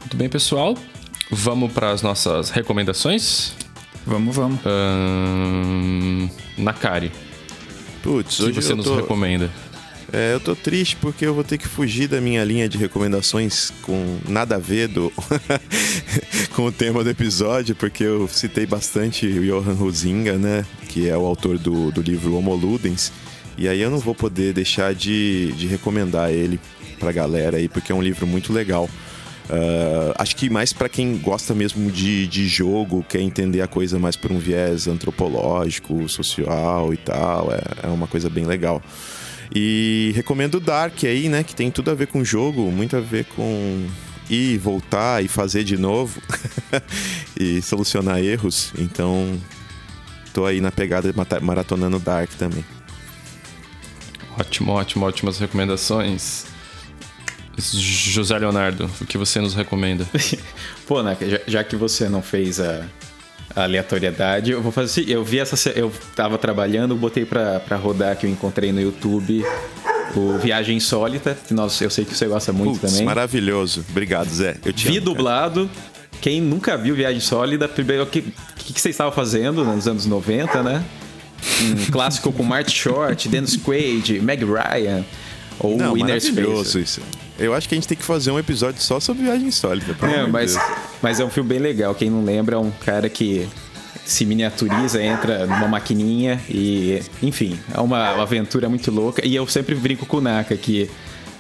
Muito 0.01 0.17
bem, 0.19 0.29
pessoal. 0.29 0.77
Vamos 1.31 1.73
para 1.73 1.93
as 1.93 2.03
nossas 2.03 2.51
recomendações? 2.51 3.55
Vamos, 4.07 4.37
vamos. 4.37 4.61
Hum, 4.67 6.29
Nakari. 6.59 7.11
Putz, 8.03 8.41
o 8.41 8.53
que 8.53 8.61
você 8.61 8.75
nos 8.75 8.87
recomenda? 8.87 9.51
É, 10.17 10.33
eu 10.33 10.39
tô 10.39 10.55
triste 10.55 10.95
porque 10.95 11.27
eu 11.27 11.35
vou 11.35 11.43
ter 11.43 11.59
que 11.59 11.67
fugir 11.67 12.07
da 12.07 12.21
minha 12.21 12.45
linha 12.45 12.69
de 12.69 12.79
recomendações 12.79 13.73
com 13.83 14.21
nada 14.29 14.55
a 14.55 14.59
ver 14.61 14.87
do 14.87 15.13
com 16.55 16.67
o 16.67 16.71
tema 16.71 17.03
do 17.03 17.11
episódio, 17.11 17.75
porque 17.75 18.05
eu 18.05 18.29
citei 18.29 18.65
bastante 18.65 19.27
o 19.27 19.45
Johan 19.45 19.75
Huizinga, 19.75 20.35
né? 20.35 20.65
Que 20.89 21.09
é 21.09 21.19
o 21.19 21.27
autor 21.27 21.59
do, 21.59 21.91
do 21.91 22.01
livro 22.01 22.37
Homo 22.37 22.55
Ludens. 22.55 23.11
E 23.59 23.67
aí 23.67 23.81
eu 23.81 23.91
não 23.91 23.99
vou 23.99 24.15
poder 24.15 24.53
deixar 24.53 24.95
de, 24.95 25.51
de 25.55 25.67
recomendar 25.67 26.31
ele 26.31 26.61
pra 27.01 27.11
galera 27.11 27.57
aí, 27.57 27.69
porque 27.69 27.91
é 27.91 27.95
um 27.95 28.03
livro 28.03 28.25
muito 28.25 28.53
legal. 28.53 28.89
Uh, 29.51 30.15
acho 30.17 30.37
que 30.37 30.49
mais 30.49 30.73
para 30.73 30.89
quem 30.89 31.19
gosta 31.19 31.57
mesmo 31.57 31.91
de, 31.91 32.29
de 32.29 32.47
jogo, 32.47 33.05
quer 33.09 33.21
entender 33.21 33.63
a 33.63 33.67
coisa 33.67 33.99
mais 33.99 34.15
por 34.15 34.31
um 34.31 34.39
viés 34.39 34.87
antropológico, 34.87 36.09
social 36.09 36.95
e 36.95 36.97
tal, 36.99 37.53
é, 37.53 37.89
é 37.89 37.89
uma 37.89 38.07
coisa 38.07 38.31
bem 38.31 38.45
legal. 38.45 38.81
E 39.53 40.13
recomendo 40.15 40.61
Dark 40.61 41.05
aí, 41.05 41.29
né? 41.29 41.43
Que 41.43 41.55
tem 41.55 41.71
tudo 41.71 41.91
a 41.91 41.95
ver 41.95 42.07
com 42.07 42.21
o 42.21 42.25
jogo, 42.25 42.71
muito 42.71 42.97
a 42.97 43.01
ver 43.01 43.25
com 43.25 43.87
ir, 44.29 44.59
voltar 44.59 45.23
e 45.23 45.29
fazer 45.29 45.65
de 45.65 45.77
novo 45.77 46.21
e 47.39 47.61
solucionar 47.63 48.19
erros. 48.21 48.73
Então, 48.79 49.41
tô 50.33 50.47
aí 50.47 50.61
na 50.61 50.71
pegada 50.71 51.13
maratonando 51.43 51.99
Dark 51.99 52.31
também. 52.35 52.65
Ótimo, 54.39 54.73
ótimo, 54.73 55.07
ótimas 55.07 55.39
recomendações. 55.39 56.47
José 57.57 58.37
Leonardo, 58.37 58.91
o 59.01 59.07
que 59.07 59.17
você 59.17 59.41
nos 59.41 59.55
recomenda? 59.55 60.07
Pô, 60.87 61.03
né, 61.03 61.17
já, 61.21 61.41
já, 61.47 61.65
que 61.65 61.77
você 61.77 62.09
não 62.09 62.21
fez 62.21 62.59
a, 62.59 62.85
aleatoriedade. 63.55 64.51
Eu 64.51 64.63
vou 64.63 64.73
fazer 64.73 65.03
assim, 65.03 65.11
eu 65.11 65.25
vi 65.25 65.39
essa 65.39 65.71
eu 65.71 65.93
tava 66.15 66.39
trabalhando, 66.39 66.97
botei 66.97 67.25
para 67.25 67.77
rodar 67.77 68.17
que 68.17 68.27
eu 68.27 68.31
encontrei 68.31 68.73
no 68.73 68.81
YouTube 68.81 69.45
o 70.17 70.39
Viagem 70.39 70.77
Insólita, 70.77 71.37
que 71.47 71.53
nós, 71.53 71.81
eu 71.81 71.91
sei 71.91 72.05
que 72.05 72.17
você 72.17 72.27
gosta 72.27 72.53
muito 72.53 72.79
Puts, 72.79 72.93
também. 72.93 73.05
maravilhoso. 73.05 73.85
Obrigado, 73.91 74.29
Zé. 74.29 74.57
Eu 74.65 74.73
te 74.73 74.87
Vi 74.87 74.99
amo, 74.99 75.07
dublado. 75.07 75.69
Quem 76.21 76.41
nunca 76.41 76.77
viu 76.77 76.95
Viagem 76.95 77.21
Sólida, 77.21 77.69
primeiro, 77.69 78.05
o 78.05 78.07
que, 78.07 78.23
que, 78.57 78.73
que 78.73 78.81
você 78.81 78.91
estava 78.91 79.11
fazendo 79.11 79.65
nos 79.65 79.89
anos 79.89 80.07
90, 80.07 80.63
né? 80.63 80.85
Um 81.61 81.91
clássico 81.91 82.33
com 82.33 82.43
Marty 82.43 82.73
Short, 82.73 83.29
Dennis 83.29 83.57
Quaid, 83.57 84.21
Meg 84.21 84.45
Ryan 84.45 85.05
ou 85.59 85.77
Não, 85.77 85.97
Inner 85.97 86.21
Space. 86.21 86.81
isso. 86.81 87.01
Eu 87.39 87.53
acho 87.53 87.69
que 87.69 87.75
a 87.75 87.77
gente 87.77 87.89
tem 87.89 87.97
que 87.97 88.05
fazer 88.05 88.31
um 88.31 88.39
episódio 88.39 88.81
só 88.81 89.01
sobre 89.01 89.25
viagem 89.25 89.51
sólida. 89.51 89.97
É, 90.03 90.27
mas, 90.27 90.57
mas 91.03 91.19
é 91.19 91.25
um 91.25 91.31
filme 91.31 91.49
bem 91.49 91.59
legal. 91.59 91.95
Quem 91.95 92.09
não 92.09 92.25
lembra, 92.25 92.57
é 92.57 92.59
um 92.59 92.71
cara 92.71 93.09
que 93.09 93.49
se 94.05 94.25
miniaturiza, 94.25 95.03
entra 95.03 95.47
numa 95.47 95.67
maquininha 95.67 96.41
e, 96.49 97.03
enfim, 97.23 97.59
é 97.73 97.81
uma, 97.81 98.13
uma 98.13 98.23
aventura 98.23 98.69
muito 98.69 98.91
louca. 98.91 99.27
E 99.27 99.35
eu 99.35 99.47
sempre 99.47 99.75
brinco 99.75 100.07
com 100.07 100.19
o 100.19 100.21
Naka 100.21 100.57
que 100.57 100.89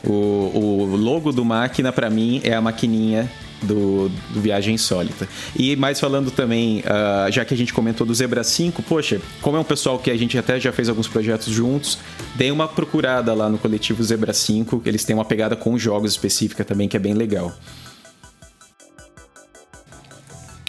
o, 0.02 0.12
o 0.12 0.96
logo 0.96 1.30
do 1.30 1.44
máquina 1.44 1.92
para 1.92 2.10
mim 2.10 2.40
é 2.42 2.54
a 2.54 2.60
maquininha 2.60 3.30
do, 3.62 4.08
do 4.30 4.40
Viagem 4.40 4.74
Insólita. 4.74 5.28
E 5.56 5.76
mais 5.76 6.00
falando 6.00 6.30
também, 6.30 6.80
uh, 6.80 7.30
já 7.30 7.44
que 7.44 7.54
a 7.54 7.56
gente 7.56 7.72
comentou 7.72 8.06
do 8.06 8.14
Zebra 8.14 8.44
5, 8.44 8.82
poxa, 8.82 9.20
como 9.40 9.56
é 9.56 9.60
um 9.60 9.64
pessoal 9.64 9.98
que 9.98 10.10
a 10.10 10.16
gente 10.16 10.36
até 10.36 10.58
já 10.60 10.72
fez 10.72 10.88
alguns 10.88 11.08
projetos 11.08 11.52
juntos, 11.52 11.98
dei 12.34 12.50
uma 12.50 12.68
procurada 12.68 13.32
lá 13.34 13.48
no 13.48 13.58
coletivo 13.58 14.02
Zebra 14.02 14.32
5, 14.32 14.82
eles 14.84 15.04
têm 15.04 15.14
uma 15.14 15.24
pegada 15.24 15.56
com 15.56 15.76
jogos 15.78 16.12
específica 16.12 16.64
também, 16.64 16.88
que 16.88 16.96
é 16.96 17.00
bem 17.00 17.14
legal. 17.14 17.52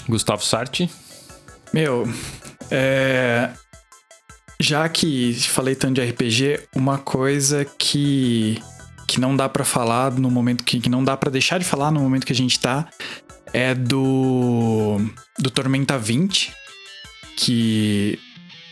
Gustavo 0.08 0.44
Sarti? 0.44 0.90
Meu, 1.74 2.08
é... 2.70 3.50
já 4.60 4.88
que 4.88 5.34
falei 5.34 5.76
tanto 5.76 5.96
de 5.96 6.10
RPG, 6.10 6.60
uma 6.76 6.98
coisa 6.98 7.66
que 7.66 8.62
que 9.16 9.22
não 9.22 9.36
dá 9.36 9.48
para 9.48 9.64
falar 9.64 10.12
no 10.12 10.30
momento 10.30 10.64
que, 10.64 10.80
que 10.80 10.90
não 10.90 11.04
dá 11.04 11.16
para 11.16 11.32
deixar 11.32 11.58
de 11.58 11.66
falar 11.66 11.90
no 11.90 12.02
momento 12.02 12.26
que 12.26 12.34
a 12.34 12.36
gente 12.36 12.60
tá 12.60 12.88
é 13.54 13.74
do 13.74 15.00
do 15.40 15.50
Tormenta 15.50 15.98
20, 15.98 16.54
que 17.38 18.20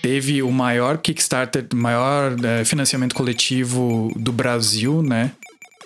teve 0.02 0.44
o 0.44 0.52
maior 0.52 0.98
Kickstarter, 0.98 1.66
maior 1.74 2.36
é, 2.44 2.66
financiamento 2.66 3.16
coletivo 3.16 4.12
do 4.18 4.34
Brasil, 4.34 5.02
né? 5.02 5.32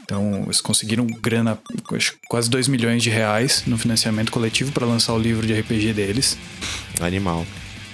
Então, 0.02 0.44
eles 0.46 0.62
conseguiram 0.62 1.06
grana, 1.06 1.60
quase 2.28 2.50
2 2.50 2.70
milhões 2.70 3.04
de 3.04 3.10
reais 3.10 3.64
no 3.68 3.78
financiamento 3.78 4.32
coletivo 4.32 4.72
para 4.72 4.86
lançar 4.86 5.14
o 5.14 5.20
livro 5.20 5.46
de 5.46 5.54
RPG 5.54 5.94
deles. 5.94 6.38
Animal. 7.02 7.46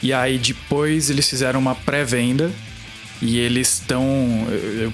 E 0.02 0.14
aí, 0.14 0.38
depois, 0.38 1.10
eles 1.10 1.28
fizeram 1.28 1.60
uma 1.60 1.74
pré-venda 1.74 2.52
e 3.24 3.40
eles 3.40 3.80
estão. 3.80 4.06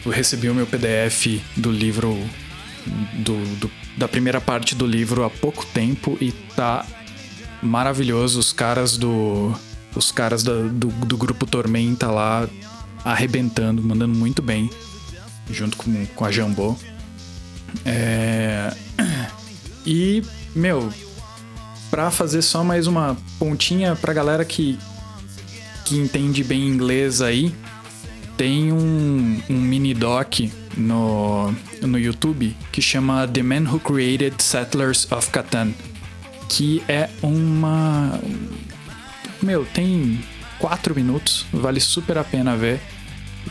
Eu 0.05 0.11
recebi 0.11 0.49
o 0.49 0.53
meu 0.53 0.67
PDF 0.67 1.41
do 1.57 1.71
livro. 1.71 2.17
Do, 3.13 3.36
do, 3.57 3.71
da 3.97 4.07
primeira 4.07 4.39
parte 4.39 4.73
do 4.73 4.86
livro 4.86 5.23
há 5.23 5.30
pouco 5.30 5.65
tempo 5.65 6.17
e 6.21 6.32
tá 6.32 6.86
maravilhoso. 7.61 8.39
Os 8.39 8.53
caras 8.53 8.97
do, 8.97 9.53
os 9.95 10.11
caras 10.11 10.43
do, 10.43 10.69
do, 10.69 10.88
do 10.88 11.17
grupo 11.17 11.45
Tormenta 11.45 12.09
lá 12.09 12.47
arrebentando, 13.03 13.82
mandando 13.82 14.17
muito 14.17 14.41
bem, 14.41 14.69
junto 15.51 15.75
com, 15.75 16.05
com 16.05 16.25
a 16.25 16.32
Jambô. 16.32 16.77
É... 17.84 18.73
E, 19.86 20.21
meu, 20.53 20.93
pra 21.89 22.11
fazer 22.11 22.43
só 22.43 22.63
mais 22.63 22.86
uma 22.86 23.17
pontinha 23.39 23.95
pra 23.95 24.13
galera 24.13 24.45
que, 24.45 24.77
que 25.86 25.97
entende 25.97 26.43
bem 26.43 26.67
inglês 26.67 27.21
aí, 27.21 27.55
tem 28.39 28.71
um, 28.71 29.41
um 29.49 29.59
mini 29.59 29.93
doc 29.93 30.39
no, 30.77 31.53
no 31.81 31.99
YouTube 31.99 32.55
que 32.71 32.81
chama 32.81 33.27
The 33.27 33.43
Man 33.43 33.69
Who 33.69 33.81
Created 33.81 34.41
Settlers 34.41 35.11
of 35.11 35.29
Catan, 35.29 35.73
que 36.47 36.81
é 36.87 37.09
uma. 37.21 38.17
Meu, 39.41 39.65
tem 39.65 40.23
quatro 40.57 40.95
minutos, 40.95 41.47
vale 41.51 41.81
super 41.81 42.17
a 42.17 42.23
pena 42.23 42.55
ver. 42.55 42.79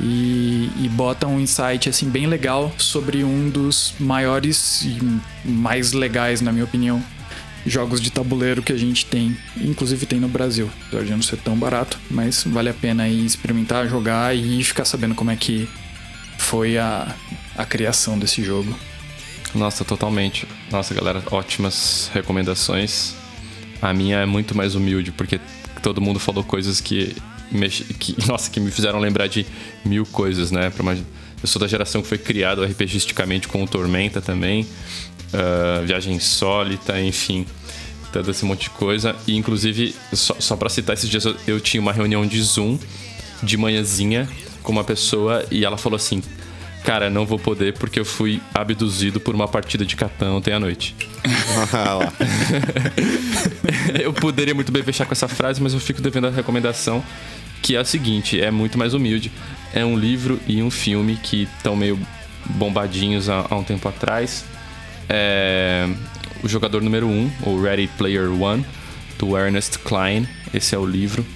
E, 0.01 0.71
e, 0.81 0.89
bota 0.91 1.27
um 1.27 1.39
insight 1.39 1.89
assim 1.89 2.09
bem 2.09 2.27
legal 2.27 2.73
sobre 2.79 3.25
um 3.25 3.51
dos 3.51 3.93
maiores 4.01 4.83
e 4.85 4.99
mais 5.45 5.93
legais, 5.93 6.41
na 6.41 6.51
minha 6.51 6.65
opinião, 6.65 7.03
jogos 7.67 8.01
de 8.01 8.11
tabuleiro 8.11 8.63
que 8.63 8.73
a 8.73 8.77
gente 8.77 9.07
tem, 9.07 9.37
inclusive 9.57 10.07
tem 10.07 10.21
no 10.21 10.29
Brasil. 10.29 10.71
Apesar 10.87 11.05
de 11.05 11.11
não 11.11 11.23
ser 11.23 11.39
tão 11.39 11.57
barato, 11.57 11.99
mas 12.11 12.45
vale 12.45 12.69
a 12.69 12.75
pena 12.75 13.05
aí 13.05 13.25
experimentar, 13.25 13.89
jogar 13.89 14.35
e 14.37 14.63
ficar 14.65 14.85
sabendo 14.85 15.15
como 15.15 15.31
é 15.31 15.37
que 15.37 15.69
foi 16.39 16.79
a, 16.79 17.15
a 17.57 17.65
criação 17.65 18.19
desse 18.19 18.43
jogo. 18.43 18.75
Nossa, 19.55 19.85
totalmente. 19.85 20.47
Nossa, 20.71 20.95
galera, 20.95 21.23
ótimas 21.31 22.11
recomendações. 22.13 23.15
A 23.81 23.93
minha 23.93 24.19
é 24.19 24.27
muito 24.27 24.57
mais 24.57 24.75
humilde, 24.75 25.13
porque 25.13 25.41
todo 25.83 26.01
mundo 26.01 26.19
falou 26.19 26.45
coisas 26.45 26.81
que, 26.81 27.15
me, 27.51 27.69
que 27.69 28.17
nossa, 28.27 28.51
que 28.51 28.61
me 28.61 28.71
fizeram 28.71 28.99
lembrar 28.99 29.27
de 29.27 29.47
mil 29.85 30.05
coisas, 30.07 30.51
né? 30.51 30.73
Eu 31.41 31.47
sou 31.47 31.61
da 31.61 31.69
geração 31.69 32.03
que 32.03 32.09
foi 32.09 32.19
criado 32.19 32.65
RPGisticamente 32.65 33.47
com 33.47 33.63
o 33.63 33.69
Tormenta 33.69 34.21
também, 34.21 34.67
uh, 35.33 35.87
Viagem 35.87 36.15
Insólita, 36.15 37.01
enfim, 37.01 37.47
todo 38.13 38.31
esse 38.31 38.45
monte 38.45 38.65
de 38.65 38.71
coisa. 38.71 39.15
E 39.27 39.37
inclusive, 39.37 39.95
só, 40.13 40.35
só 40.39 40.57
para 40.57 40.69
citar 40.69 40.95
esses 40.95 41.09
dias, 41.09 41.25
eu, 41.25 41.37
eu 41.47 41.61
tinha 41.61 41.81
uma 41.81 41.93
reunião 41.93 42.27
de 42.27 42.41
Zoom 42.43 42.79
de 43.43 43.57
manhãzinha 43.57 44.29
com 44.63 44.73
uma 44.73 44.85
pessoa 44.85 45.45
e 45.51 45.65
ela 45.65 45.77
falou 45.77 45.97
assim: 45.97 46.23
Cara, 46.85 47.11
não 47.11 47.27
vou 47.27 47.39
poder 47.39 47.75
porque 47.75 48.01
eu 48.01 48.05
fui 48.05 48.41
abduzido 48.55 49.21
por 49.21 49.35
uma 49.35 49.47
partida 49.47 49.85
de 49.85 49.95
Catan 49.97 50.33
ontem 50.33 50.55
à 50.55 50.61
noite. 50.61 50.95
eu 54.01 54.13
poderia 54.13 54.55
muito 54.55 54.73
bem 54.73 54.83
fechar 54.83 55.05
com 55.05 55.13
essa 55.13 55.29
frase, 55.29 55.63
mas 55.63 55.75
eu 55.75 55.81
fico 55.81 56.01
devendo 56.01 56.29
a 56.29 56.31
recomendação, 56.31 57.05
que 57.63 57.77
é 57.77 57.79
a 57.79 57.85
seguinte: 57.85 58.41
é 58.41 58.51
muito 58.51 58.79
mais 58.79 58.95
humilde. 58.95 59.31
É 59.75 59.85
um 59.85 59.99
livro 59.99 60.41
e 60.47 60.63
um 60.63 60.71
filme 60.71 61.17
que 61.17 61.49
estão 61.57 61.77
meio 61.77 61.99
bombadinhos 62.47 63.29
há, 63.29 63.47
há, 63.51 63.57
um 63.57 63.65
tempo 63.65 63.87
atrás. 63.89 64.45
É 65.09 65.89
o 66.43 66.49
jogador 66.49 66.81
número 66.83 67.09
1, 67.09 67.11
um, 67.11 67.31
o 67.43 67.61
Ready 67.61 67.89
Player 67.99 68.31
One, 68.31 68.65
do 69.19 69.37
Ernest 69.37 69.79
Klein. 69.81 70.29
Esse 70.55 70.75
é 70.75 70.79
o 70.79 70.87
livro. 70.87 71.27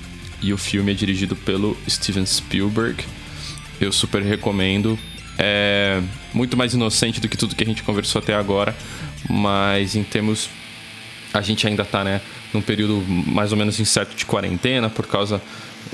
E 0.40 0.52
o 0.52 0.58
filme 0.58 0.92
é 0.92 0.94
dirigido 0.94 1.36
pelo 1.36 1.76
Steven 1.88 2.26
Spielberg 2.26 3.04
eu 3.84 3.92
super 3.92 4.22
recomendo. 4.22 4.98
É 5.38 6.00
muito 6.32 6.56
mais 6.56 6.74
inocente 6.74 7.20
do 7.20 7.28
que 7.28 7.36
tudo 7.36 7.56
que 7.56 7.64
a 7.64 7.66
gente 7.66 7.82
conversou 7.82 8.20
até 8.20 8.34
agora, 8.34 8.76
mas 9.28 9.96
em 9.96 10.04
termos. 10.04 10.48
A 11.34 11.40
gente 11.40 11.66
ainda 11.66 11.82
tá, 11.82 12.04
né, 12.04 12.20
num 12.52 12.60
período 12.60 13.02
mais 13.08 13.52
ou 13.52 13.58
menos 13.58 13.80
incerto 13.80 14.14
de 14.14 14.26
quarentena 14.26 14.90
por 14.90 15.06
causa 15.06 15.40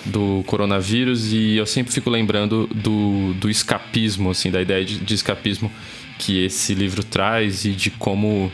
do 0.05 0.43
coronavírus 0.49 1.33
e 1.33 1.57
eu 1.57 1.65
sempre 1.65 1.93
fico 1.93 2.11
lembrando 2.11 2.69
do, 2.75 3.33
do 3.35 3.49
escapismo, 3.49 4.31
assim, 4.31 4.51
da 4.51 4.61
ideia 4.61 4.85
de, 4.85 4.99
de 4.99 5.15
escapismo 5.15 5.71
que 6.19 6.45
esse 6.45 6.75
livro 6.75 7.05
traz 7.05 7.65
e 7.65 7.73
de 7.73 7.91
como 7.91 8.51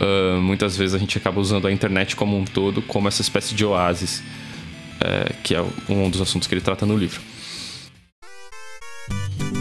uh, 0.00 0.40
muitas 0.40 0.76
vezes 0.76 0.94
a 0.94 0.98
gente 0.98 1.16
acaba 1.16 1.40
usando 1.40 1.66
a 1.66 1.72
internet 1.72 2.16
como 2.16 2.36
um 2.36 2.44
todo 2.44 2.82
como 2.82 3.08
essa 3.08 3.22
espécie 3.22 3.54
de 3.54 3.64
oásis, 3.64 4.22
uh, 4.96 5.34
que 5.42 5.54
é 5.54 5.64
um 5.88 6.10
dos 6.10 6.20
assuntos 6.20 6.48
que 6.48 6.54
ele 6.54 6.60
trata 6.60 6.84
no 6.84 6.96
livro. 6.96 7.20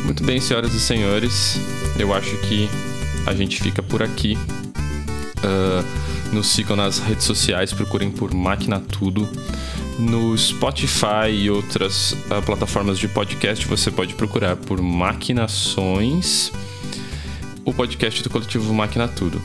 Muito 0.04 0.24
bem, 0.24 0.40
senhoras 0.40 0.74
e 0.74 0.80
senhores, 0.80 1.60
eu 2.00 2.14
acho 2.14 2.36
que 2.38 2.68
a 3.26 3.34
gente 3.36 3.62
fica 3.62 3.84
por 3.84 4.02
aqui. 4.02 4.36
Uh, 5.38 6.10
nos 6.34 6.48
sigam 6.48 6.76
nas 6.76 7.00
redes 7.00 7.26
sociais, 7.26 7.74
procurem 7.74 8.12
por 8.12 8.34
Máquina 8.34 8.80
Tudo. 8.80 9.28
No 9.98 10.38
Spotify 10.38 11.30
e 11.32 11.50
outras 11.50 12.14
uh, 12.14 12.42
plataformas 12.46 12.98
de 12.98 13.08
podcast, 13.08 13.66
você 13.68 13.92
pode 13.92 14.16
procurar 14.16 14.56
por 14.56 14.82
Maquinações, 14.82 16.52
o 17.70 17.74
podcast 17.74 18.24
do 18.24 18.30
coletivo 18.30 18.74
Máquina 18.74 19.08
Tudo. 19.08 19.42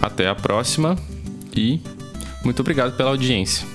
Até 0.00 0.28
a 0.28 0.34
próxima 0.34 0.96
e 1.54 1.80
muito 2.44 2.60
obrigado 2.60 2.96
pela 2.96 3.10
audiência. 3.10 3.66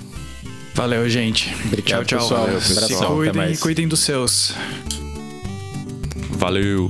Valeu, 0.73 1.09
gente. 1.09 1.53
Obrigado, 1.65 2.05
tchau, 2.05 2.19
tchau. 2.19 2.45
Pessoal. 2.45 2.87
Se 2.87 2.95
cuidem 3.05 3.51
e 3.51 3.57
cuidem 3.57 3.87
dos 3.87 3.99
seus. 3.99 4.53
Valeu! 6.31 6.89